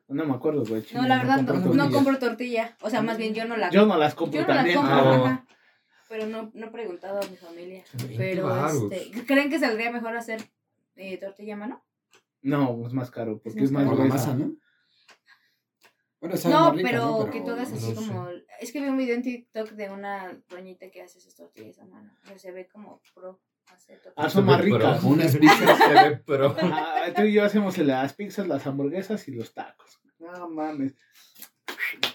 No 0.08 0.26
me 0.26 0.34
acuerdo, 0.34 0.64
güey. 0.64 0.84
No, 0.94 1.08
la 1.08 1.18
verdad 1.18 1.42
no, 1.42 1.52
compro 1.54 1.74
no 1.74 1.92
compro 1.92 2.20
tortilla. 2.20 2.78
O 2.82 2.90
sea, 2.90 3.02
más 3.02 3.18
bien 3.18 3.34
yo 3.34 3.46
no 3.46 3.58
la 3.58 3.70
Yo 3.72 3.86
no 3.86 3.98
las 3.98 4.14
compro 4.14 4.42
yo 4.42 4.48
no 4.48 4.54
también. 4.54 4.78
compro, 4.78 4.94
Ah. 4.96 5.26
ajá. 5.26 5.46
Pero 6.10 6.28
no, 6.28 6.52
no 6.54 6.68
he 6.68 6.70
preguntado 6.70 7.20
a 7.20 7.28
mi 7.28 7.36
familia. 7.36 7.84
20 7.98 8.16
Pero, 8.18 8.68
este, 8.92 9.24
¿creen 9.26 9.50
que 9.50 9.58
saldría 9.58 9.92
mejor 9.92 10.16
hacer 10.16 10.42
eh, 10.96 11.18
tortilla 11.18 11.56
a 11.56 11.58
mano? 11.58 11.84
No, 12.44 12.86
es 12.86 12.94
más 12.94 13.10
caro, 13.10 13.42
porque 13.44 13.60
Es 13.60 13.66
es 13.66 13.72
más 13.72 13.86
más 13.86 13.96
Por 13.96 14.00
la 14.04 14.06
gruesa. 14.10 14.28
masa, 14.34 14.38
¿no? 14.38 14.54
Bueno, 16.24 16.36
No, 16.50 16.74
pero, 16.82 17.26
¿no? 17.26 17.30
que 17.30 17.42
todas 17.42 17.70
así 17.74 17.94
no 17.94 18.02
sé. 18.02 18.08
como... 18.08 18.28
Es 18.62 18.72
que 18.72 18.80
vi 18.82 18.88
un 18.88 18.96
video 18.98 19.16
en 19.16 19.24
TikTok 19.24 19.72
de 19.72 19.90
una 19.90 20.40
doñita 20.48 20.90
que 20.90 21.02
hace 21.02 21.18
esas 21.18 21.36
tortillas 21.36 21.78
a 21.80 21.86
mano. 21.86 22.14
O 22.24 22.28
sea, 22.28 22.40
se 22.40 22.52
ve 22.54 22.68
como 22.70 23.02
pro 23.14 23.42
Ah, 23.68 23.76
tortillas. 24.04 24.32
son 24.34 24.46
más 24.46 24.62
pro. 24.62 24.66
ricas. 24.78 25.00
Como 25.02 25.14
unas 25.14 25.36
pizzas. 25.38 25.78
Se 25.78 25.94
ve, 25.94 26.22
pero. 26.26 26.56
Ah, 26.62 27.08
tú 27.14 27.24
y 27.24 27.34
yo 27.34 27.44
hacemos 27.44 27.78
las 27.78 28.14
pizzas, 28.14 28.48
las 28.48 28.66
hamburguesas 28.66 29.28
y 29.28 29.32
los 29.32 29.54
tacos. 29.54 30.00
No 30.20 30.50
mames. 30.50 30.96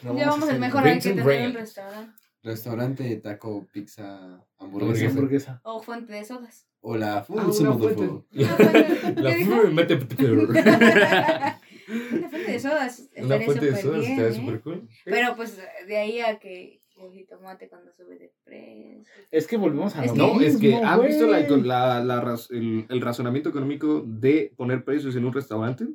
Lo 0.02 0.16
Ya 0.16 0.26
a 0.26 0.30
vamos 0.30 0.48
el 0.48 0.58
mejor 0.58 0.86
hay 0.86 0.98
que 1.00 1.10
tener 1.14 1.48
un 1.48 1.54
restaurante. 1.54 2.12
Restaurante, 2.42 3.16
taco, 3.16 3.66
pizza, 3.72 4.42
Hamburguesa. 4.58 5.60
O 5.64 5.82
fuente 5.82 6.12
de 6.14 6.24
sodas. 6.24 6.66
O 6.80 6.96
la 6.96 7.18
Ah, 7.18 7.20
de 7.20 7.24
fuente. 7.26 7.94
fuego. 7.94 8.26
Una 8.32 8.56
fuente, 8.56 9.20
La 9.20 9.30
fru- 9.36 9.72
mete. 9.72 9.96
De 12.62 12.68
sodas. 12.70 13.08
Fuente 13.44 13.66
de 13.70 13.76
sodas 13.82 14.00
bien, 14.00 14.20
¿eh? 14.20 14.32
súper 14.34 14.60
cool. 14.60 14.88
Pero 15.04 15.34
pues 15.36 15.58
de 15.86 15.96
ahí 15.96 16.20
a 16.20 16.38
que 16.38 16.80
el 16.96 17.12
jitomate 17.12 17.68
cuando 17.68 17.92
sube 17.92 18.18
de 18.18 18.32
precio. 18.44 19.12
Es 19.30 19.46
que 19.46 19.56
volvemos 19.56 19.94
a 19.96 20.04
Es 20.04 20.14
No, 20.14 20.40
es 20.40 20.56
que 20.56 20.74
¿han 20.74 21.00
visto 21.06 21.26
la, 21.28 22.02
la- 22.02 22.36
el, 22.50 22.86
el 22.88 23.00
razonamiento 23.00 23.48
económico 23.50 24.02
de 24.06 24.52
poner 24.56 24.84
precios 24.84 25.14
en 25.16 25.24
un 25.24 25.32
restaurante? 25.32 25.86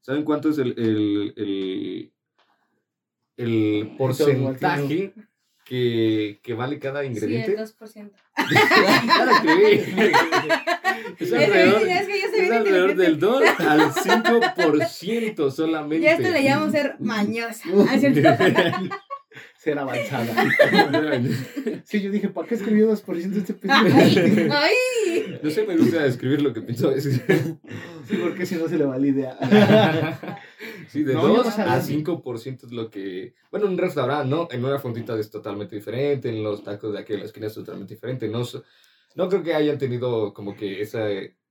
¿Saben 0.00 0.24
cuánto 0.24 0.48
es 0.50 0.58
el, 0.58 0.74
el, 0.78 1.32
el, 1.36 2.12
el 3.36 3.96
porcentaje 3.96 5.12
que, 5.70 6.40
que 6.42 6.52
vale 6.54 6.80
cada 6.80 7.00
Sí, 7.02 7.06
el 7.06 7.12
ingrediente? 7.12 7.56
2%. 7.56 8.10
Claro 8.34 9.32
que- 9.42 10.12
es 11.20 11.32
alrededor, 11.32 11.82
es 11.88 12.06
que 12.08 12.20
yo 12.20 12.28
soy 12.28 12.40
es 12.40 12.50
alrededor 12.50 12.96
del 12.96 13.20
2 13.20 13.42
al 13.60 13.80
5% 13.92 15.50
solamente. 15.52 16.04
Ya 16.04 16.12
esto 16.14 16.28
le 16.28 16.42
llamo 16.42 16.68
ser 16.72 16.96
mañosa. 17.00 17.68
Ser 19.58 19.78
avanzada. 19.78 20.32
Sí, 21.84 22.00
yo 22.02 22.10
dije, 22.10 22.28
¿para 22.28 22.46
qué 22.46 22.54
escribió 22.54 22.90
2% 22.92 23.36
este 23.36 23.54
pendejo? 23.54 23.98
ay. 24.54 25.40
No 25.42 25.50
sé, 25.50 25.66
me 25.66 25.76
gusta 25.76 26.02
describir 26.04 26.40
lo 26.42 26.52
que 26.52 26.60
pienso 26.62 26.88
a. 26.90 27.00
Sí, 27.00 27.20
porque 28.20 28.46
si 28.46 28.54
no 28.56 28.68
se 28.68 28.78
le 28.78 28.84
va 28.84 28.98
la 28.98 29.06
idea. 29.06 29.36
Sí, 30.88 31.02
de 31.02 31.14
No, 31.14 31.22
yo 31.22 31.36
2 31.36 31.46
no 31.46 31.50
sabía. 31.52 31.74
a 31.74 31.82
5% 31.82 32.64
es 32.66 32.72
lo 32.72 32.90
que. 32.90 33.34
Bueno, 33.50 33.66
en 33.66 33.72
un 33.72 33.78
restaurante, 33.78 34.28
¿no? 34.28 34.48
En 34.50 34.64
una 34.64 34.78
fondita 34.78 35.18
es 35.18 35.30
totalmente 35.30 35.76
diferente, 35.76 36.28
en 36.28 36.42
los 36.42 36.62
tacos 36.62 36.92
de 36.92 37.00
aquí 37.00 37.14
en 37.14 37.20
la 37.20 37.26
esquina 37.26 37.46
es 37.46 37.54
totalmente 37.54 37.94
diferente. 37.94 38.28
No, 38.28 38.42
no 39.14 39.28
creo 39.28 39.42
que 39.42 39.54
hayan 39.54 39.78
tenido 39.78 40.32
como 40.34 40.54
que 40.56 40.80
esa. 40.80 41.06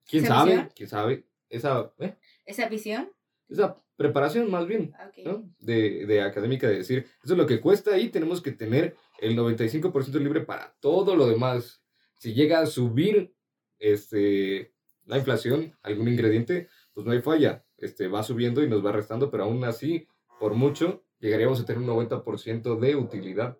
¿Quién 0.09 0.23
¿Esa 0.25 0.35
sabe? 0.35 0.51
visión? 0.51 0.69
¿Quién 0.75 0.89
sabe? 0.89 1.25
Esa, 1.49 1.91
¿eh? 1.99 2.15
¿Esa 2.45 2.67
visión? 2.69 3.09
Esa 3.49 3.77
preparación 3.95 4.49
más 4.49 4.65
bien. 4.65 4.93
Ah. 4.97 5.11
De, 5.59 6.05
de 6.05 6.21
académica, 6.21 6.67
de 6.67 6.77
decir, 6.77 7.05
eso 7.23 7.33
es 7.33 7.37
lo 7.37 7.45
que 7.45 7.59
cuesta 7.59 7.97
y 7.97 8.09
tenemos 8.09 8.41
que 8.41 8.51
tener 8.51 8.95
el 9.19 9.37
95% 9.37 10.11
libre 10.19 10.41
para 10.41 10.75
todo 10.79 11.15
lo 11.15 11.27
demás. 11.27 11.83
Si 12.17 12.33
llega 12.33 12.59
a 12.59 12.65
subir 12.65 13.33
este, 13.79 14.73
la 15.05 15.17
inflación, 15.17 15.75
algún 15.81 16.07
ingrediente, 16.07 16.69
pues 16.93 17.05
no 17.05 17.11
hay 17.11 17.21
falla. 17.21 17.65
Este, 17.77 18.07
va 18.07 18.23
subiendo 18.23 18.63
y 18.63 18.69
nos 18.69 18.85
va 18.85 18.91
restando, 18.91 19.31
pero 19.31 19.43
aún 19.43 19.63
así, 19.63 20.07
por 20.39 20.53
mucho, 20.53 21.03
llegaríamos 21.19 21.59
a 21.59 21.65
tener 21.65 21.81
un 21.81 21.87
90% 21.87 22.79
de 22.79 22.95
utilidad. 22.95 23.57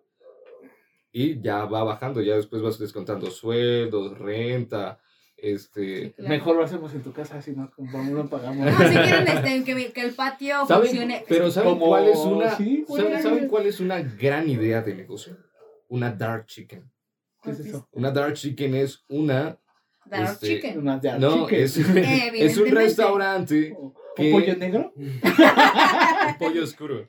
Y 1.12 1.40
ya 1.40 1.64
va 1.64 1.82
bajando, 1.82 2.22
ya 2.22 2.36
después 2.36 2.62
vas 2.62 2.78
descontando 2.78 3.30
sueldos, 3.30 4.16
renta, 4.18 5.00
este... 5.42 6.12
Claro. 6.12 6.28
Mejor 6.28 6.56
lo 6.56 6.64
hacemos 6.64 6.94
en 6.94 7.02
tu 7.02 7.12
casa, 7.12 7.38
así 7.38 7.52
no, 7.52 7.70
no 7.78 8.28
pagamos. 8.28 8.66
No, 8.66 8.78
si 8.78 8.94
quieren 8.94 9.28
este, 9.44 9.64
que, 9.64 9.92
que 9.92 10.00
el 10.02 10.12
patio 10.12 10.66
¿Saben? 10.66 10.88
funcione. 10.88 11.24
Pero 11.28 11.50
¿saben 11.50 11.70
Como- 11.70 11.86
cuál 11.86 12.08
es 12.08 12.18
una 12.18 12.56
sí, 12.56 12.84
¿saben, 13.22 13.48
cuál 13.48 13.66
es 13.66 13.80
una 13.80 14.00
gran 14.00 14.48
idea 14.48 14.82
de 14.82 14.94
negocio? 14.94 15.36
Una 15.88 16.10
dark 16.10 16.46
chicken. 16.46 16.90
¿Qué 17.42 17.50
es 17.50 17.60
eso? 17.60 17.88
Una 17.92 18.10
dark 18.10 18.34
chicken 18.34 18.74
es 18.74 19.04
una 19.08 19.58
Dark 20.06 20.30
este, 20.32 20.46
chicken. 20.46 20.84
No, 20.84 21.00
chicken. 21.48 21.60
es, 21.60 21.76
es 22.34 22.56
un 22.56 22.70
restaurante 22.70 23.76
¿Un 24.18 24.30
pollo 24.32 24.56
negro? 24.56 24.92
pollo 26.38 26.64
oscuro. 26.64 27.08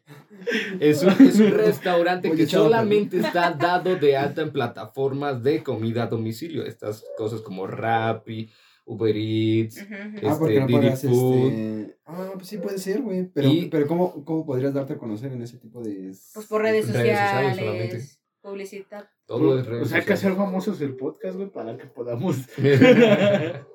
Es 0.79 1.03
un, 1.03 1.09
es 1.25 1.39
un 1.39 1.51
restaurante 1.51 2.29
Pollo 2.29 2.37
que 2.39 2.47
chavo, 2.47 2.65
solamente 2.65 3.17
está 3.19 3.51
dado 3.51 3.95
de 3.95 4.15
alta 4.17 4.41
en 4.41 4.51
plataformas 4.51 5.43
de 5.43 5.63
comida 5.63 6.03
a 6.03 6.07
domicilio. 6.07 6.65
Estas 6.65 7.03
cosas 7.17 7.41
como 7.41 7.67
Rappi, 7.67 8.49
Uber 8.85 9.15
Eats. 9.15 9.77
Ujú. 9.83 9.93
Ah, 9.93 10.09
Este, 10.15 10.35
porque 10.39 10.59
no 10.59 10.67
Didi 10.67 10.77
podrás, 10.79 11.01
Food. 11.01 11.47
este... 11.47 11.97
Ah, 12.05 12.31
pues 12.35 12.47
sí 12.47 12.57
puede 12.57 12.77
ser, 12.77 13.01
güey. 13.01 13.25
Pero, 13.33 13.47
Y- 13.49 13.65
pero 13.69 13.87
¿cómo, 13.87 14.25
¿cómo 14.25 14.45
podrías 14.45 14.73
darte 14.73 14.93
a 14.93 14.97
conocer 14.97 15.31
en 15.31 15.41
ese 15.41 15.57
tipo 15.57 15.81
de... 15.81 16.13
Pues 16.33 16.45
por 16.47 16.61
redes 16.61 16.87
Redes 16.87 16.95
sociales 16.97 17.19
sociales, 17.19 17.57
solamente. 17.57 18.01
publicidad. 18.41 19.09
Todo 19.25 19.59
es 19.59 19.65
redes 19.65 19.83
O 19.83 19.85
sea, 19.85 19.99
hay 19.99 20.05
que 20.05 20.13
hacer 20.13 20.31
sociales. 20.31 20.37
famosos 20.49 20.81
el 20.81 20.95
podcast, 20.95 21.35
güey, 21.37 21.49
para 21.49 21.77
que 21.77 21.85
podamos. 21.87 22.37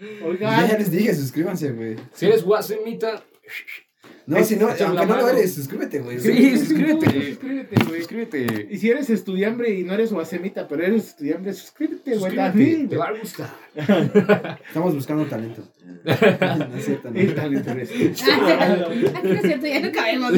Ya, 0.00 0.26
Oigan, 0.26 0.68
ya 0.68 0.78
les 0.78 0.90
dije, 0.90 1.14
suscríbanse, 1.14 1.72
güey. 1.72 1.96
si 2.14 2.26
eres 2.26 2.42
guasemita, 2.42 3.22
No, 4.26 4.42
si 4.44 4.56
no, 4.56 4.68
aunque 4.68 5.06
no 5.06 5.16
lo 5.16 5.28
eres, 5.28 5.54
suscríbete, 5.54 5.98
güey. 6.00 6.18
Sí, 6.20 6.56
suscríbete. 6.58 7.36
Suscríbete, 8.00 8.46
güey. 8.46 8.74
Y 8.74 8.78
si 8.78 8.90
eres 8.90 9.10
estudiambre 9.10 9.70
y 9.70 9.84
no 9.84 9.92
eres 9.92 10.12
guasemita, 10.12 10.66
pero 10.68 10.84
eres 10.84 11.08
estudiambre, 11.08 11.52
suscríbete, 11.52 12.16
güey, 12.16 12.34
también. 12.34 12.88
Te 12.88 12.96
va 12.96 13.08
a 13.08 13.12
gustar. 13.12 13.50
Estamos 14.66 14.94
buscando 14.94 15.26
talento. 15.26 15.62
No 16.02 16.76
es 16.76 16.84
cierto, 16.86 17.10
no. 17.10 17.20
Interesante. 17.20 18.14
Ah, 18.32 18.86
Aquí 19.16 19.28
no 19.28 19.34
es 19.34 19.42
cierto, 19.42 19.66
ya 19.66 19.80
no 19.80 19.92
cabemos. 19.92 20.32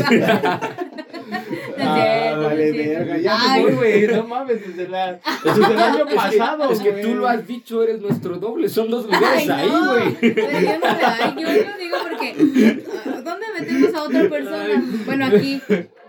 No 1.96 2.02
Ah, 2.02 2.32
no 2.36 2.42
vale, 2.44 2.72
verga. 2.72 3.18
Ya 3.18 3.36
Ay, 3.38 3.64
güey. 3.74 4.06
No 4.08 4.26
mames, 4.26 4.66
desde, 4.66 4.88
la, 4.88 5.20
desde 5.44 5.72
el 5.72 5.78
año 5.78 6.04
Es 6.04 6.08
que- 6.10 6.14
pasado, 6.16 6.70
Es 6.72 6.80
que, 6.80 6.92
tú 6.92 7.14
lo 7.14 7.26
has 7.28 7.46
dicho, 7.46 7.82
eres 7.82 8.00
nuestro 8.00 8.38
doble. 8.38 8.68
Son 8.68 8.90
dos 8.90 9.06
Ay, 9.10 9.14
lugares 9.18 9.50
ahí, 9.50 9.68
no, 9.70 9.92
güey. 9.92 10.16
pero 10.20 10.60
yo 10.60 10.78
no, 10.78 10.86
ay, 10.86 11.34
yo 11.36 11.70
lo 11.70 11.78
digo 11.78 11.96
porque 12.02 12.84
ah, 13.06 13.22
¿dónde 13.24 13.46
metemos 13.58 13.94
a 13.94 14.02
otra 14.04 14.28
persona? 14.28 14.84
Bueno, 15.06 15.26
aquí 15.26 15.60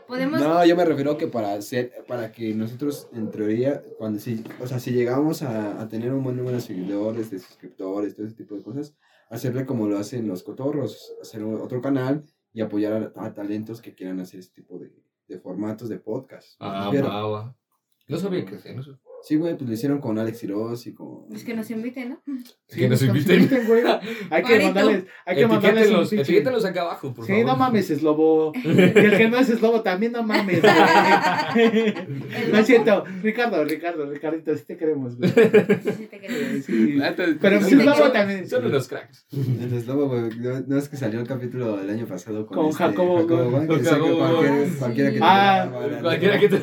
podemos 0.07 0.39
No, 0.41 0.65
yo 0.65 0.75
me 0.75 0.85
refiero 0.85 1.17
que 1.17 1.27
para 1.27 1.53
hacer, 1.53 1.91
para 2.07 2.31
que 2.31 2.53
nosotros, 2.53 3.07
en 3.13 3.31
teoría, 3.31 3.81
cuando 3.97 4.19
si, 4.19 4.43
o 4.59 4.67
sea, 4.67 4.79
si 4.79 4.91
llegamos 4.91 5.41
a, 5.41 5.81
a 5.81 5.87
tener 5.87 6.13
un 6.13 6.23
buen 6.23 6.35
número 6.37 6.55
de 6.57 6.61
seguidores, 6.61 7.31
de 7.31 7.39
suscriptores, 7.39 8.15
todo 8.15 8.25
ese 8.25 8.35
tipo 8.35 8.55
de 8.55 8.61
cosas, 8.63 8.95
hacerle 9.29 9.65
como 9.65 9.87
lo 9.87 9.97
hacen 9.97 10.27
los 10.27 10.43
cotorros, 10.43 11.13
hacer 11.21 11.43
otro 11.43 11.81
canal 11.81 12.23
y 12.53 12.61
apoyar 12.61 13.11
a, 13.15 13.25
a 13.25 13.33
talentos 13.33 13.81
que 13.81 13.95
quieran 13.95 14.19
hacer 14.19 14.41
ese 14.41 14.51
tipo 14.51 14.77
de, 14.77 14.91
de 15.33 15.39
formatos 15.39 15.89
de 15.89 15.99
podcast. 15.99 16.55
Ah, 16.59 16.91
va, 16.93 17.27
va. 17.27 17.55
No 18.07 18.17
sabía 18.17 18.45
que 18.45 18.55
hacían 18.55 18.79
eso. 18.79 18.99
Sí, 19.25 19.37
güey, 19.37 19.55
pues 19.55 19.69
lo 19.69 19.73
hicieron 19.73 19.99
con 20.01 20.19
Alex 20.19 20.41
Quiroz 20.41 20.85
y 20.85 20.93
con... 20.93 21.27
pues 21.29 21.45
que 21.45 21.53
nos 21.53 21.71
inviten, 21.71 22.09
¿no? 22.09 22.21
Que 22.67 22.89
nos 22.89 23.01
pues, 23.01 23.25
inviten. 23.25 23.65
güey. 23.67 23.81
Hay 23.85 24.43
que 24.43 24.49
Parito. 24.49 24.63
mandarles, 24.65 25.05
hay 25.25 25.35
que 25.37 25.47
mandarles 25.47 25.87
un 25.87 25.93
Etiquétenlos, 25.93 26.11
pinche- 26.11 26.21
etiquétenlos 26.23 26.65
acá 26.65 26.81
abajo, 26.81 27.13
por 27.13 27.25
Sí, 27.25 27.31
favor. 27.31 27.45
no 27.47 27.55
mames, 27.55 27.89
es 27.89 28.03
lobo. 28.03 28.51
Y 28.65 28.67
el 28.69 29.17
que 29.17 29.29
no 29.29 29.37
es 29.37 29.61
lobo 29.61 29.81
también 29.81 30.11
no 30.11 30.23
mames, 30.23 30.61
güey. 30.61 30.73
No 32.51 32.57
es 32.57 32.67
cierto. 32.67 33.05
Ricardo, 33.21 33.63
Ricardo, 33.63 34.05
Ricardito, 34.11 34.55
sí 34.57 34.63
te 34.65 34.75
queremos, 34.77 35.17
güey. 35.17 35.29
Sí, 35.29 35.89
sí 35.97 36.05
te 36.07 36.19
queremos. 36.19 36.65
Sí. 36.65 36.93
La 36.93 37.09
neta, 37.11 37.23
Pero 37.39 37.59
son- 37.61 37.69
sí 37.69 37.75
es 37.75 37.85
lobo 37.85 37.97
son- 37.97 38.13
también. 38.13 38.49
Son 38.49 38.65
unos 38.65 38.87
cracks. 38.89 39.25
El 39.31 39.73
eslobo, 39.73 40.07
güey, 40.09 40.37
no, 40.39 40.59
no 40.67 40.77
es 40.77 40.89
que 40.89 40.97
salió 40.97 41.21
el 41.21 41.27
capítulo 41.27 41.77
del 41.77 41.89
año 41.89 42.05
pasado 42.07 42.45
con, 42.45 42.57
Con 42.57 42.65
este, 42.71 42.83
Jacobo, 42.83 43.23
güey. 43.25 43.67
Con 43.67 43.79
que 43.79 43.85
Jacobo, 43.85 44.17
cualquiera, 44.17 44.55
güey. 44.57 44.69
cualquiera 44.77 45.11
que 45.11 45.19
Ah, 45.21 45.63
te 45.63 45.69
grabara, 45.79 46.01
Cualquiera 46.01 46.39
que 46.39 46.49
te. 46.49 46.61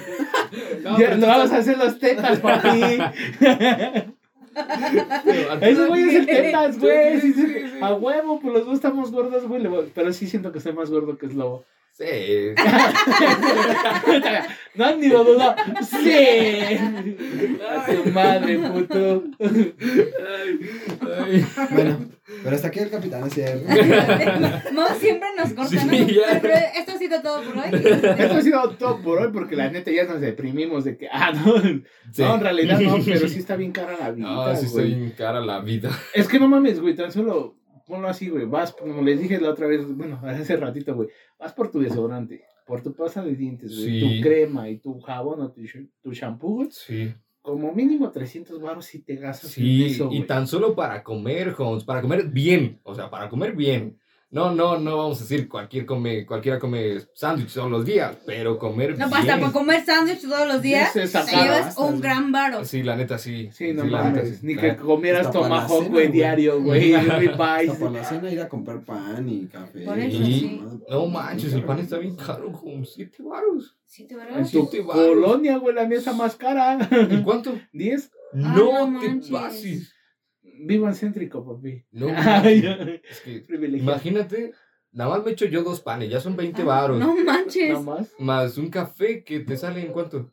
No, 0.83 0.99
Ya, 0.99 1.17
no 1.17 1.27
vamos 1.27 1.53
a 1.53 1.59
hacer 1.59 1.79
los 1.79 1.99
tetas, 1.99 2.39
papi. 2.41 2.99
Esos 5.61 5.89
güeyes 5.89 6.15
el 6.15 6.27
tetas, 6.27 6.79
güey. 6.79 7.21
Sí, 7.21 7.33
sí, 7.33 7.47
Sí, 7.47 7.69
sí. 7.69 7.79
A 7.81 7.95
huevo, 7.95 8.41
pues 8.41 8.55
los 8.55 8.67
dos 8.67 8.75
estamos 8.75 9.11
gordos, 9.13 9.47
güey. 9.47 9.63
Pero 9.95 10.13
sí 10.13 10.27
siento 10.27 10.53
que 10.53 10.61
soy 10.61 10.73
más 10.73 10.91
gordo 10.91 11.17
que 11.17 11.27
es 11.27 11.35
lobo. 11.35 11.65
Sí. 12.01 12.55
No, 14.73 14.97
ni 14.97 15.09
lo 15.09 15.25
dudo. 15.25 15.53
Sí. 15.83 16.79
A 17.69 17.85
tu 17.87 18.09
madre, 18.13 18.57
puto. 18.57 19.25
Ay. 19.41 21.45
Bueno, 21.71 21.99
pero 22.45 22.55
hasta 22.57 22.69
aquí 22.69 22.79
el 22.79 22.89
capitán, 22.91 23.27
es 23.27 23.35
cierto. 23.35 23.67
No, 24.73 24.87
siempre 24.95 25.29
nos 25.37 25.53
cortan. 25.53 25.87
¿no? 25.89 25.93
Sí, 25.93 26.15
ya. 26.15 26.39
Pero 26.41 26.55
esto 26.79 26.93
ha 26.93 26.99
sido 26.99 27.21
todo 27.21 27.43
por 27.43 27.59
hoy. 27.59 27.71
Esto 27.75 28.35
ha 28.37 28.43
sido 28.43 28.71
todo 28.77 29.03
por 29.03 29.19
hoy 29.19 29.31
porque 29.33 29.57
la 29.57 29.69
neta 29.71 29.91
ya 29.91 30.05
nos 30.05 30.21
deprimimos 30.21 30.85
de 30.85 30.97
que, 30.97 31.09
ah, 31.11 31.33
no, 31.33 31.61
Sí. 32.13 32.23
no, 32.23 32.37
en 32.37 32.41
realidad 32.41 32.79
no, 32.81 32.99
pero 33.05 33.29
sí 33.29 33.41
está 33.41 33.57
bien 33.57 33.73
cara 33.73 33.97
la 33.99 34.13
vida, 34.13 34.29
No, 34.29 34.57
sí 34.57 34.67
está 34.67 34.83
bien 34.83 35.13
cara 35.19 35.41
la 35.41 35.59
vida. 35.61 35.91
Es 36.15 36.29
que 36.29 36.39
no 36.39 36.47
mames, 36.49 36.81
güey, 36.81 36.95
tan 36.95 37.11
solo 37.11 37.57
ponlo 37.91 38.09
así, 38.09 38.31
güey, 38.31 38.47
vas, 38.47 38.73
como 38.73 39.03
les 39.03 39.21
dije 39.21 39.39
la 39.41 39.51
otra 39.51 39.67
vez, 39.67 39.85
bueno, 39.87 40.19
hace 40.25 40.57
ratito, 40.57 40.95
güey, 40.95 41.09
vas 41.39 41.53
por 41.53 41.71
tu 41.71 41.81
desodorante, 41.81 42.45
por 42.65 42.83
tu 42.83 42.95
pasta 42.95 43.23
de 43.23 43.35
dientes, 43.35 43.77
güey, 43.77 44.01
Sí. 44.01 44.01
tu 44.01 44.23
crema 44.27 44.71
y 44.71 44.79
tu 44.79 44.99
jabón 45.01 45.43
o 45.43 45.51
tu, 45.53 45.61
tu 46.01 46.13
shampoo, 46.13 46.55
güey, 46.55 46.69
Sí. 46.71 47.13
como 47.43 47.73
mínimo 47.75 48.11
300 48.11 48.61
baros 48.61 48.87
si 48.87 49.03
te 49.03 49.17
gastas 49.17 49.57
en 49.59 49.65
Sí, 49.65 49.85
eso, 49.87 50.09
y 50.13 50.23
tan 50.23 50.47
solo 50.47 50.75
para 50.75 51.03
comer, 51.03 51.55
Holmes, 51.59 51.85
para 51.85 52.01
comer 52.01 52.29
bien, 52.29 52.79
o 52.85 52.95
sea, 52.95 53.11
para 53.11 53.29
comer 53.29 53.55
bien. 53.55 53.99
No, 54.33 54.55
no, 54.55 54.79
no 54.79 54.97
vamos 54.97 55.19
a 55.19 55.23
decir 55.23 55.49
cualquier 55.49 55.85
come, 55.85 56.25
cualquiera 56.25 56.61
come 56.61 57.01
sándwich 57.15 57.53
todos 57.53 57.69
los 57.69 57.85
días, 57.85 58.17
pero 58.25 58.61
comer 58.61 58.91
No 58.91 58.97
bien. 58.99 59.11
basta 59.11 59.41
para 59.41 59.51
comer 59.53 59.85
sándwich 59.85 60.21
todos 60.23 60.47
los 60.47 60.63
días. 60.63 60.93
Te 60.93 61.05
llevas 61.09 61.77
un 61.77 62.01
gran 62.01 62.31
varo. 62.31 62.65
Sí, 62.65 62.85
la 62.85 62.95
neta 62.95 63.19
sí. 63.19 63.51
Sí, 63.53 63.73
no 63.73 63.83
neta, 63.83 64.05
mames, 64.05 64.39
sí. 64.39 64.47
ni 64.47 64.55
que 64.57 64.77
comieras 64.77 65.27
Hasta 65.27 65.41
para 65.41 65.67
tomahawk, 65.67 65.89
güey, 65.91 66.09
diario, 66.13 66.63
güey, 66.63 66.95
Hasta 66.95 67.75
por 67.77 67.91
la 67.91 68.05
cena 68.05 68.31
ir 68.31 68.41
a 68.41 68.49
comprar 68.49 68.85
pan 68.85 69.29
y 69.29 69.47
café. 69.49 69.81
Por 69.85 69.99
eso, 69.99 70.17
y- 70.23 70.25
sí. 70.25 70.63
No 70.89 71.07
manches, 71.07 71.53
el 71.53 71.65
pan 71.65 71.81
está 71.81 71.99
bien 71.99 72.15
caro, 72.15 72.53
como 72.53 72.85
7 72.85 73.23
baros. 73.25 73.77
Sí, 73.85 74.07
te 74.07 74.15
En 74.15 74.21
varos. 74.21 74.51
tu 74.53 74.61
Siete 74.69 74.81
varos. 74.87 75.07
colonia, 75.09 75.57
güey, 75.59 75.75
la 75.75 75.87
mía 75.87 75.99
está 75.99 76.13
más 76.13 76.37
cara. 76.37 76.79
¿Y 77.11 77.21
cuánto? 77.23 77.53
¿10? 77.75 78.11
Ah, 78.45 78.55
no, 78.57 78.87
no 78.89 79.01
te 79.01 79.09
manches. 79.09 79.31
pases. 79.33 79.93
Vivo 80.67 80.87
en 80.89 80.95
céntrico, 80.95 81.45
papi. 81.45 81.85
No, 81.93 82.09
es 82.45 83.21
que, 83.25 83.45
imagínate, 83.77 84.53
nada 84.93 85.11
más 85.11 85.25
me 85.25 85.33
echo 85.33 85.47
yo 85.47 85.63
dos 85.63 85.81
panes, 85.81 86.11
ya 86.11 86.21
son 86.21 86.37
20 86.37 86.63
varos. 86.65 87.01
Ah, 87.01 87.05
No 87.07 87.17
manches. 87.25 87.71
Nada 87.71 87.81
más. 87.83 88.13
Más 88.19 88.59
un 88.59 88.69
café 88.71 89.25
que 89.25 89.41
te 89.41 89.57
sale 89.57 89.81
en 89.81 89.93
cuánto? 89.93 90.31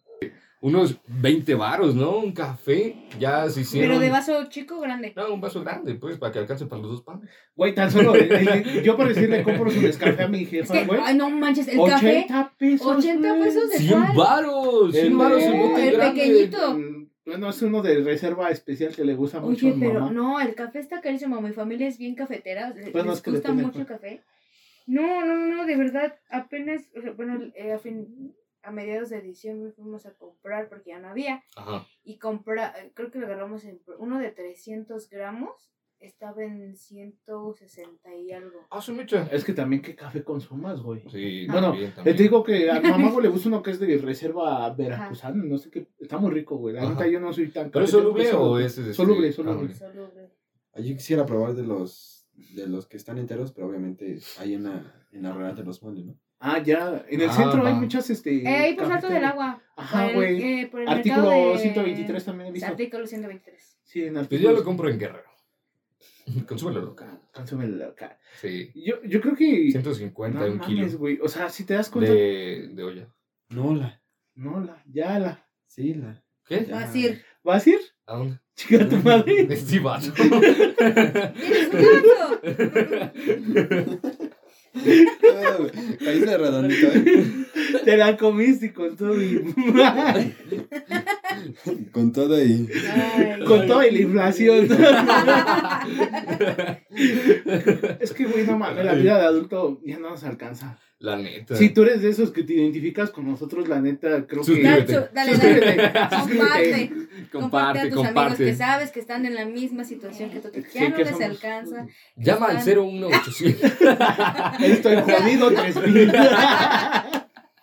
Unos 0.59 0.97
20 1.07 1.53
varos, 1.53 1.93
¿no? 1.93 2.17
Un 2.17 2.31
café, 2.31 2.95
ya 3.19 3.47
se 3.47 3.61
hicieron. 3.61 3.89
Pero 3.91 3.99
de 4.01 4.09
vaso 4.09 4.33
chico 4.49 4.77
o 4.77 4.81
grande. 4.81 5.13
No, 5.15 5.31
un 5.31 5.39
vaso 5.39 5.61
grande, 5.61 5.93
pues, 5.93 6.17
para 6.17 6.31
que 6.33 6.39
alcance 6.39 6.65
para 6.65 6.81
los 6.81 6.91
dos 6.93 7.01
panes. 7.03 7.29
Güey, 7.55 7.75
tan 7.75 7.91
solo, 7.91 8.15
eh, 8.15 8.27
eh, 8.31 8.81
yo 8.83 8.97
por 8.97 9.07
decir 9.07 9.29
le 9.29 9.43
compro 9.43 9.69
su 9.69 9.79
descafé 9.81 10.23
a 10.23 10.27
mi 10.27 10.41
Es 10.43 10.49
jefa, 10.49 10.73
que, 10.73 10.85
güey. 10.85 10.99
ay, 11.03 11.15
no 11.15 11.29
manches, 11.29 11.67
el 11.67 11.77
café. 11.87 12.25
80 12.25 12.53
pesos. 12.57 12.87
80 12.87 13.29
güey. 13.35 13.41
pesos 13.43 13.69
de 13.69 13.77
100 13.77 13.99
cuál? 13.99 14.17
varos, 14.17 14.91
100 14.93 15.05
El 15.05 15.15
varos 15.15 15.43
el 15.43 15.51
de- 15.51 15.57
bote 15.59 15.87
el 15.89 15.95
grande. 15.95 16.21
pequeñito. 16.21 16.79
Bueno, 17.27 17.49
es 17.49 17.61
uno 17.61 17.81
de 17.81 18.01
reserva 18.03 18.49
especial 18.49 18.95
que 18.95 19.03
le 19.05 19.13
gusta 19.15 19.39
mucho 19.39 19.65
Oye, 19.67 19.73
a 19.73 19.77
mi 19.77 19.85
pero 19.87 19.99
mamá. 19.99 20.11
no, 20.13 20.39
el 20.39 20.55
café 20.55 20.79
está 20.79 21.01
carísimo. 21.01 21.39
Mi 21.41 21.51
familia 21.53 21.87
es 21.87 21.97
bien 21.97 22.15
cafetera. 22.15 22.69
le- 22.69 22.91
Bueno, 22.91 23.09
les 23.09 23.17
es 23.17 23.21
que 23.21 23.31
gusta 23.31 23.53
mucho 23.53 23.79
el 23.79 23.85
café. 23.85 24.23
No, 24.87 25.25
no, 25.25 25.35
no, 25.35 25.65
de 25.65 25.75
verdad, 25.75 26.17
apenas, 26.29 26.83
o 26.97 27.01
sea, 27.01 27.11
bueno, 27.11 27.51
eh, 27.55 27.73
a, 27.73 27.79
fin, 27.79 28.33
a 28.63 28.71
mediados 28.71 29.09
de 29.09 29.21
diciembre 29.21 29.73
fuimos 29.73 30.05
a 30.05 30.13
comprar 30.13 30.69
porque 30.69 30.91
ya 30.91 30.99
no 30.99 31.09
había. 31.09 31.43
Ajá. 31.57 31.85
Y 32.05 32.17
compra, 32.17 32.73
creo 32.93 33.11
que 33.11 33.19
lo 33.19 33.25
agarramos 33.25 33.65
en 33.65 33.81
uno 33.99 34.19
de 34.19 34.31
300 34.31 35.09
gramos 35.09 35.73
estaba 35.99 36.43
en 36.43 36.75
160 36.75 38.15
y 38.15 38.31
algo. 38.31 38.59
Ah, 38.69 38.81
son 38.81 38.95
muchas. 38.97 39.31
Es 39.31 39.43
que 39.43 39.53
también 39.53 39.81
qué 39.81 39.95
café 39.95 40.23
consumas, 40.23 40.81
güey. 40.81 41.01
Sí, 41.09 41.47
Bueno, 41.47 41.69
también, 41.69 41.89
Te 41.89 41.95
también. 41.95 42.17
digo 42.17 42.43
que 42.43 42.69
a 42.71 42.79
mi 42.79 42.89
mamá 42.89 43.11
le 43.21 43.29
gusta 43.29 43.49
uno 43.49 43.61
que 43.63 43.71
es 43.71 43.79
de 43.79 43.97
reserva 43.97 44.69
veracruzana, 44.75 45.43
no 45.43 45.57
sé 45.57 45.69
qué. 45.71 45.87
Está 45.99 46.17
muy 46.17 46.31
rico, 46.31 46.57
güey. 46.57 46.75
La 46.75 46.87
neta 46.89 47.07
yo 47.07 47.19
no 47.19 47.33
soy 47.33 47.49
tan 47.49 47.71
¿Pero 47.71 47.85
es 47.85 47.91
soluble 47.91 48.23
pues, 48.23 48.33
o 48.33 48.59
es 48.59 48.77
este, 48.77 48.93
Soluble, 48.93 49.29
ah, 49.29 49.31
soluble. 49.33 49.65
ok. 49.71 49.71
Soluble. 49.73 50.29
Ah, 50.73 50.79
Yo 50.81 50.93
quisiera 50.95 51.25
probar 51.25 51.53
de 51.55 51.63
los 51.63 52.13
de 52.55 52.67
los 52.67 52.85
que 52.87 52.97
están 52.97 53.17
enteros, 53.17 53.51
pero 53.51 53.67
obviamente 53.67 54.19
ahí 54.37 54.53
en 54.53 54.65
la, 54.65 55.07
en 55.11 55.23
la 55.23 55.33
rueda 55.33 55.55
te 55.55 55.63
los 55.63 55.79
ponen, 55.79 56.05
¿no? 56.05 56.19
Ah, 56.39 56.61
ya. 56.61 57.03
En 57.09 57.19
el 57.21 57.29
Ah, 57.29 57.33
centro 57.33 57.65
hay 57.65 57.73
muchas, 57.73 58.07
este. 58.11 58.43
Eh, 58.43 58.47
ahí 58.47 58.75
por 58.75 58.85
Salto 58.87 59.09
del. 59.09 59.23
Agua. 59.25 59.59
Ajá, 59.75 60.13
güey. 60.13 60.39
eh, 60.61 60.71
Artículo 60.85 61.31
de- 61.31 61.57
123 61.57 62.23
también 62.25 62.49
he 62.49 62.51
visto. 62.51 62.67
Artículo 62.69 63.07
123. 63.07 63.79
Sí, 63.83 64.03
en 64.03 64.13
Pues 64.13 64.23
artículo. 64.25 64.51
yo 64.51 64.55
lo 64.57 64.63
compro 64.63 64.87
en 64.89 64.99
Guerrero. 64.99 65.26
Consúmelo 66.47 66.81
local. 66.81 67.19
Consúmelo 67.33 67.85
acá. 67.85 68.19
Sí. 68.39 68.71
Yo, 68.75 69.01
yo 69.03 69.21
creo 69.21 69.35
que. 69.35 69.71
150 69.71 70.39
no 70.39 70.53
un 70.53 70.59
kilo 70.59 70.97
güey. 70.97 71.19
O 71.21 71.27
sea, 71.27 71.49
si 71.49 71.65
te 71.65 71.73
das 71.73 71.89
cuenta. 71.89 72.11
de, 72.11 72.69
de 72.73 72.83
olla. 72.83 73.07
No, 73.49 73.75
la. 73.75 74.01
No, 74.35 74.59
la. 74.59 74.81
Ya 74.85 75.19
la. 75.19 75.47
Sí, 75.65 75.93
la. 75.93 76.23
¿Qué? 76.45 76.65
Ya. 76.65 76.75
Vas 76.75 76.93
a 76.93 76.97
ir. 76.97 77.21
¿Vas 77.43 77.67
a 77.67 77.69
ir? 77.69 77.79
¿A 78.05 78.15
dónde? 78.15 78.39
Chica 78.55 78.87
tu 78.87 78.97
madre. 78.97 79.55
Sí, 79.55 79.79
vato. 79.79 80.07
Caíste 86.03 86.37
redondito, 86.37 86.87
¿eh? 86.93 87.45
Te 87.83 87.97
la 87.97 88.17
comiste 88.17 88.73
con 88.73 88.95
todo 88.95 89.21
y. 89.21 89.53
Con 91.91 92.11
todo 92.11 92.43
y. 92.43 92.67
Ay. 92.91 93.43
con 93.45 93.67
toda 93.67 93.87
y 93.87 93.91
la 93.91 94.01
inflación. 94.01 94.67
es 97.99 98.11
que, 98.11 98.25
güey, 98.25 98.45
no 98.45 98.57
mames, 98.57 98.83
la 98.83 98.93
vida 98.95 99.19
de 99.19 99.25
adulto 99.25 99.79
ya 99.85 99.99
no 99.99 100.09
nos 100.09 100.23
alcanza. 100.23 100.79
La 100.99 101.15
neta. 101.15 101.55
Si 101.55 101.69
tú 101.69 101.83
eres 101.83 102.01
de 102.01 102.09
esos 102.09 102.31
que 102.31 102.41
te 102.43 102.53
identificas 102.53 103.11
con 103.11 103.27
nosotros, 103.27 103.67
la 103.67 103.79
neta, 103.79 104.25
creo 104.25 104.41
que. 104.41 104.45
Suscríbete. 104.47 104.93
Dale, 104.93 105.09
dale, 105.13 105.31
Suscríbete, 105.35 105.75
dale. 105.77 106.09
suscríbete. 106.17 106.89
Comparte. 106.89 106.89
Comparte 106.89 107.29
comparte, 107.31 107.79
a 107.79 107.83
tus 107.83 107.91
amigos 107.91 108.05
comparte. 108.07 108.45
que 108.45 108.55
sabes 108.55 108.91
que 108.91 108.99
están 108.99 109.25
en 109.27 109.35
la 109.35 109.45
misma 109.45 109.83
situación 109.83 110.31
que 110.31 110.39
tú, 110.39 110.49
que 110.51 110.61
Sí, 110.63 110.67
ya 110.79 110.89
no 110.89 110.95
que 110.95 111.03
les 111.03 111.11
somos- 111.13 111.29
alcanza. 111.29 111.85
Llama 112.15 112.47
al 112.47 112.65
01800. 112.65 113.71
Estoy 114.59 114.95
jodido, 115.01 115.51
3000. 115.53 116.11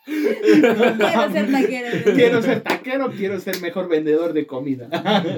Quiero 0.05 1.33
ser 1.33 1.51
taquero. 1.53 2.15
quiero 2.15 2.43
ser 2.43 2.61
taquero, 2.63 3.11
quiero 3.13 3.41
ser 3.41 3.61
mejor 3.61 3.89
vendedor 3.89 4.33
de 4.33 4.47
comida. 4.47 4.89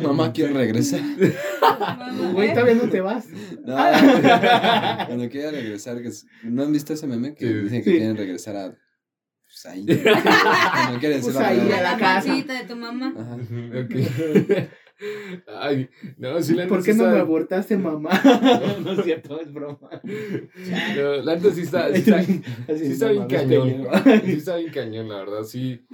Mamá, 0.03 0.33
quiero 0.33 0.55
regresar. 0.55 1.01
Güey, 2.33 2.49
¿eh? 2.51 2.53
todavía 2.53 2.75
no 2.75 2.89
te 2.89 3.01
vas. 3.01 3.27
No, 3.65 3.77
cuando 5.07 5.29
quiera 5.31 5.51
regresar, 5.51 5.97
¿no 6.43 6.63
han 6.63 6.73
visto 6.73 6.93
ese 6.93 7.07
meme 7.07 7.35
que 7.35 7.47
Sí. 7.47 7.55
dicen 7.55 7.79
que 7.85 7.91
Sí. 7.91 7.97
quieren 7.97 8.17
regresar 8.17 8.57
a 8.57 8.75
pues 9.47 9.67
ahí? 9.67 9.87
Cuando 9.87 10.99
quieren 10.99 11.21
Pues 11.21 11.35
ser 11.35 11.45
ahí, 11.45 11.61
A 11.61 11.65
la 11.65 11.93
la 11.93 11.97
casa. 11.99 12.35
de 12.35 12.65
tu 12.67 12.75
mamá. 12.77 13.15
Ajá. 13.17 13.37
ok. 13.37 14.69
Ay, 15.47 15.89
no, 16.17 16.43
sí, 16.43 16.55
la 16.55 16.67
¿Por 16.67 16.83
qué 16.83 16.93
no 16.95 17.05
me 17.05 17.11
está- 17.11 17.21
abortaste, 17.21 17.77
mamá? 17.79 18.11
no 18.85 18.93
es 18.93 19.05
cierto, 19.05 19.41
es 19.41 19.53
broma. 19.53 19.79
no, 20.03 21.13
La 21.23 21.37
neta 21.37 21.53
sí 21.53 21.63
está, 21.63 21.93
sí 21.95 21.99
está, 22.01 22.23
sí 22.23 22.43
está 22.67 23.07
no 23.13 23.13
bien 23.13 23.27
cañón. 23.27 23.87
Sí 24.25 24.33
está 24.33 24.57
bien 24.57 24.73
cañón, 24.73 25.09
la 25.09 25.17
verdad. 25.19 25.43
Sí. 25.45 25.85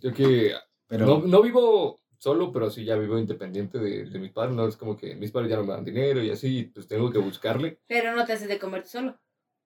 Yo 0.00 0.12
que 0.12 0.52
Pero 0.86 1.06
no, 1.06 1.20
no 1.26 1.42
vivo 1.42 1.98
solo, 2.18 2.50
pero 2.52 2.70
sí 2.70 2.84
ya 2.84 2.96
vivo 2.96 3.18
independiente 3.18 3.78
de, 3.78 4.04
de 4.06 4.18
mis 4.18 4.32
padres. 4.32 4.54
No 4.54 4.66
es 4.66 4.76
como 4.76 4.96
que 4.96 5.14
mis 5.14 5.30
padres 5.30 5.50
ya 5.50 5.56
no 5.56 5.64
me 5.64 5.72
dan 5.74 5.84
dinero 5.84 6.22
y 6.22 6.30
así, 6.30 6.70
pues 6.74 6.86
tengo 6.88 7.10
que 7.10 7.18
buscarle. 7.18 7.80
Pero 7.86 8.14
no 8.14 8.24
te 8.24 8.32
haces 8.32 8.48
de 8.48 8.58
comer 8.58 8.86
solo. 8.86 9.18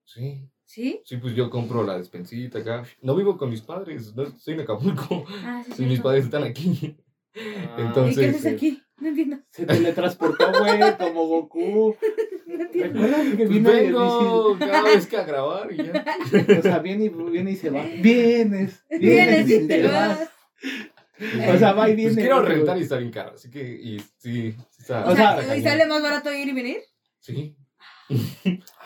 Sí. 0.05 0.49
¿Sí? 0.65 1.01
Sí, 1.05 1.17
pues 1.17 1.35
yo 1.35 1.49
compro 1.49 1.83
la 1.83 1.97
despensita 1.97 2.59
acá. 2.59 2.83
No 3.01 3.15
vivo 3.15 3.37
con 3.37 3.49
mis 3.49 3.61
padres, 3.61 4.15
no 4.15 4.23
estoy 4.23 4.53
en 4.55 4.61
Acapulco. 4.61 5.25
Ah, 5.43 5.61
sí. 5.65 5.73
Sí, 5.77 5.85
mis 5.85 5.99
padres 5.99 6.25
están 6.25 6.43
aquí. 6.43 6.97
Ah, 7.35 7.75
¿Y 7.77 7.81
Entonces, 7.81 8.17
qué 8.17 8.29
haces 8.29 8.45
eh, 8.45 8.49
aquí? 8.49 8.83
No 8.97 9.09
entiendo. 9.09 9.39
Se 9.49 9.65
teletransportó, 9.65 10.51
güey, 10.59 10.97
como 10.97 11.27
Goku. 11.27 11.95
No 12.45 12.61
entiendo. 12.61 13.01
¿Recuerdas 13.01 13.29
que 13.31 13.35
Pues 13.37 13.49
vino 13.49 13.71
y 13.71 13.73
vengo 13.73 14.57
cada 14.59 14.83
vez 14.83 15.07
que 15.07 15.17
a 15.17 15.23
grabar 15.23 15.73
y 15.73 15.77
ya. 15.77 16.05
O 16.59 16.61
sea, 16.61 16.79
viene 16.79 17.05
y, 17.05 17.09
viene 17.09 17.51
y 17.51 17.55
se 17.55 17.71
va. 17.71 17.83
Vienes, 18.01 18.83
Vienes 18.89 19.49
y 19.49 19.67
te 19.67 19.81
te 19.81 19.87
vas. 19.87 20.29
O 21.53 21.57
sea, 21.57 21.73
va 21.73 21.89
y 21.89 21.95
viene. 21.95 22.13
Pues 22.13 22.25
quiero 22.25 22.41
rentar 22.41 22.77
y 22.77 22.81
está 22.81 22.97
bien 22.97 23.11
caro, 23.11 23.33
así 23.35 23.49
que, 23.49 23.63
y 23.63 23.99
sí. 24.17 24.55
O 24.57 25.11
O 25.11 25.15
sea, 25.15 25.41
sea, 25.41 25.55
¿y 25.57 25.61
sale 25.61 25.85
más 25.85 26.01
barato 26.01 26.31
ir 26.33 26.47
y 26.49 26.53
venir? 26.53 26.77
Sí. 27.19 27.55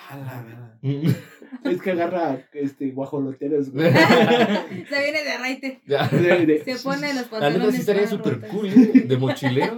A 0.10 0.18
la 0.18 0.44
verdad. 0.44 0.74
Es 1.64 1.82
que 1.82 1.92
agarra 1.92 2.42
este, 2.54 2.92
guajoloteros, 2.92 3.72
güey. 3.72 3.90
Se 4.90 5.02
viene 5.02 5.24
de 5.24 5.38
raite. 5.40 5.82
ya. 5.86 6.08
De- 6.08 6.46
de- 6.46 6.64
Se 6.64 6.84
pone 6.84 7.14
los 7.14 7.16
La 7.16 7.22
neta 7.22 7.30
pantalones. 7.40 7.76
sí 7.76 7.80
estaría 7.82 8.08
súper 8.08 8.40
cool, 8.50 8.68
¿eh? 8.68 9.04
De 9.06 9.18
mochilero. 9.18 9.78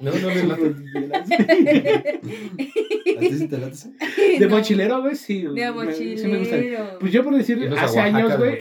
No, 0.00 0.12
no 0.12 0.28
le 0.28 0.44
late. 0.46 0.74
¿A 3.16 3.20
ti 3.20 3.30
sí 3.38 3.48
te 3.48 3.58
late 3.58 3.72
eso? 3.72 3.88
De 4.38 4.46
No, 4.46 4.56
mochilero, 4.56 5.00
güey, 5.02 5.16
sí. 5.16 5.42
De 5.42 5.48
me- 5.48 5.70
mochilero. 5.72 6.18
sí 6.20 6.26
me 6.28 6.38
gusta. 6.38 6.98
Pues 7.00 7.12
yo 7.12 7.24
por 7.24 7.34
decir, 7.36 7.58
hace 7.72 7.74
Oaxaca 7.98 8.04
años, 8.04 8.38
güey. 8.38 8.58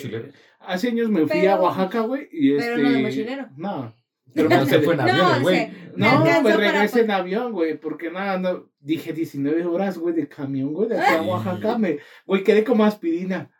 Hace 0.59 0.87
años 0.89 1.09
me 1.09 1.21
fui 1.27 1.39
Pero- 1.41 1.51
a 1.53 1.61
Oaxaca, 1.61 2.01
güey. 2.01 2.27
Y 2.31 2.53
este. 2.55 2.65
pero 2.71 2.77
no 2.83 2.89
de 2.91 2.99
mochilero. 2.99 3.47
No. 3.55 3.93
Pero 4.33 4.49
no 4.49 4.65
se 4.65 4.79
fue 4.81 4.93
en 4.93 4.99
No, 4.99 5.03
avión, 5.05 5.41
güey. 5.41 5.71
No, 5.95 6.09
alcanzó 6.09 6.41
pues 6.43 6.57
regresé 6.57 7.01
en 7.01 7.11
avión, 7.11 7.51
güey, 7.53 7.79
porque 7.79 8.11
nada, 8.11 8.37
no, 8.37 8.69
dije 8.79 9.13
19 9.13 9.65
horas, 9.65 9.97
güey, 9.97 10.13
de 10.13 10.27
camión, 10.27 10.73
güey, 10.73 10.89
de 10.89 10.99
aquí 10.99 11.15
a. 11.15 11.21
Oaxaca, 11.23 11.77
me, 11.77 11.99
güey, 12.25 12.43
quedé 12.43 12.63
como 12.63 12.85
aspirina, 12.85 13.51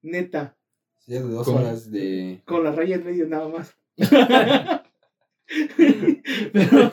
neta, 0.00 0.56
Sí, 1.04 1.14
dos 1.18 1.46
¿Cómo? 1.46 1.58
horas 1.58 1.90
de. 1.90 2.40
con 2.44 2.62
la 2.62 2.70
raya 2.70 2.94
en 2.96 3.04
medio 3.04 3.26
nada 3.26 3.48
más. 3.48 3.76
Pero 6.52 6.90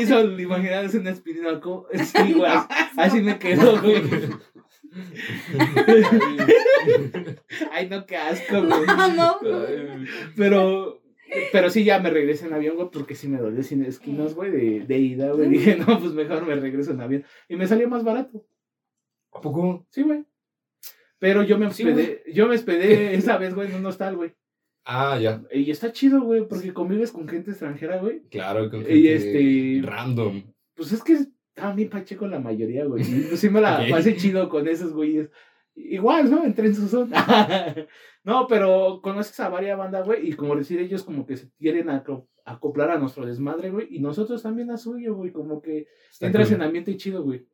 hizo 0.00 0.20
imaginarse 0.38 0.98
una 0.98 1.10
aspirina, 1.10 1.58
como, 1.60 1.86
sí, 1.92 2.32
güey, 2.34 2.52
así 2.96 3.20
me 3.22 3.38
quedó, 3.38 3.80
güey. 3.80 4.02
Ay, 7.72 7.88
no, 7.88 8.04
qué 8.06 8.16
asco, 8.16 8.62
güey. 8.62 8.80
Pero, 10.36 11.02
pero 11.52 11.70
sí, 11.70 11.84
ya 11.84 11.98
me 12.00 12.10
regresé 12.10 12.46
en 12.46 12.54
avión, 12.54 12.76
güey, 12.76 12.88
porque 12.92 13.14
sí 13.14 13.28
me 13.28 13.38
dolió 13.38 13.62
sin 13.62 13.84
esquinas, 13.84 14.34
güey, 14.34 14.50
de, 14.50 14.80
de 14.86 14.98
ida, 14.98 15.32
güey. 15.32 15.48
Dije, 15.48 15.76
no, 15.76 15.98
pues 15.98 16.12
mejor 16.12 16.46
me 16.46 16.54
regreso 16.56 16.92
en 16.92 17.00
avión. 17.00 17.24
Y 17.48 17.56
me 17.56 17.66
salió 17.66 17.88
más 17.88 18.04
barato. 18.04 18.46
¿A 19.32 19.40
poco? 19.40 19.86
Sí, 19.90 20.02
güey. 20.02 20.24
Pero 21.18 21.42
yo 21.42 21.58
me 21.58 21.70
Sí, 21.72 21.84
hospedé, 21.84 22.22
yo 22.32 22.46
me 22.48 22.54
hospedé 22.54 23.14
esa 23.14 23.36
vez, 23.38 23.54
güey, 23.54 23.68
en 23.68 23.76
un 23.76 23.86
hostal, 23.86 24.16
güey. 24.16 24.32
Ah, 24.84 25.18
ya. 25.20 25.42
Y 25.52 25.70
está 25.70 25.92
chido, 25.92 26.22
güey, 26.22 26.48
porque 26.48 26.72
convives 26.72 27.12
con 27.12 27.28
gente 27.28 27.50
extranjera, 27.50 27.98
güey. 27.98 28.22
Claro, 28.30 28.70
con 28.70 28.80
Y 28.80 28.84
gente 28.84 29.14
este- 29.14 29.80
random. 29.86 30.42
Pues 30.74 30.92
es 30.92 31.02
que 31.04 31.12
estaba 31.12 31.74
bien 31.74 31.90
pacheco 31.90 32.26
la 32.26 32.40
mayoría, 32.40 32.86
güey. 32.86 33.02
Y 33.02 33.20
pues 33.28 33.40
sí 33.40 33.50
me 33.50 33.60
la 33.60 33.86
pasé 33.90 34.16
chido 34.16 34.48
con 34.48 34.66
esos 34.66 34.92
güeyes. 34.92 35.28
Igual, 35.88 36.30
¿no? 36.30 36.44
Entré 36.44 36.66
en 36.68 36.74
su 36.74 36.88
zona. 36.88 37.74
no, 38.24 38.46
pero 38.46 39.00
conoces 39.02 39.38
a 39.40 39.48
varias 39.48 39.78
bandas, 39.78 40.06
güey, 40.06 40.28
y 40.28 40.32
como 40.34 40.54
decir, 40.56 40.78
ellos 40.80 41.02
como 41.02 41.26
que 41.26 41.36
se 41.36 41.50
quieren 41.58 41.88
acoplar 42.44 42.90
a 42.90 42.98
nuestro 42.98 43.24
desmadre, 43.26 43.70
güey, 43.70 43.86
y 43.90 44.00
nosotros 44.00 44.42
también 44.42 44.70
a 44.70 44.76
suyo, 44.76 45.14
güey, 45.14 45.32
como 45.32 45.60
que 45.62 45.86
Está 46.10 46.26
entras 46.26 46.48
cool. 46.48 46.56
en 46.56 46.62
ambiente 46.62 46.96
chido, 46.96 47.22
güey. 47.22 47.46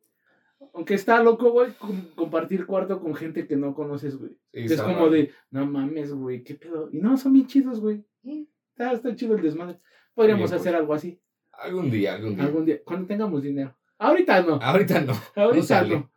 Aunque 0.73 0.95
está 0.95 1.21
loco, 1.21 1.51
güey, 1.51 1.71
com- 1.73 2.07
compartir 2.15 2.65
cuarto 2.65 2.99
con 2.99 3.13
gente 3.13 3.45
que 3.47 3.55
no 3.55 3.75
conoces, 3.75 4.17
güey. 4.17 4.31
Sí, 4.51 4.73
es 4.73 4.81
como 4.81 5.09
de, 5.09 5.31
no 5.51 5.65
mames, 5.67 6.11
güey, 6.13 6.43
qué 6.43 6.55
pedo. 6.55 6.89
Y 6.91 6.97
no, 6.99 7.15
son 7.17 7.33
bien 7.33 7.45
chidos, 7.47 7.79
güey. 7.79 8.03
Está, 8.71 8.91
está 8.93 9.15
chido 9.15 9.35
el 9.35 9.41
desmadre. 9.43 9.79
Podríamos 10.15 10.49
Bien, 10.49 10.59
hacer 10.59 10.71
pues. 10.73 10.81
algo 10.81 10.93
así 10.95 11.21
Algún 11.51 11.89
día, 11.91 12.15
algún 12.15 12.35
día. 12.35 12.43
algún 12.45 12.65
día, 12.65 12.81
cuando 12.83 13.07
tengamos 13.07 13.41
dinero. 13.43 13.75
Ahorita 13.99 14.41
no, 14.41 14.55
Ahorita 14.61 15.01
no. 15.01 15.13
ahorita 15.35 15.65
sale. 15.65 15.95
no. 15.95 16.11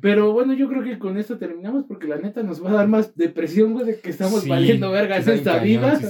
Pero 0.00 0.32
bueno, 0.32 0.54
yo 0.54 0.68
creo 0.68 0.82
que 0.82 0.98
con 0.98 1.16
esto 1.18 1.38
terminamos 1.38 1.84
porque 1.86 2.08
la 2.08 2.16
neta 2.16 2.42
nos 2.42 2.64
va 2.64 2.70
a 2.70 2.74
dar 2.74 2.88
más 2.88 3.14
depresión, 3.16 3.74
güey, 3.74 3.86
de 3.86 4.00
que 4.00 4.10
estamos 4.10 4.42
Sí, 4.42 4.48
valiendo 4.48 4.92
está 4.96 5.18
bien 5.18 5.28
esta 5.38 5.52
cañón, 5.58 5.64
vida. 5.64 6.00
sí. 6.00 6.06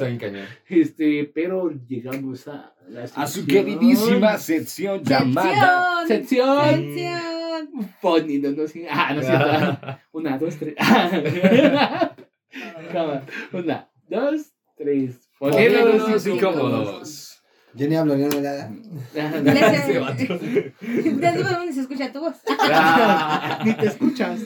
Este, 0.81 1.31
pero 1.35 1.71
llegamos 1.87 2.49
a 2.49 2.73
la 2.89 3.03
A 3.15 3.27
su 3.27 3.43
sección- 3.43 3.47
queridísima 3.47 4.39
sección 4.39 5.03
llamada. 5.05 6.07
Sección. 6.07 6.65
sección 6.65 6.95
Sección. 6.95 7.93
Pony, 8.01 8.39
no, 8.43 8.51
no, 8.53 8.67
sí. 8.67 8.87
Ah, 8.91 9.13
no 9.15 9.21
es 9.21 9.27
cierto. 9.27 9.99
Una, 10.13 10.39
dos, 10.39 10.57
tres. 10.57 10.75
Una, 13.53 13.89
dos, 14.09 14.53
tres. 14.77 15.29
Poniéndonos 15.39 16.03
Poniéndonos 16.03 16.27
incómodos. 16.27 17.32
Yo 17.75 17.89
ni 17.89 17.97
hablo, 17.97 18.17
yo 18.19 18.29
no 18.29 18.41
nada. 18.41 18.71
Ese 19.15 19.99
vato. 19.99 20.39
¿Desde 20.81 21.43
dónde 21.43 21.73
se 21.73 21.81
escucha 21.81 22.13
tu 22.13 22.21
voz? 22.21 22.35
Ni 23.65 23.73
te 23.75 23.87
escuchas. 23.87 24.41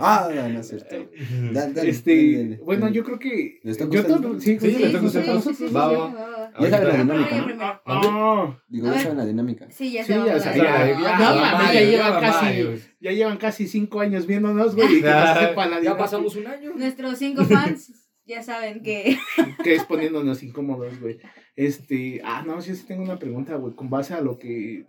Ah, 0.00 0.28
no, 0.34 0.48
no 0.48 0.60
es 0.60 0.68
cierto. 0.68 0.94
Este, 0.94 1.52
dale, 1.52 2.42
dale. 2.44 2.60
bueno, 2.64 2.88
yo 2.90 3.02
creo 3.04 3.18
que. 3.18 3.58
¿Les 3.64 3.76
todo- 3.78 4.18
no? 4.20 4.40
sí, 4.40 4.58
Sí, 4.60 4.72
sí, 4.72 4.78
le 4.78 4.90
toca 4.90 4.98
a 4.98 5.10
sí, 5.10 5.18
ustedes. 5.18 5.42
sí, 5.44 5.48
sí, 5.50 5.54
sí, 5.54 5.68
sí, 5.68 5.74
Va, 5.74 5.88
sí, 5.90 5.94
va. 5.96 6.06
va, 6.06 6.28
va. 6.30 6.52
Ya 6.60 6.70
saben 6.70 6.88
la 6.88 6.96
dinámica, 6.96 7.36
¿no? 7.36 7.80
Ah, 7.84 8.58
Digo, 8.68 8.86
ya 8.86 8.98
saben 9.00 9.18
la 9.18 9.26
dinámica. 9.26 9.66
Sí, 9.70 9.92
ya 9.92 10.04
Sí, 10.04 10.12
se 10.12 10.18
ya 10.18 10.24
va. 10.34 10.40
sabía. 10.40 10.64
va, 10.64 10.86
Ya, 10.86 10.94
va, 10.94 11.00
ya, 11.02 11.18
va, 11.18 11.18
ya, 11.18 11.52
va, 11.52 11.72
ya 11.72 11.80
va. 11.80 11.82
llevan 11.82 12.20
casi- 12.20 12.82
ya 13.00 13.10
llevan 13.12 13.36
casi 13.38 13.66
cinco 13.66 14.00
años 14.00 14.26
viéndonos, 14.26 14.76
güey. 14.76 15.02
Ya, 15.02 15.96
pasamos 15.98 16.36
un 16.36 16.46
año. 16.46 16.72
Nuestros 16.76 17.18
cinco 17.18 17.44
fans 17.44 17.92
ya 18.24 18.42
saben 18.42 18.82
que. 18.82 19.18
que 19.64 19.74
es 19.74 19.84
poniéndonos 19.84 20.42
incómodos, 20.42 21.00
güey. 21.00 21.18
Este, 21.56 22.20
ah, 22.24 22.42
no, 22.46 22.60
yo 22.60 22.74
sí 22.74 22.84
tengo 22.86 23.02
una 23.02 23.18
pregunta, 23.18 23.54
güey, 23.56 23.74
con 23.74 23.88
base 23.90 24.14
a 24.14 24.20
lo 24.20 24.38
que 24.38 24.86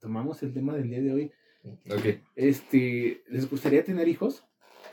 tomamos 0.00 0.42
el 0.42 0.52
tema 0.54 0.74
del 0.74 0.88
día 0.88 1.00
de 1.02 1.12
hoy. 1.12 1.32
Ok. 1.90 2.20
Este, 2.36 3.22
¿les 3.28 3.48
gustaría 3.50 3.84
tener 3.84 4.08
hijos? 4.08 4.44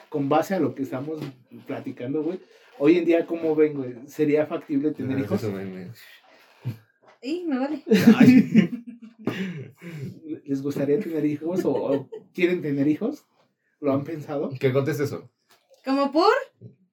Con 0.09 0.28
base 0.30 0.53
a 0.55 0.59
lo 0.59 0.76
que 0.76 0.84
estamos 0.84 1.19
platicando, 1.67 2.24
güey. 2.24 2.39
Hoy 2.80 2.97
en 2.97 3.05
día, 3.05 3.26
¿cómo 3.26 3.55
ven, 3.55 3.74
güey? 3.78 3.95
¿Sería 4.07 4.45
factible 4.47 4.91
tener 4.91 5.17
Ah, 5.17 5.21
hijos? 5.21 5.43
eso 5.43 5.51
me- 5.51 5.65
me- 5.65 5.91
Y 7.21 7.45
me 7.45 7.59
vale. 7.59 7.84
¿Les 10.45 10.61
gustaría 10.61 10.99
tener 10.99 11.26
hijos 11.26 11.63
o, 11.65 11.71
o 11.74 12.09
quieren 12.34 12.61
tener 12.61 12.88
hijos? 12.88 13.26
¿Lo 13.80 13.93
han 13.93 14.03
pensado? 14.03 14.49
¿Qué 14.59 14.71
conteste 14.74 15.03
eso? 15.03 15.30
Como 15.86 16.11
por. 16.11 16.32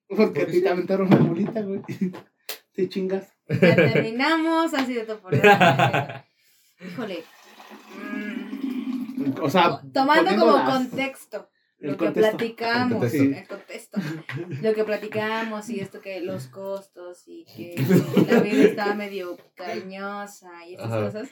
Porque 0.09 0.43
a 0.43 0.47
ti 0.47 0.61
te 0.61 0.68
aventaron 0.68 1.07
una 1.07 1.18
bolita, 1.18 1.62
güey. 1.62 1.81
Te 2.72 2.89
chingas. 2.89 3.33
Ya 3.61 3.75
terminamos. 3.75 4.75
Ha 4.75 4.87
sido 4.87 5.05
todo 5.05 5.21
por 5.21 5.35
hoy. 5.35 5.41
Híjole. 6.87 7.25
O 9.43 9.51
sea, 9.51 9.81
Tomando 9.93 10.31
como 10.37 10.57
las- 10.59 10.71
contexto. 10.71 11.49
Lo 11.79 11.97
que 11.97 12.11
platicamos, 12.11 13.15
El 13.15 13.33
el 13.35 13.49
contexto. 13.49 13.99
Lo 14.61 14.75
que 14.75 14.85
platicamos 14.85 15.71
y 15.71 15.81
esto 15.81 16.03
que 16.03 16.21
los 16.21 16.49
costos 16.49 17.23
y 17.27 17.47
que 17.47 17.75
la 18.31 18.41
vida 18.41 18.65
estaba 18.65 18.95
medio 18.95 19.39
cañosa 19.55 20.51
y 20.69 20.75
estas 20.75 20.91
Ajá. 20.93 21.05
cosas, 21.07 21.29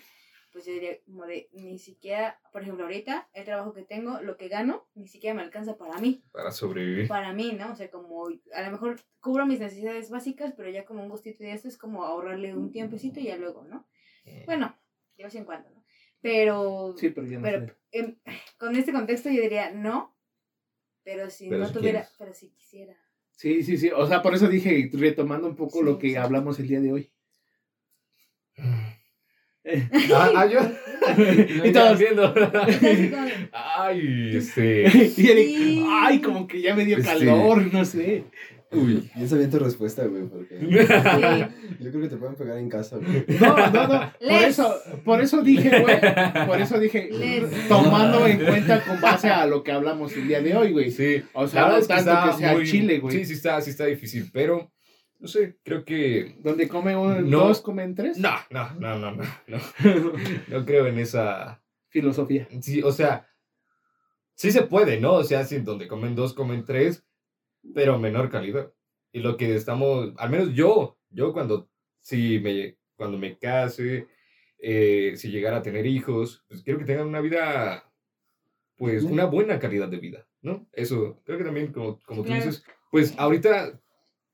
pues 0.52 0.64
yo 0.66 0.72
diría 0.72 0.98
como 1.04 1.26
de 1.26 1.48
ni 1.52 1.78
siquiera, 1.78 2.40
por 2.52 2.62
ejemplo, 2.62 2.84
ahorita 2.84 3.28
el 3.32 3.44
trabajo 3.44 3.72
que 3.74 3.82
tengo, 3.84 4.20
lo 4.22 4.36
que 4.36 4.48
gano, 4.48 4.88
ni 4.94 5.06
siquiera 5.08 5.34
me 5.34 5.42
alcanza 5.42 5.76
para 5.76 5.98
mí, 5.98 6.24
Para 6.32 6.50
sobrevivir. 6.50 7.08
para 7.08 7.32
mí, 7.32 7.52
¿no? 7.52 7.72
O 7.72 7.76
sea, 7.76 7.90
como 7.90 8.26
a 8.28 8.62
lo 8.62 8.70
mejor 8.70 9.00
cubro 9.20 9.46
mis 9.46 9.60
necesidades 9.60 10.10
básicas, 10.10 10.54
pero 10.56 10.70
ya 10.70 10.84
como 10.84 11.02
un 11.02 11.08
gustito 11.08 11.44
de 11.44 11.52
esto 11.52 11.68
es 11.68 11.76
como 11.78 12.04
ahorrarle 12.04 12.54
un 12.56 12.72
tiempecito 12.72 13.20
y 13.20 13.24
ya 13.24 13.36
luego, 13.36 13.64
¿no? 13.64 13.86
Bueno, 14.46 14.76
de 15.16 15.24
vez 15.24 15.34
en 15.34 15.44
cuando, 15.44 15.70
¿no? 15.70 15.84
Pero, 16.20 16.94
Sí, 16.96 17.10
pero 17.10 17.26
ya 17.26 17.38
no 17.38 17.42
pero 17.42 17.66
sé. 17.66 17.76
em, 17.92 18.18
con 18.58 18.74
este 18.76 18.92
contexto 18.92 19.30
yo 19.30 19.40
diría 19.42 19.70
no, 19.70 20.16
pero 21.04 21.30
si 21.30 21.48
Pero 21.48 21.60
no 21.62 21.66
si 21.68 21.72
tuviera, 21.74 22.00
quieres. 22.00 22.16
pero 22.18 22.34
si 22.34 22.50
quisiera. 22.50 22.96
Sí, 23.30 23.62
sí, 23.62 23.76
sí. 23.78 23.90
O 23.94 24.06
sea, 24.06 24.20
por 24.20 24.34
eso 24.34 24.48
dije, 24.48 24.90
retomando 24.92 25.46
un 25.46 25.54
poco 25.56 25.78
Sí, 25.78 25.84
lo 25.84 25.98
que 25.98 26.18
hablamos 26.18 26.58
el 26.58 26.66
día 26.68 26.80
de 26.80 26.92
hoy. 26.92 27.12
Ah, 30.14 30.30
ah, 30.34 30.46
yo. 30.46 30.60
y 31.64 31.72
todos. 31.72 31.98
viendo. 31.98 32.34
Ay, 33.52 34.36
este. 34.36 34.84
y 34.86 35.08
Sí. 35.10 35.86
ay, 35.88 36.20
como 36.20 36.46
que 36.46 36.60
ya 36.62 36.74
me 36.74 36.84
dio 36.84 36.98
Este- 36.98 37.08
calor, 37.08 37.72
no 37.72 37.84
sé. 37.84 38.24
Uy. 38.70 39.08
Piensa 39.14 39.36
bien 39.38 39.50
tu 39.50 39.58
respuesta, 39.58 40.04
güey, 40.04 40.24
porque 40.24 40.58
sí. 40.60 40.66
yo 41.80 41.90
creo 41.90 42.02
que 42.02 42.08
te 42.08 42.16
pueden 42.18 42.34
pegar 42.36 42.58
en 42.58 42.68
casa, 42.68 42.96
güey. 42.98 43.24
No, 43.40 43.56
no, 43.70 43.88
no. 43.88 44.12
Por 44.20 44.42
eso, 44.42 44.74
por 45.06 45.20
eso 45.22 45.40
dije, 45.42 45.80
güey. 45.80 45.98
Por 46.46 46.60
eso 46.60 46.78
dije, 46.78 47.08
Les. 47.10 47.66
tomando 47.68 48.26
en 48.26 48.44
cuenta 48.44 48.82
con 48.84 49.00
base 49.00 49.28
a 49.30 49.46
lo 49.46 49.62
que 49.62 49.72
hablamos 49.72 50.14
el 50.16 50.28
día 50.28 50.42
de 50.42 50.54
hoy, 50.54 50.72
güey. 50.72 50.90
Sí. 50.90 51.22
O 51.32 51.46
sea, 51.48 51.68
no 51.68 51.80
que 51.80 51.86
tanto 51.86 52.30
que 52.32 52.36
sea 52.38 52.52
muy- 52.52 52.66
Chile, 52.66 52.98
güey. 52.98 53.16
Sí, 53.16 53.24
sí 53.24 53.32
está, 53.34 53.58
sí 53.62 53.70
está 53.70 53.86
difícil, 53.86 54.28
pero 54.34 54.70
no 55.18 55.26
sé, 55.26 55.58
creo 55.64 55.84
que 55.84 56.36
Donde 56.40 56.68
come 56.68 56.96
un, 56.96 57.28
No. 57.28 57.40
dos, 57.48 57.60
comen 57.60 57.94
tres. 57.94 58.18
no, 58.18 58.34
no, 58.50 58.72
no, 58.74 58.98
no, 58.98 59.12
no, 59.12 59.24
no, 59.46 59.58
no 60.48 60.64
creo 60.64 60.86
en 60.86 60.98
esa. 60.98 61.62
Filosofía. 61.88 62.46
Sí, 62.60 62.82
o 62.82 62.92
sea, 62.92 63.28
sí 64.34 64.52
se 64.52 64.62
puede, 64.62 65.00
¿no? 65.00 65.14
O 65.14 65.24
sea, 65.24 65.44
sí, 65.44 65.58
donde 65.58 65.88
comen 65.88 66.14
dos, 66.14 66.34
comen 66.34 66.64
tres, 66.64 67.04
pero 67.74 67.98
menor 67.98 68.30
calidad. 68.30 68.72
Y 69.10 69.20
lo 69.20 69.36
que 69.36 69.54
estamos, 69.54 70.12
al 70.18 70.30
menos 70.30 70.54
yo, 70.54 70.98
yo 71.10 71.32
cuando, 71.32 71.70
si 71.98 72.38
me, 72.40 72.76
cuando 72.94 73.16
me 73.16 73.38
case, 73.38 74.06
eh, 74.58 75.14
si 75.16 75.30
llegara 75.30 75.56
a 75.56 75.62
tener 75.62 75.86
hijos, 75.86 76.44
pues 76.46 76.62
quiero 76.62 76.78
que 76.78 76.84
tengan 76.84 77.06
una 77.06 77.20
vida, 77.20 77.90
pues 78.76 79.02
una 79.02 79.24
buena 79.24 79.58
calidad 79.58 79.88
de 79.88 79.96
vida, 79.96 80.28
¿no? 80.42 80.68
Eso, 80.72 81.22
creo 81.24 81.38
que 81.38 81.44
también, 81.44 81.72
como, 81.72 81.98
como 82.00 82.22
tú 82.22 82.32
dices, 82.34 82.62
pues 82.90 83.14
ahorita 83.18 83.80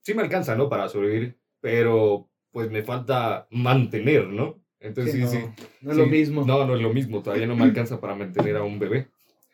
sí 0.05 0.15
me 0.15 0.23
alcanza, 0.23 0.55
¿no? 0.55 0.69
Para 0.69 0.89
sobrevivir, 0.89 1.37
pero 1.61 2.29
pues 2.53 2.71
me 2.71 2.83
falta 2.83 3.49
mantener, 3.51 4.29
¿no? 4.29 4.63
Entonces 4.79 5.15
Sí, 5.15 5.19
sí, 5.19 5.25
no, 5.25 5.31
sí. 5.57 5.65
no 5.81 5.91
es 5.91 5.97
Sí, 5.97 6.03
lo 6.03 6.07
mismo. 6.09 6.45
No, 6.47 6.67
no 6.67 6.77
es 6.77 6.83
lo 6.83 6.93
mismo. 6.93 7.23
Todavía 7.23 7.47
no 7.47 7.57
me 7.57 7.65
alcanza 7.65 8.01
para 8.01 8.15
mantener 8.15 8.57
a 8.57 8.63
un 8.63 8.79
bebé. 8.79 9.09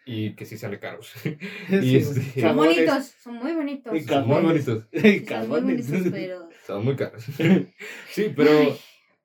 Y 0.05 0.34
que 0.34 0.44
sí 0.44 0.59
sean 0.59 0.76
caros. 0.78 1.12
Sí, 1.68 1.96
este- 1.96 2.40
Son 2.40 2.57
bonitos, 2.57 3.05
son 3.22 3.34
muy 3.36 3.53
bonitos. 3.53 3.94
Y 3.94 4.01
Son 4.05 4.26
muy 4.26 4.42
bonitos. 4.42 4.88
Y 4.92 5.20
son 5.20 5.48
muy 5.48 5.61
bonitos, 5.61 6.01
pero. 6.11 6.48
Son 6.66 6.84
muy 6.84 6.96
caros. 6.96 7.24
Sí, 8.11 8.32
pero 8.34 8.76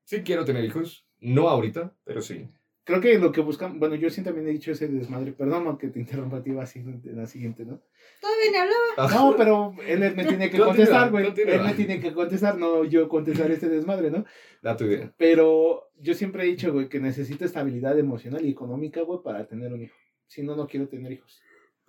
sí 0.03 0.21
quiero 0.21 0.45
tener 0.45 0.63
hijos. 0.63 1.05
No 1.19 1.49
ahorita, 1.49 1.93
pero 2.03 2.21
sí. 2.21 2.47
Creo 2.85 3.01
que 3.01 3.17
lo 3.17 3.31
que 3.31 3.41
buscan, 3.41 3.79
bueno, 3.79 3.95
yo 3.95 4.11
sí 4.11 4.21
también 4.21 4.47
he 4.47 4.51
dicho 4.51 4.71
ese 4.71 4.87
desmadre, 4.87 5.31
perdón 5.31 5.65
aunque 5.65 5.87
te 5.87 5.99
interrumpa 5.99 6.37
a 6.37 6.43
ti, 6.43 6.51
va 6.51 6.63
así 6.63 6.79
en 6.79 7.17
la 7.17 7.25
siguiente, 7.25 7.65
¿no? 7.65 7.81
Todavía 8.21 8.51
ni 8.51 8.57
hablaba. 8.57 9.11
No, 9.11 9.35
pero 9.35 9.73
él 9.87 9.99
me 10.15 10.23
tiene 10.23 10.51
que 10.51 10.59
contestar, 10.59 11.09
güey. 11.09 11.33
Él 11.35 11.63
me 11.63 11.73
tiene 11.73 11.99
que 11.99 12.13
contestar, 12.13 12.59
no 12.59 12.85
yo 12.85 13.09
contestar 13.09 13.49
este 13.49 13.69
desmadre, 13.69 14.11
¿no? 14.11 14.23
Da 14.61 14.77
tu 14.77 14.85
idea. 14.85 15.11
Pero 15.17 15.89
yo 15.99 16.13
siempre 16.13 16.43
he 16.43 16.45
dicho, 16.45 16.71
güey, 16.71 16.87
que 16.87 16.99
necesito 16.99 17.43
estabilidad 17.43 17.97
emocional 17.97 18.45
y 18.45 18.51
económica, 18.51 19.01
güey, 19.01 19.19
para 19.23 19.47
tener 19.47 19.73
un 19.73 19.81
hijo. 19.81 19.95
Si 20.27 20.43
no, 20.43 20.55
no 20.55 20.67
quiero 20.67 20.87
tener 20.87 21.11
hijos. 21.11 21.41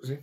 Sí. 0.03 0.19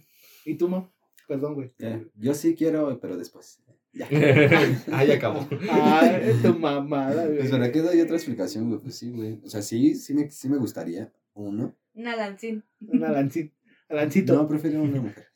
¿Y 0.45 0.55
tú, 0.55 0.69
no? 0.69 0.91
Perdón, 1.27 1.53
güey. 1.53 1.71
Eh, 1.79 2.07
yo 2.15 2.33
sí 2.33 2.55
quiero, 2.55 2.99
pero 2.99 3.15
después. 3.15 3.63
Ya. 3.93 4.07
Ahí 4.91 5.11
acabó. 5.11 5.47
Ah, 5.69 6.19
tu 6.41 6.57
mamada, 6.57 7.25
güey. 7.25 7.39
Pues 7.39 7.51
para 7.51 7.71
qué 7.71 7.81
doy 7.81 8.01
otra 8.01 8.15
explicación, 8.15 8.69
güey. 8.69 8.81
Pues 8.81 8.95
sí, 8.95 9.11
güey. 9.11 9.39
O 9.43 9.49
sea, 9.49 9.61
sí, 9.61 9.95
sí 9.95 10.13
me, 10.13 10.29
sí 10.29 10.49
me 10.49 10.57
gustaría 10.57 11.11
uno. 11.33 11.75
Una 11.93 12.15
lancín. 12.15 12.63
Un 12.81 13.03
alancito. 13.03 13.53
Alancito. 13.89 14.33
No, 14.33 14.47
prefiero 14.47 14.81
una 14.81 15.01
mujer. 15.01 15.27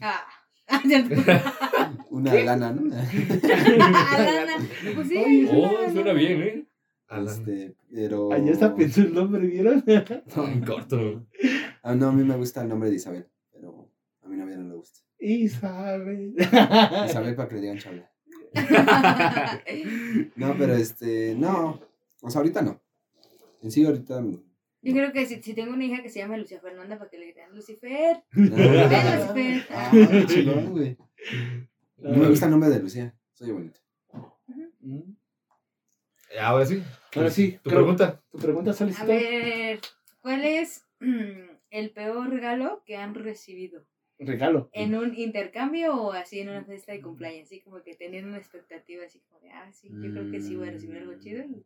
Ah. 0.00 0.24
Una 2.10 2.34
lana, 2.34 2.72
¿no? 2.72 2.94
Alana. 2.94 4.56
Pues 4.94 5.08
sí. 5.08 5.48
Oh, 5.50 5.66
Alana. 5.66 5.92
suena 5.92 6.12
bien, 6.12 6.42
¿eh? 6.42 6.66
Este, 7.10 7.74
pero. 7.92 8.32
Ahí 8.32 8.48
está 8.48 8.74
pensó 8.74 9.02
el 9.02 9.14
nombre, 9.14 9.46
¿vieron? 9.46 9.84
En 9.86 10.64
corto. 10.64 11.26
Ah, 11.82 11.94
no, 11.94 12.08
a 12.08 12.12
mí 12.12 12.24
me 12.24 12.36
gusta 12.36 12.62
el 12.62 12.68
nombre 12.68 12.88
de 12.90 12.96
Isabel, 12.96 13.28
pero 13.52 13.90
a 14.22 14.28
mi 14.28 14.36
novia 14.36 14.56
no 14.56 14.68
le 14.68 14.74
gusta. 14.74 15.00
Isabel. 15.26 16.34
Isabel 16.38 17.34
para 17.34 17.48
que 17.48 17.54
le 17.56 17.60
digan 17.62 17.78
chabla. 17.78 18.10
No, 20.36 20.54
pero 20.58 20.74
este, 20.74 21.34
no. 21.36 21.80
O 22.22 22.30
sea, 22.30 22.40
ahorita 22.40 22.62
no. 22.62 22.80
En 23.62 23.70
sí, 23.70 23.84
ahorita. 23.84 24.20
no. 24.20 24.42
Yo 24.82 24.92
creo 24.92 25.12
que 25.12 25.24
si, 25.26 25.42
si 25.42 25.54
tengo 25.54 25.72
una 25.72 25.84
hija 25.84 26.02
que 26.02 26.10
se 26.10 26.18
llama 26.18 26.36
Lucia 26.36 26.60
Fernanda, 26.60 26.98
para 26.98 27.08
que 27.10 27.18
le 27.18 27.26
digan 27.26 27.54
Lucifer. 27.54 28.22
No. 28.32 28.54
Ven, 28.56 29.18
Lucifer. 29.18 29.66
Ah, 29.70 29.90
qué 29.92 30.26
chingón, 30.26 30.70
güey. 30.72 30.96
No 31.98 32.16
me 32.18 32.28
gusta 32.28 32.44
el 32.46 32.50
nombre 32.50 32.68
de 32.70 32.80
Lucía. 32.80 33.14
Soy 33.32 33.50
bonito. 33.50 33.80
Ahora 36.40 36.66
sí. 36.66 36.82
Ahora 37.14 37.30
sí, 37.30 37.52
Tu 37.62 37.70
creo- 37.70 37.80
pregunta. 37.80 38.22
¿Tu 38.30 38.38
pregunta, 38.38 38.70
A 38.72 38.74
Solicito? 38.74 39.06
ver, 39.06 39.80
¿cuál 40.20 40.44
es 40.44 40.84
mm, 41.00 41.48
el 41.70 41.90
peor 41.92 42.28
regalo 42.30 42.82
que 42.84 42.96
han 42.96 43.14
recibido? 43.14 43.86
Regalo. 44.18 44.70
¿En 44.72 44.94
un 44.94 45.14
intercambio 45.16 45.94
o 46.00 46.12
así 46.12 46.40
en 46.40 46.48
una 46.50 46.64
fiesta 46.64 46.92
de 46.92 47.00
cumpleaños? 47.00 47.46
Así 47.46 47.60
como 47.60 47.82
que 47.82 47.94
tenían 47.94 48.26
una 48.26 48.38
expectativa 48.38 49.04
así 49.04 49.20
como 49.28 49.40
de, 49.40 49.50
ah, 49.50 49.70
sí, 49.72 49.88
yo 49.90 50.12
creo 50.12 50.30
que 50.30 50.40
sí 50.40 50.54
voy 50.56 50.68
a 50.68 50.72
recibir 50.72 50.98
algo 50.98 51.14
chido 51.18 51.42
y, 51.44 51.64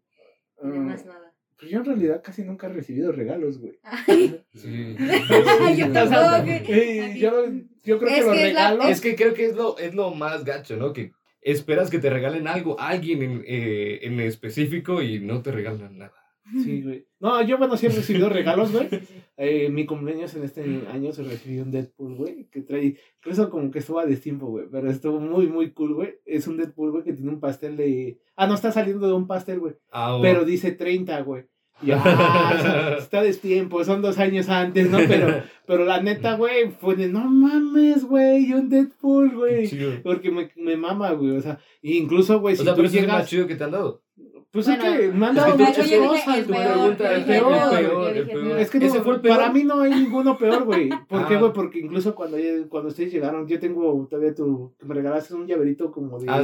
y 0.66 0.70
demás 0.70 1.02
Ah, 1.04 1.08
nada. 1.12 1.34
pues 1.58 1.70
yo 1.70 1.78
en 1.80 1.84
realidad 1.84 2.22
casi 2.24 2.42
nunca 2.44 2.66
he 2.68 2.72
recibido 2.72 3.12
regalos, 3.12 3.58
güey. 3.58 3.78
Ay, 3.82 4.40
Sí. 4.54 4.96
yo 5.76 5.92
tampoco. 5.92 6.50
eh, 6.72 7.16
yo, 7.18 7.44
yo 7.84 7.98
creo 7.98 8.08
que 8.08 8.18
Es 8.18 8.24
los 8.26 8.34
que 8.34 8.48
es 8.48 8.54
la- 8.54 8.70
regalos. 8.70 8.90
Es 8.90 9.00
que 9.00 9.14
creo 9.16 9.34
que 9.34 9.44
es 9.46 9.54
lo, 9.54 9.76
es 9.78 9.94
lo 9.94 10.10
más 10.14 10.44
gacho, 10.44 10.76
¿no? 10.76 10.92
Que 10.92 11.12
esperas 11.42 11.90
que 11.90 11.98
te 11.98 12.10
regalen 12.10 12.48
algo, 12.48 12.80
alguien 12.80 13.22
en, 13.22 13.44
eh, 13.46 14.00
en 14.02 14.18
específico 14.20 15.02
y 15.02 15.20
no 15.20 15.42
te 15.42 15.52
regalan 15.52 15.98
nada. 15.98 16.14
Sí, 16.62 16.82
güey. 16.82 17.06
No, 17.20 17.42
yo 17.42 17.58
bueno 17.58 17.76
sí 17.76 17.86
he 17.86 17.90
recibido 17.90 18.28
regalos, 18.30 18.72
güey. 18.72 18.88
eh, 19.36 19.68
mi 19.70 19.86
cumpleaños 19.86 20.34
en 20.34 20.44
este 20.44 20.62
año 20.92 21.12
se 21.12 21.22
recibió 21.22 21.62
un 21.62 21.70
Deadpool, 21.70 22.14
güey, 22.14 22.48
que 22.50 22.62
trae, 22.62 22.96
incluso 23.18 23.50
como 23.50 23.70
que 23.70 23.80
estuvo 23.80 23.98
a 23.98 24.06
destiempo, 24.06 24.46
güey, 24.46 24.66
pero 24.70 24.90
estuvo 24.90 25.20
muy, 25.20 25.46
muy 25.48 25.72
cool, 25.72 25.94
güey. 25.94 26.14
Es 26.24 26.46
un 26.46 26.56
Deadpool, 26.56 26.90
güey, 26.92 27.04
que 27.04 27.12
tiene 27.12 27.30
un 27.30 27.40
pastel 27.40 27.76
de... 27.76 28.18
Ah, 28.36 28.46
no, 28.46 28.54
está 28.54 28.72
saliendo 28.72 29.06
de 29.06 29.14
un 29.14 29.26
pastel, 29.26 29.60
güey, 29.60 29.74
Ah, 29.92 30.18
pero 30.22 30.44
dice 30.44 30.72
30, 30.72 31.20
güey. 31.22 31.44
Y 31.80 31.90
ah, 31.94 32.96
está 32.98 33.22
destiempo, 33.22 33.84
son 33.84 34.02
dos 34.02 34.18
años 34.18 34.48
antes, 34.48 34.90
¿no? 34.90 34.98
Pero, 35.06 35.42
pero 35.66 35.84
la 35.84 36.02
neta, 36.02 36.34
güey, 36.34 36.70
fue 36.70 36.96
de, 36.96 37.08
no 37.08 37.24
mames, 37.28 38.04
güey, 38.04 38.52
un 38.52 38.68
Deadpool, 38.68 39.34
güey. 39.36 39.70
Porque 40.02 40.30
me, 40.30 40.50
me 40.56 40.76
mama, 40.76 41.12
güey, 41.12 41.36
o 41.36 41.40
sea, 41.40 41.60
incluso, 41.82 42.40
güey, 42.40 42.54
O 42.54 42.58
si 42.58 42.64
sea, 42.64 42.72
tú 42.72 42.78
pero 42.78 42.88
ese 42.88 42.96
es 42.96 43.02
el 43.02 43.06
llegas... 43.08 43.20
más 43.22 43.30
chido 43.30 43.46
que 43.46 43.54
te 43.54 43.62
han 43.64 43.70
dado. 43.70 44.02
Pues 44.50 44.64
Bueno, 44.66 44.84
es 44.86 44.98
que 45.00 45.08
me 45.08 45.26
han 45.26 45.36
es 45.36 45.42
dado 45.44 45.52
que 45.52 45.58
tú- 45.58 45.68
muchas 45.68 45.76
cosas, 45.76 46.38
el 46.38 46.44
güey. 46.46 46.60
el 46.62 47.24
peor, 47.24 47.76
el 48.16 48.26
peor. 48.26 48.58
Es 48.58 48.70
que 48.70 48.78
¿Ese 48.78 48.98
no, 48.98 49.04
fue 49.04 49.14
el 49.16 49.20
peor? 49.20 49.36
para 49.36 49.52
mí 49.52 49.64
no 49.64 49.80
hay 49.82 49.90
ninguno 49.94 50.38
peor, 50.38 50.64
güey. 50.64 50.88
¿Por 51.06 51.26
qué, 51.28 51.34
Ah. 51.34 51.38
güey? 51.38 51.52
Porque 51.52 51.78
incluso 51.80 52.14
cuando, 52.14 52.38
cuando 52.70 52.88
ustedes 52.88 53.12
llegaron, 53.12 53.46
yo 53.46 53.60
tengo 53.60 54.06
todavía 54.08 54.34
tu, 54.34 54.74
que 54.78 54.86
me 54.86 54.94
regalaste 54.94 55.34
un 55.34 55.46
llaverito 55.46 55.92
como 55.92 56.18
de, 56.18 56.26
Ah, 56.30 56.42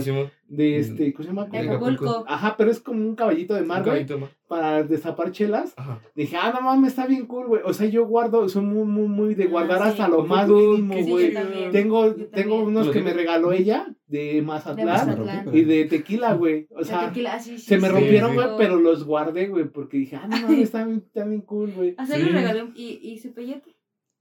de 0.49 0.77
este, 0.79 1.15
¿cómo 1.15 1.23
se 1.25 1.31
llama? 1.35 1.49
Acapulco. 1.51 2.25
Ajá, 2.29 2.55
pero 2.59 2.71
es 2.71 2.81
como 2.81 3.01
un 3.01 3.15
caballito 3.17 3.55
de 3.55 3.63
Un 3.63 3.69
mar, 3.69 3.83
güey. 3.83 4.07
Para 4.47 4.83
destapar 4.83 5.33
chelas. 5.33 5.73
Ajá. 5.77 6.01
Dije, 6.15 6.37
ah, 6.37 6.53
no 6.55 6.61
mames, 6.61 6.91
está 6.91 7.07
bien 7.07 7.27
cool, 7.27 7.47
güey. 7.47 7.63
O 7.65 7.73
sea, 7.73 7.87
yo 7.89 8.07
guardo, 8.07 8.49
soy 8.49 8.63
muy, 8.63 8.85
muy, 8.85 9.09
muy 9.09 9.35
de 9.35 9.45
Ah, 9.45 9.49
guardar 9.49 9.79
sí. 9.83 9.89
hasta 9.89 10.09
lo 10.09 10.23
¿A 10.23 10.27
más 10.27 10.49
mínimo, 10.49 10.95
Sí, 10.95 11.03
güey. 11.11 11.33
también. 11.33 11.73
Tengo, 11.73 12.15
tengo 12.15 12.63
unos 12.63 12.87
¿Lo 12.89 12.93
que 12.93 13.01
me 13.03 13.13
regaló 13.15 13.53
ella 13.53 13.87
de 14.07 14.35
De 14.35 14.43
Mazatlán 14.43 15.49
y 15.53 15.63
de 15.63 15.87
tequila, 15.87 16.35
güey. 16.35 16.69
O 16.77 16.85
sea, 16.85 17.09
tequila, 17.09 17.39
sí, 17.41 17.59
sí, 17.59 17.65
se 17.67 17.79
me 17.79 17.89
sí, 17.89 17.95
rompieron, 17.95 18.31
sí. 18.31 18.37
güey, 18.37 18.49
pero 18.59 18.77
los 18.77 19.05
guardé, 19.05 19.49
güey, 19.49 19.65
porque 19.65 19.97
dije, 19.99 20.17
ah, 20.17 20.27
no 20.29 20.37
mames, 20.41 20.59
está 20.63 20.85
bien, 20.85 21.03
está 21.07 21.25
bien 21.25 21.41
cool, 21.41 21.73
güey. 21.73 21.97
Sí. 22.07 22.19
le 22.23 22.29
regalé 22.31 22.63
un- 22.63 22.73
y, 22.77 22.99
y 23.03 23.19
su 23.19 23.33
peyote. 23.33 23.75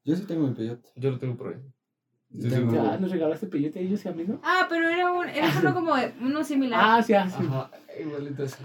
Yo 0.05 0.15
sí 0.15 0.24
tengo 0.26 0.47
mi 0.47 0.53
peyote. 0.53 0.89
Yo 0.95 1.11
lo 1.11 1.19
tengo 1.19 1.36
por 1.36 1.49
ahí. 1.53 1.61
Sí, 2.32 2.49
sí, 2.49 2.55
Ya, 2.74 2.97
¿nos 2.97 3.11
regalaste 3.11 3.45
peyote 3.47 3.78
a 3.80 3.82
ellos 3.84 4.03
y 4.03 4.07
a 4.07 4.11
mí, 4.11 4.24
no? 4.28 4.39
Ah, 4.43 4.65
pero 4.67 4.89
era 4.89 5.11
un, 5.13 5.30
era 5.30 5.47
uno 5.59 5.74
como 5.76 5.93
uno 6.21 6.43
similar. 6.43 6.80
Ah, 6.84 7.03
sí, 7.03 7.13
ah, 7.13 7.30
sí. 7.30 7.43
Ajá, 7.47 7.69
igualito 8.01 8.43
así. 8.43 8.63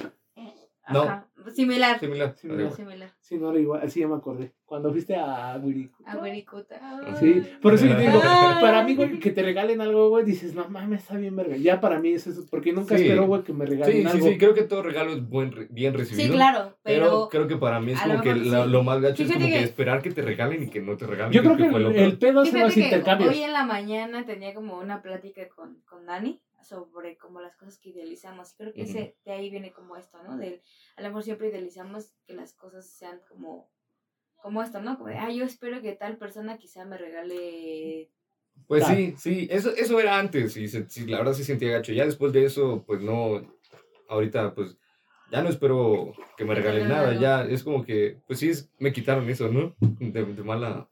No. 0.93 1.03
Ajá, 1.03 1.25
Similar. 1.55 1.99
Similar. 1.99 2.35
Sí, 2.37 2.47
igual. 2.49 2.73
Similar. 2.73 3.11
Sí, 3.21 3.39
no 3.39 3.51
era 3.51 3.61
igual, 3.61 3.91
sí, 3.91 4.01
ya 4.01 4.09
me 4.09 4.17
acordé. 4.17 4.53
Cuando 4.67 4.91
fuiste 4.93 5.17
a 5.17 5.57
Wirico. 5.63 6.03
A 6.05 6.17
Guericuta. 6.19 6.79
Sí, 7.19 7.43
por 7.63 7.73
eso 7.73 7.87
yo 7.87 7.97
digo, 7.97 8.21
Ay. 8.23 8.61
para 8.61 8.83
mí, 8.83 8.95
güey, 8.97 9.19
que 9.19 9.31
te 9.31 9.43
regalen 9.43 9.81
algo, 9.81 10.11
güey, 10.11 10.25
dices, 10.27 10.55
no 10.55 10.69
mames, 10.69 11.03
está 11.03 11.17
bien 11.17 11.37
verga. 11.37 11.57
Ya 11.57 11.81
para 11.81 12.01
mí 12.01 12.11
eso 12.13 12.29
es, 12.31 12.41
porque 12.51 12.73
nunca 12.75 12.99
Sí. 12.99 13.05
espero, 13.05 13.27
güey, 13.27 13.45
que 13.45 13.55
me 13.55 13.65
regalen 13.65 13.95
Sí, 13.95 14.03
sí, 14.03 14.09
algo. 14.09 14.27
sí, 14.29 14.37
creo 14.37 14.53
que 14.53 14.63
todo 14.63 14.83
regalo 14.83 15.13
es 15.13 15.27
buen, 15.27 15.53
re- 15.53 15.69
bien 15.71 15.95
recibido. 15.95 16.27
Sí, 16.29 16.33
claro, 16.35 16.77
Pero, 16.83 17.05
pero, 17.05 17.29
creo 17.31 17.49
que 17.49 17.57
para 17.57 17.81
mí 17.81 17.93
es 17.93 18.01
como 18.03 18.21
que 18.21 18.35
la- 18.35 18.65
sí. 18.65 18.71
lo 18.71 18.83
más 18.83 19.01
gacho 19.01 19.23
es 19.23 19.29
Fíjate 19.29 19.35
como 19.45 19.47
que 19.55 19.59
que- 19.59 19.65
esperar 19.65 20.03
que 20.03 20.11
te 20.11 20.23
regalen 20.23 20.65
y 20.65 20.69
que 20.69 20.83
no 20.83 20.97
te 20.99 21.07
regalen. 21.07 21.33
Yo 21.33 21.43
creo 21.43 21.57
que 21.57 21.71
fue 21.71 21.81
lo 21.81 21.91
el, 21.91 21.97
el 21.97 22.19
pedo 22.19 22.45
son 22.45 22.61
los 22.61 22.75
que 22.75 22.81
intercambios. 22.81 23.31
Hoy 23.35 23.43
en 23.43 23.53
la 23.53 23.65
mañana 23.65 24.27
tenía 24.27 24.53
como 24.53 24.79
una 24.79 25.01
plática 25.01 25.49
con, 25.49 25.81
con 25.89 26.05
Dani 26.05 26.43
sobre 26.63 27.17
como 27.17 27.41
las 27.41 27.57
cosas 27.57 27.79
que 27.79 27.91
idealizamos. 27.91 28.55
Creo 28.57 28.73
que 28.75 28.83
ese, 28.83 29.17
de 29.25 29.33
ahí 29.33 29.51
viene 29.51 29.73
como 29.73 29.97
esto, 29.97 30.23
¿no? 30.23 30.37
Del, 30.37 30.63
a 30.97 31.03
lo 31.03 31.09
mejor 31.09 31.23
siempre 31.23 31.49
idealizamos 31.49 32.13
que 32.27 32.35
las 32.35 32.53
cosas 32.55 32.87
sean 32.89 33.21
como, 33.29 33.71
como 34.37 34.63
esto, 34.63 34.81
¿no? 34.81 34.97
Como 34.97 35.09
de, 35.09 35.19
ah, 35.19 35.31
yo 35.31 35.45
espero 35.45 35.81
que 35.83 35.93
tal 35.93 36.17
persona 36.19 36.59
quizá 36.59 36.85
me 36.85 36.99
regale... 36.99 38.11
Pues 38.67 38.85
sí, 38.87 39.15
sí, 39.17 39.49
eso, 39.51 39.71
eso 39.75 39.99
era 40.01 40.19
antes 40.19 40.57
y 40.57 40.69
se- 40.69 40.89
sí, 40.89 41.07
la 41.07 41.19
verdad 41.19 41.33
sí 41.33 41.45
sentía 41.45 41.71
gacho. 41.73 41.93
Ya 41.93 42.05
después 42.05 42.33
de 42.33 42.45
eso, 42.45 42.85
pues 42.87 43.01
no, 43.01 43.41
ahorita 44.09 44.55
pues 44.55 44.77
ya 45.31 45.43
no 45.43 45.49
espero 45.49 46.13
que 46.37 46.45
me 46.45 46.55
regalen 46.55 46.89
nada, 46.89 47.15
ya 47.15 47.45
es 47.45 47.63
como 47.63 47.85
que, 47.85 48.21
pues 48.27 48.41
sí, 48.41 48.51
es- 48.51 48.71
me 48.79 48.93
quitaron 48.93 49.29
eso, 49.31 49.49
¿no? 49.49 49.75
De, 49.81 50.25
de 50.25 50.43
mala, 50.43 50.91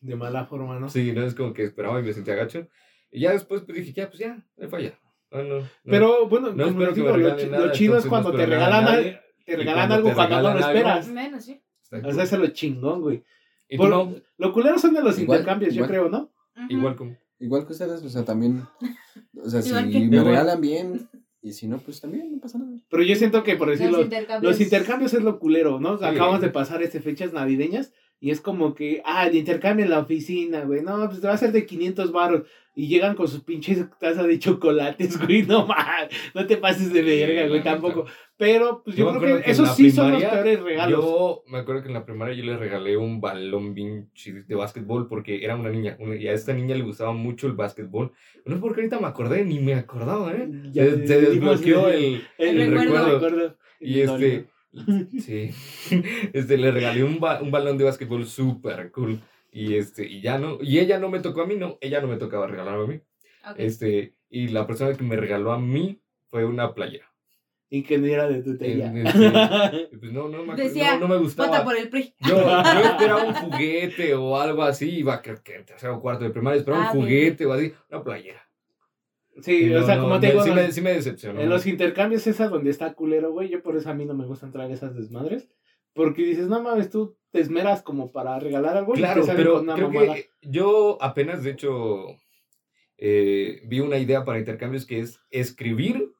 De 0.00 0.14
mala 0.16 0.46
forma, 0.46 0.78
¿no? 0.78 0.88
sí, 0.88 1.12
no 1.12 1.24
es 1.24 1.34
como 1.34 1.52
que 1.52 1.64
esperaba 1.64 1.98
y 2.00 2.04
me 2.04 2.12
sentía 2.12 2.34
gacho. 2.36 2.68
Y 3.10 3.20
ya 3.20 3.32
después 3.32 3.62
pues 3.62 3.76
dije, 3.76 3.92
ya, 3.92 4.06
pues 4.08 4.20
ya, 4.20 4.46
me 4.56 4.68
falla. 4.68 4.98
Ah, 5.30 5.42
no, 5.42 5.60
no. 5.60 5.68
Pero 5.84 6.28
bueno, 6.28 6.52
No 6.52 6.64
como 6.64 6.68
espero 6.82 6.94
que 6.94 7.00
digo, 7.00 7.12
me 7.16 7.22
lo, 7.22 7.36
chi- 7.36 7.46
nada, 7.46 7.66
lo 7.66 7.72
chido 7.72 7.98
es 7.98 8.06
cuando 8.06 8.32
te 8.32 8.46
regalan, 8.46 8.84
nadie. 8.84 9.20
te 9.44 9.56
regalan 9.56 9.76
cuando 9.88 9.94
algo 9.96 10.08
te 10.08 10.14
cuando 10.14 10.42
no 10.42 10.54
lo 10.54 10.60
esperas. 10.60 11.08
Menos, 11.08 11.44
sí. 11.44 11.60
O 12.02 12.12
sea, 12.12 12.22
eso 12.24 12.34
es 12.36 12.40
lo 12.40 12.46
chingón, 12.48 13.00
güey. 13.02 13.24
¿Y 13.68 13.76
tú 13.76 13.82
Por- 13.82 13.90
no? 13.90 14.14
Lo 14.38 14.52
culero 14.52 14.78
son 14.78 14.94
de 14.94 15.02
los 15.02 15.18
Igual, 15.18 15.40
intercambios, 15.40 15.74
igual. 15.74 15.88
yo 15.88 15.92
creo, 15.92 16.08
¿no? 16.08 16.32
Igual 16.68 16.96
como... 16.96 17.16
Igual 17.40 17.66
que 17.66 17.72
ustedes, 17.72 18.02
o 18.02 18.08
sea, 18.08 18.24
también. 18.24 18.62
O 19.40 19.48
sea, 19.48 19.62
si 19.62 19.70
que- 19.90 20.00
me 20.00 20.24
regalan 20.24 20.60
bien 20.60 21.08
y 21.40 21.52
si 21.52 21.68
no, 21.68 21.78
pues 21.78 22.00
también 22.00 22.32
no 22.32 22.40
pasa 22.40 22.58
nada. 22.58 22.76
Pero 22.90 23.02
yo 23.04 23.14
siento 23.14 23.44
que, 23.44 23.54
por 23.56 23.68
Los 23.68 23.78
decirlo, 23.78 24.02
intercambios. 24.02 24.52
Los 24.52 24.60
intercambios 24.60 25.14
es 25.14 25.22
lo 25.22 25.38
culero, 25.38 25.78
¿no? 25.78 25.98
Sí. 25.98 26.04
Acabamos 26.04 26.40
de 26.40 26.48
pasar 26.48 26.82
este 26.82 27.00
fechas 27.00 27.32
navideñas 27.32 27.92
y 28.18 28.30
es 28.32 28.40
como 28.40 28.74
que, 28.74 29.02
ah, 29.04 29.26
el 29.28 29.36
intercambio 29.36 29.84
en 29.84 29.90
la 29.92 30.00
oficina, 30.00 30.62
güey. 30.64 30.82
No, 30.82 31.06
pues 31.08 31.20
te 31.20 31.28
va 31.28 31.34
a 31.34 31.38
ser 31.38 31.52
de 31.52 31.64
500 31.64 32.10
baros. 32.10 32.42
Y 32.78 32.86
llegan 32.86 33.16
con 33.16 33.26
sus 33.26 33.42
pinches 33.42 33.84
taza 33.98 34.22
de 34.22 34.38
chocolates, 34.38 35.18
güey. 35.26 35.42
No 35.42 35.66
más, 35.66 36.08
no 36.32 36.46
te 36.46 36.56
pases 36.58 36.92
de 36.92 37.02
verga, 37.02 37.48
güey, 37.48 37.60
tampoco. 37.64 38.06
Pero, 38.36 38.82
pues 38.84 38.94
yo, 38.96 39.12
Yo 39.12 39.18
creo 39.18 39.36
que, 39.38 39.42
que 39.42 39.50
esos 39.50 39.74
sí 39.74 39.90
son 39.90 40.12
los 40.12 40.20
primaria, 40.20 40.42
peores 40.44 40.62
regalos. 40.62 41.04
Yo 41.04 41.42
me 41.48 41.58
acuerdo 41.58 41.82
que 41.82 41.88
en 41.88 41.94
la 41.94 42.04
primaria 42.06 42.34
yo 42.36 42.44
le 42.44 42.56
regalé 42.56 42.96
un 42.96 43.20
balón 43.20 43.74
bien 43.74 44.10
chido 44.14 44.44
de 44.46 44.54
básquetbol 44.54 45.08
porque 45.08 45.44
era 45.44 45.56
una 45.56 45.70
niña. 45.70 45.96
una- 45.98 46.14
y 46.14 46.28
a 46.28 46.32
esta 46.32 46.52
niña 46.54 46.76
le 46.76 46.84
gustaba 46.84 47.12
mucho 47.12 47.48
el 47.48 47.54
básquetbol. 47.54 48.12
No 48.44 48.54
sé 48.54 48.60
por 48.60 48.74
qué 48.76 48.82
ahorita 48.82 49.00
me 49.00 49.08
acordé, 49.08 49.44
ni 49.44 49.58
me 49.58 49.74
acordaba, 49.74 50.32
¿eh? 50.34 50.48
Ya 50.70 50.84
se, 50.84 51.04
se 51.04 51.20
desbloqueó 51.20 51.88
el- 51.88 52.22
el, 52.38 52.48
el 52.48 52.60
el 52.60 52.78
recuerdo. 52.78 53.12
recuerdo. 53.18 53.56
Y 53.80 54.00
este, 54.02 54.46
sí, 55.18 55.50
este, 56.32 56.56
le 56.58 56.70
regalé 56.70 57.02
un, 57.02 57.18
ba- 57.18 57.42
un 57.42 57.50
balón 57.50 57.76
de 57.76 57.84
básquetbol 57.84 58.24
súper 58.24 58.92
cool. 58.92 59.20
Y 59.60 59.74
este, 59.76 60.06
y 60.06 60.20
ya 60.20 60.38
no, 60.38 60.58
y 60.60 60.78
ella 60.78 60.98
no 60.98 61.08
me 61.08 61.20
tocó 61.20 61.42
a 61.42 61.46
mí, 61.46 61.56
no, 61.56 61.78
ella 61.80 62.00
no 62.00 62.08
me 62.08 62.16
tocaba 62.16 62.46
regalarme 62.46 62.84
a 62.84 62.86
mí. 62.86 63.00
Ok. 63.50 63.56
Este, 63.58 64.14
y 64.30 64.48
la 64.48 64.66
persona 64.66 64.94
que 64.94 65.04
me 65.04 65.16
regaló 65.16 65.52
a 65.52 65.58
mí 65.58 66.00
fue 66.28 66.44
una 66.44 66.74
playera. 66.74 67.06
Y 67.70 67.82
que 67.82 67.98
no 67.98 68.06
era 68.06 68.26
de 68.28 68.42
tu 68.42 68.56
talla. 68.56 68.86
En- 68.86 69.06
en-. 69.06 69.06
Y 69.92 69.96
pues 69.98 70.12
no, 70.12 70.28
no, 70.28 70.42
me, 70.44 70.54
Decía, 70.54 70.94
no, 70.94 71.00
no 71.00 71.08
me 71.08 71.16
gustaba. 71.20 71.48
Vota 71.48 71.64
por 71.64 71.76
el 71.76 71.88
PRI. 71.90 72.14
Yo, 72.20 72.36
yo 72.38 72.60
esperaba 72.90 73.24
un 73.24 73.34
juguete 73.34 74.14
o 74.14 74.36
algo 74.38 74.62
así, 74.62 74.90
iba 75.00 75.20
creo 75.20 75.42
que 75.42 75.56
en 75.56 75.66
tercero 75.66 75.96
o 75.96 76.00
cuarto 76.00 76.24
de 76.24 76.30
primaria, 76.30 76.60
esperaba 76.60 76.88
Ah, 76.88 76.92
un 76.94 77.00
juguete 77.02 77.44
o 77.44 77.52
así, 77.52 77.72
una 77.90 78.02
playera. 78.02 78.48
Sí, 79.42 79.64
Y 79.66 79.74
o 79.74 79.80
no, 79.80 79.86
sea, 79.86 79.96
no, 79.96 80.02
como 80.04 80.18
te 80.20 80.28
digo, 80.28 80.42
sí, 80.44 80.48
en 80.50 80.54
me, 80.56 80.62
los- 80.66 80.74
sí 80.74 80.80
me 80.80 80.92
decepcionó. 80.94 81.40
en 81.40 81.48
los 81.50 81.66
intercambios 81.66 82.26
esa 82.26 82.48
donde 82.48 82.70
está 82.70 82.94
culero, 82.94 83.32
güey. 83.32 83.48
Yo 83.50 83.62
por 83.62 83.76
eso 83.76 83.90
a 83.90 83.94
mí 83.94 84.04
no 84.06 84.14
me 84.14 84.24
gusta 84.24 84.46
entrar 84.46 84.70
a 84.70 84.72
esas 84.72 84.94
desmadres. 84.96 85.48
Porque 85.94 86.22
dices, 86.22 86.48
no 86.48 86.62
mames, 86.62 86.90
tú 86.90 87.17
te 87.30 87.40
esmeras 87.40 87.82
como 87.82 88.10
para 88.12 88.38
regalar 88.38 88.76
algo 88.76 88.94
y 88.94 88.98
Claro, 88.98 89.20
te 89.22 89.26
salen 89.26 89.42
pero 89.42 89.54
con 89.54 89.62
una 89.64 89.74
creo 89.74 89.90
mamada. 89.90 90.14
que 90.14 90.30
yo 90.42 90.98
apenas, 91.00 91.42
de 91.42 91.50
hecho, 91.50 92.06
eh, 92.96 93.60
vi 93.66 93.80
una 93.80 93.98
idea 93.98 94.24
para 94.24 94.38
intercambios 94.38 94.86
que 94.86 95.00
es 95.00 95.20
escribir 95.30 96.10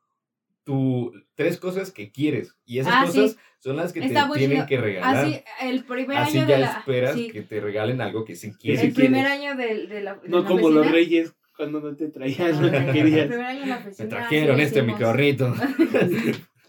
tu, 0.65 1.13
tres 1.35 1.57
cosas 1.59 1.91
que 1.91 2.13
quieres. 2.13 2.55
Y 2.67 2.79
esas 2.79 2.93
Ah, 2.95 3.05
cosas 3.07 3.31
sí. 3.33 3.37
son 3.59 3.77
las 3.77 3.93
que 3.95 4.01
Está 4.01 4.29
te 4.31 4.39
tienen 4.39 4.59
chido. 4.59 4.67
que 4.69 4.77
regalar. 4.79 5.17
Así, 5.25 5.41
el 5.63 5.85
primer 5.85 6.19
Así 6.19 6.39
año 6.39 6.49
ya 6.49 6.55
de 6.57 6.61
la. 6.61 6.71
esperas 6.79 7.15
sí, 7.15 7.31
que 7.31 7.41
te 7.43 7.61
regalen 7.61 8.01
algo 8.03 8.25
que 8.27 8.37
sí 8.37 8.51
Que 8.53 8.59
quieres. 8.59 8.83
el 8.85 8.93
primer 8.93 9.25
quieres. 9.27 9.41
año 9.41 9.57
de, 9.57 9.87
de 9.87 10.01
la. 10.03 10.15
de 10.17 10.29
No 10.29 10.41
la 10.43 10.47
como 10.49 10.69
los 10.69 10.91
reyes 10.91 11.33
cuando 11.57 11.81
no 11.81 11.97
te 11.97 12.09
traían 12.09 12.61
lo 12.63 12.71
que 12.71 12.77
El 12.77 12.93
querías. 12.93 13.27
primer 13.29 13.47
año 13.47 13.63
en 13.63 13.69
la 13.71 13.81
Me 13.99 14.05
trajeron 14.07 14.61
este 14.61 14.83
microornito. 14.83 15.55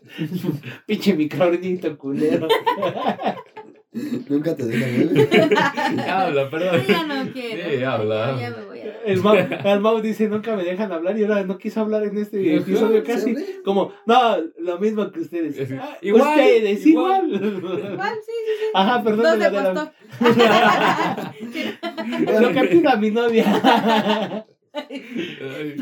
Pinche 0.87 1.13
microornito 1.13 1.97
culero. 1.97 2.47
Nunca 3.91 4.55
te 4.55 4.65
dejan 4.65 5.99
habla, 6.09 6.49
perdón. 6.49 6.81
Yo 6.87 6.93
ya 6.93 7.03
no 7.05 7.31
quiero. 7.31 7.69
Sí, 7.69 7.83
habla. 7.83 8.37
Ya 8.39 8.49
me 8.51 8.63
voy 8.65 8.79
a. 8.81 8.89
El 9.03 9.21
Mau, 9.23 9.35
el 9.35 9.79
Mau 9.79 9.99
dice, 10.01 10.27
nunca 10.27 10.55
me 10.55 10.63
dejan 10.63 10.91
hablar 10.91 11.17
y 11.17 11.23
ahora 11.23 11.43
no 11.43 11.57
quiso 11.57 11.81
hablar 11.81 12.03
en 12.03 12.15
este 12.19 12.55
episodio 12.57 13.03
casi. 13.03 13.35
Como, 13.65 13.91
no, 14.05 14.37
lo 14.59 14.77
mismo 14.77 15.11
que 15.11 15.21
ustedes. 15.21 15.71
Ah, 15.81 15.97
Igual, 16.01 16.21
ustedes, 16.29 16.85
igual. 16.85 17.29
igual. 17.33 17.91
Igual, 17.93 18.13
sí, 18.23 18.31
sí, 18.31 18.51
sí. 18.59 18.65
Ajá, 18.75 19.03
perdón. 19.03 19.39
De 19.39 19.45
de 19.45 19.51
la- 19.51 19.73
postor. 19.73 19.91
Lo 22.41 22.51
que 22.53 22.63
pida 22.65 22.95
mi 22.97 23.09
novia. 23.11 24.45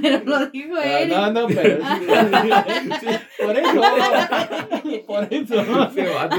Pero 0.01 0.21
lo 0.25 0.45
dijo 0.47 0.75
Ah, 0.77 0.99
él. 1.01 1.09
no, 1.09 1.31
no, 1.31 1.47
pero 1.47 1.77
sí. 1.77 1.83
Sí, 3.01 3.07
Por 3.43 3.57
eso. 3.57 3.81
Por 5.05 5.27
eso. 5.29 5.55
Ese 5.61 6.03
vato. 6.09 6.37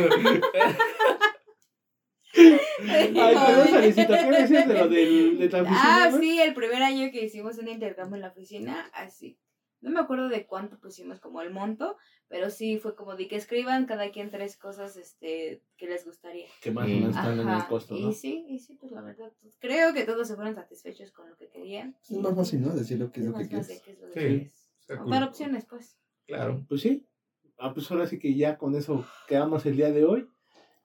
Ay, 2.38 3.12
perdón, 3.14 3.68
Salicito, 3.68 4.12
¿qué 4.12 4.30
decías 4.30 4.68
de 4.68 4.74
lo 4.74 4.88
del, 4.88 5.38
de 5.38 5.48
la 5.48 5.62
oficina? 5.62 6.04
Ah, 6.04 6.10
sí, 6.18 6.40
el 6.40 6.54
primer 6.54 6.82
año 6.82 7.10
que 7.10 7.24
hicimos 7.24 7.58
un 7.58 7.68
intercambio 7.68 8.16
en 8.16 8.22
la 8.22 8.28
oficina, 8.28 8.90
así. 8.92 9.38
No 9.80 9.90
me 9.90 10.00
acuerdo 10.00 10.28
de 10.28 10.44
cuánto 10.44 10.80
pusimos 10.80 11.20
como 11.20 11.40
el 11.40 11.50
monto, 11.52 11.96
pero 12.26 12.50
sí 12.50 12.78
fue 12.78 12.96
como 12.96 13.14
de 13.14 13.28
que 13.28 13.36
escriban 13.36 13.86
cada 13.86 14.10
quien 14.10 14.28
tres 14.30 14.56
cosas 14.56 14.96
este 14.96 15.62
que 15.76 15.86
les 15.86 16.04
gustaría. 16.04 16.48
Que 16.60 16.72
más 16.72 16.86
o 16.86 16.88
menos 16.88 17.10
están 17.16 17.38
en 17.38 17.48
el 17.48 17.64
costo, 17.66 17.94
Y 17.96 18.02
¿no? 18.06 18.12
sí, 18.12 18.44
y 18.48 18.58
sí, 18.58 18.74
pues 18.74 18.90
la 18.90 19.02
verdad, 19.02 19.32
pues, 19.40 19.56
creo 19.60 19.94
que 19.94 20.02
todos 20.04 20.26
se 20.26 20.34
fueron 20.34 20.56
satisfechos 20.56 21.12
con 21.12 21.30
lo 21.30 21.36
que 21.36 21.48
querían. 21.48 21.96
Es 22.02 22.10
más 22.18 22.34
fácil, 22.34 22.60
¿no? 22.62 22.70
Decir 22.74 22.98
lo 22.98 23.12
que 23.12 23.20
es 23.20 23.26
Es 23.26 23.32
lo 23.32 23.38
que 23.38 23.48
quieres. 23.48 23.68
que 23.82 23.90
es 23.92 23.98
lo 24.00 24.06
Sí, 24.08 24.12
que 24.14 24.20
quieres. 24.20 24.70
está 24.80 24.94
O 24.94 24.98
cool. 25.04 25.10
Dar 25.12 25.22
opciones, 25.22 25.64
pues. 25.66 25.96
Claro. 26.26 26.64
Pues 26.68 26.80
sí. 26.80 27.06
Ah, 27.56 27.72
pues 27.72 27.88
ahora 27.92 28.06
sí 28.08 28.18
que 28.18 28.34
ya 28.34 28.58
con 28.58 28.74
eso 28.74 29.04
quedamos 29.28 29.64
el 29.66 29.76
día 29.76 29.92
de 29.92 30.04
hoy. 30.04 30.28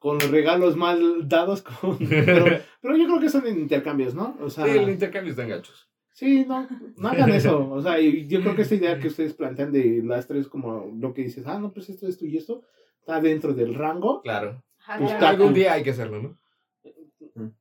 Con 0.03 0.17
los 0.19 0.29
regalos 0.29 0.75
mal 0.75 1.29
dados. 1.29 1.61
Con, 1.81 1.97
pero, 1.97 2.43
pero 2.81 2.97
yo 2.97 3.05
creo 3.07 3.19
que 3.21 3.29
son 3.29 3.47
en 3.47 3.57
intercambios, 3.57 4.13
¿no? 4.13 4.35
O 4.41 4.49
sea, 4.49 4.65
Sí, 4.65 4.71
el 4.71 4.89
intercambio 4.89 5.31
está 5.31 5.43
en 5.43 5.49
gachos. 5.49 5.87
sí, 6.11 6.43
no, 6.45 6.67
no 6.97 7.07
hagan 7.07 7.29
eso. 7.31 7.71
O 7.71 7.81
sea, 7.81 8.01
y 8.01 8.27
yo 8.27 8.41
creo 8.41 8.53
que 8.53 8.63
esta 8.63 8.75
idea 8.75 8.99
que 8.99 9.07
ustedes 9.07 9.33
plantean 9.33 9.71
de 9.71 10.01
las 10.03 10.27
tres, 10.27 10.49
como 10.49 10.91
lo 10.99 11.13
que 11.13 11.21
dices, 11.23 11.45
ah, 11.47 11.57
no, 11.57 11.71
pues 11.71 11.87
esto, 11.89 12.05
esto 12.09 12.25
y 12.25 12.35
esto, 12.35 12.63
está 12.99 13.21
dentro 13.21 13.53
del 13.53 13.75
rango. 13.75 14.21
Claro. 14.21 14.61
Pues. 14.99 15.13
Algún 15.13 15.53
día 15.53 15.71
hay 15.73 15.83
que 15.83 15.91
hacerlo, 15.91 16.21
¿no? 16.21 16.37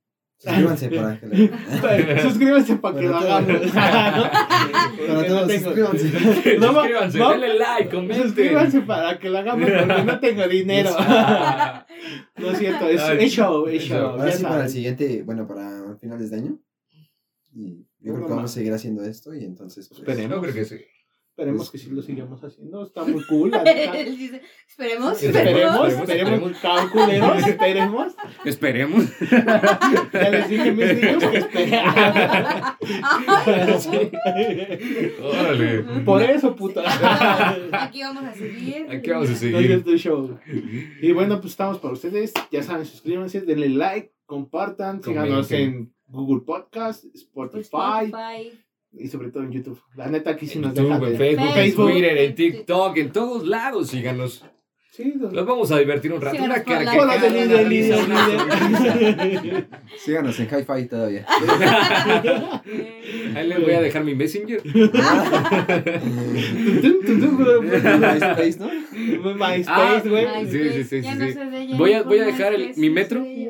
Suscríbanse 0.42 0.88
para 0.90 1.20
que 1.20 1.26
le- 1.28 2.20
Suscríbanse 2.26 2.74
para 2.76 2.98
que 2.98 3.06
lo 3.06 3.16
hagamos. 3.16 3.60
Para 3.70 5.14
no 5.14 5.24
todos, 5.24 5.52
suscríbanse. 5.52 6.58
No, 6.58 6.72
Suscríbanse, 6.72 7.18
va- 7.20 7.30
denle 7.30 7.54
like, 7.58 7.88
comenten. 7.94 8.22
Suscríbanse 8.24 8.80
para 8.80 9.18
que 9.20 9.28
lo 9.30 9.38
hagamos 9.38 9.70
porque 9.70 10.02
no 10.04 10.18
tengo 10.18 10.48
dinero. 10.48 10.90
No 12.36 12.50
es 12.50 12.58
cierto, 12.58 12.88
es, 12.88 13.00
Ay, 13.00 13.24
es 13.24 13.32
show, 13.32 13.66
es 13.66 13.82
show. 13.82 13.98
Ahora 14.10 14.26
ya 14.30 14.36
sí, 14.36 14.42
para 14.42 14.64
el 14.64 14.70
siguiente, 14.70 15.22
bueno, 15.22 15.46
para 15.46 15.96
finales 15.98 16.30
de 16.30 16.36
año. 16.36 16.58
Y 17.54 17.86
yo 18.00 18.12
No, 18.12 18.14
creo 18.14 18.26
que 18.26 18.34
vamos 18.34 18.50
a 18.50 18.54
seguir 18.54 18.72
haciendo 18.72 19.04
esto 19.04 19.34
y 19.34 19.44
entonces. 19.44 19.88
pues, 19.88 20.16
creo 20.16 20.42
que 20.42 20.64
sí. 20.64 20.76
Esperemos 21.34 21.70
que 21.70 21.78
sí 21.78 21.88
lo 21.88 22.02
sigamos 22.02 22.44
haciendo. 22.44 22.84
Está 22.84 23.04
muy 23.04 23.24
cool. 23.24 23.54
esperemos, 24.68 25.22
Esperemos, 25.22 25.22
esperemos. 25.22 25.92
esperemos, 25.94 26.58
calculeros, 26.58 27.46
esperemos. 27.46 28.12
Esperemos. 28.44 29.04
Ya 30.12 30.30
les 30.30 30.48
dije 30.50 30.72
mis 30.72 30.94
niños 30.94 31.24
que 31.24 31.38
esperen. 31.38 31.80
Por 36.04 36.22
eso, 36.22 36.54
puta. 36.54 36.82
Aquí 37.82 38.02
vamos 38.02 38.24
a 38.24 38.34
seguir. 38.34 38.86
Aquí 38.90 39.10
vamos 39.10 39.30
a 39.30 39.34
seguir. 39.34 39.84
Y 41.00 41.12
bueno, 41.12 41.40
pues 41.40 41.52
estamos 41.52 41.78
para 41.78 41.94
ustedes. 41.94 42.34
Ya 42.50 42.62
saben, 42.62 42.84
suscríbanse, 42.84 43.40
denle 43.40 43.70
like, 43.70 44.12
compartan, 44.26 45.02
síganos 45.02 45.50
en 45.50 45.94
Google 46.08 46.42
Podcast, 46.44 47.06
Spotify 47.14 47.60
Spotify. 47.60 48.52
Y 48.94 49.08
sobre 49.08 49.30
todo 49.30 49.42
en 49.44 49.52
YouTube. 49.52 49.80
La 49.96 50.06
neta 50.08 50.30
aquí 50.30 50.46
sí 50.46 50.58
En 50.58 50.62
nos 50.62 50.74
YouTube, 50.74 50.88
dejan 50.92 51.04
en. 51.12 51.16
Facebook, 51.18 51.52
Facebook. 51.54 51.88
en 51.88 51.92
Twitter, 51.94 52.18
en 52.18 52.34
TikTok, 52.34 52.96
en 52.98 53.12
todos 53.12 53.46
lados. 53.46 53.88
Síganos. 53.88 54.44
Sí, 54.94 55.12
don- 55.16 55.34
Los 55.34 55.46
vamos 55.46 55.72
a 55.72 55.78
divertir 55.78 56.12
un 56.12 56.20
rato. 56.20 56.36
Síganos 56.36 56.54
Una 56.58 56.64
carcajada, 56.66 57.16
de 57.16 57.28
una 57.28 57.44
líder, 57.46 57.66
líder, 57.68 57.96
risa, 57.96 58.04
una 58.04 58.28
líder. 58.28 59.66
Síganos 59.96 60.38
en 60.38 60.46
Hi-Fi 60.48 60.86
todavía. 60.86 61.26
Ahí 63.34 63.48
les 63.48 63.60
voy 63.62 63.72
a 63.72 63.80
dejar 63.80 64.04
mi 64.04 64.14
Messenger. 64.14 64.60
MySpace, 67.42 68.58
¿no? 68.58 68.68
MySpace, 69.34 69.64
Ah, 69.68 70.02
güey. 70.04 70.26
Ay, 70.26 70.46
Sí, 70.46 70.58
sí, 70.70 70.84
sí, 70.84 71.02
sí, 71.02 71.08
no 71.16 71.26
sí. 71.26 71.74
Voy 71.78 71.92
a- 71.94 72.02
voy 72.02 72.18
a 72.18 72.24
dejar 72.26 72.52
el- 72.54 72.68
mi 72.68 72.74
sí 72.74 72.90
metro. 72.90 73.20
Mi 73.20 73.48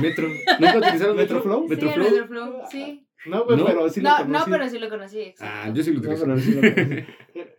metro. 0.00 0.28
¿Nunca 0.60 0.78
utilizaron 0.78 1.16
¿Metroflow? 1.16 1.66
Metro? 1.68 1.90
Sí, 1.92 1.98
¿Metroflow? 1.98 2.10
Metroflow, 2.10 2.62
sí. 2.70 3.06
No, 3.26 3.44
¿No? 3.44 3.46
pero 3.46 3.88
sí 3.90 4.00
lo 4.00 4.08
No, 4.10 4.16
conocí. 4.16 4.32
no, 4.32 4.44
pero 4.50 4.68
sí 4.68 4.78
lo 4.78 4.88
conocí. 4.88 5.20
exacto. 5.20 5.54
Ah, 5.68 5.70
yo 5.74 5.82
sí 5.82 5.92
lo 5.92 6.00
No, 6.00 6.08
utilizo. 6.08 6.24
pero 6.24 6.38
sí 6.40 6.52
lo 6.52 6.60
conocí. 6.60 7.04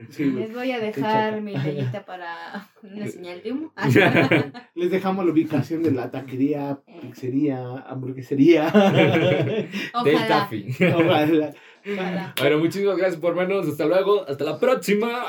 Sí. 0.09 0.25
Les 0.25 0.53
voy 0.53 0.71
a 0.71 0.79
dejar 0.79 1.41
mi 1.41 1.53
tallita 1.53 2.03
para 2.05 2.69
una 2.83 3.07
señal 3.07 3.41
de 3.41 3.51
humo. 3.53 3.73
Les 4.75 4.91
dejamos 4.91 5.25
la 5.25 5.31
ubicación 5.31 5.81
de 5.83 5.91
la 5.91 6.11
taquería, 6.11 6.79
pizzería, 7.01 7.59
hamburguesería. 7.87 8.69
Del 8.69 9.69
Ojalá. 9.93 10.27
Taffy. 10.27 10.67
Ojalá. 10.93 11.53
ojalá. 11.85 12.35
Bueno, 12.39 12.57
muchísimas 12.59 12.97
gracias 12.97 13.21
por 13.21 13.35
vernos. 13.35 13.67
Hasta 13.67 13.85
luego. 13.85 14.25
Hasta 14.27 14.43
la 14.43 14.59
próxima. 14.59 15.23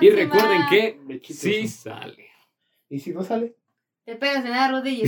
Y 0.00 0.10
recuerden 0.10 0.62
que 0.70 0.98
sí 1.32 1.66
sale. 1.68 2.26
Y 2.90 2.98
si 2.98 3.12
no 3.12 3.22
sale. 3.22 3.54
Te 4.04 4.16
pegas 4.16 4.44
en 4.44 4.50
la 4.50 4.68
rodilla. 4.68 5.04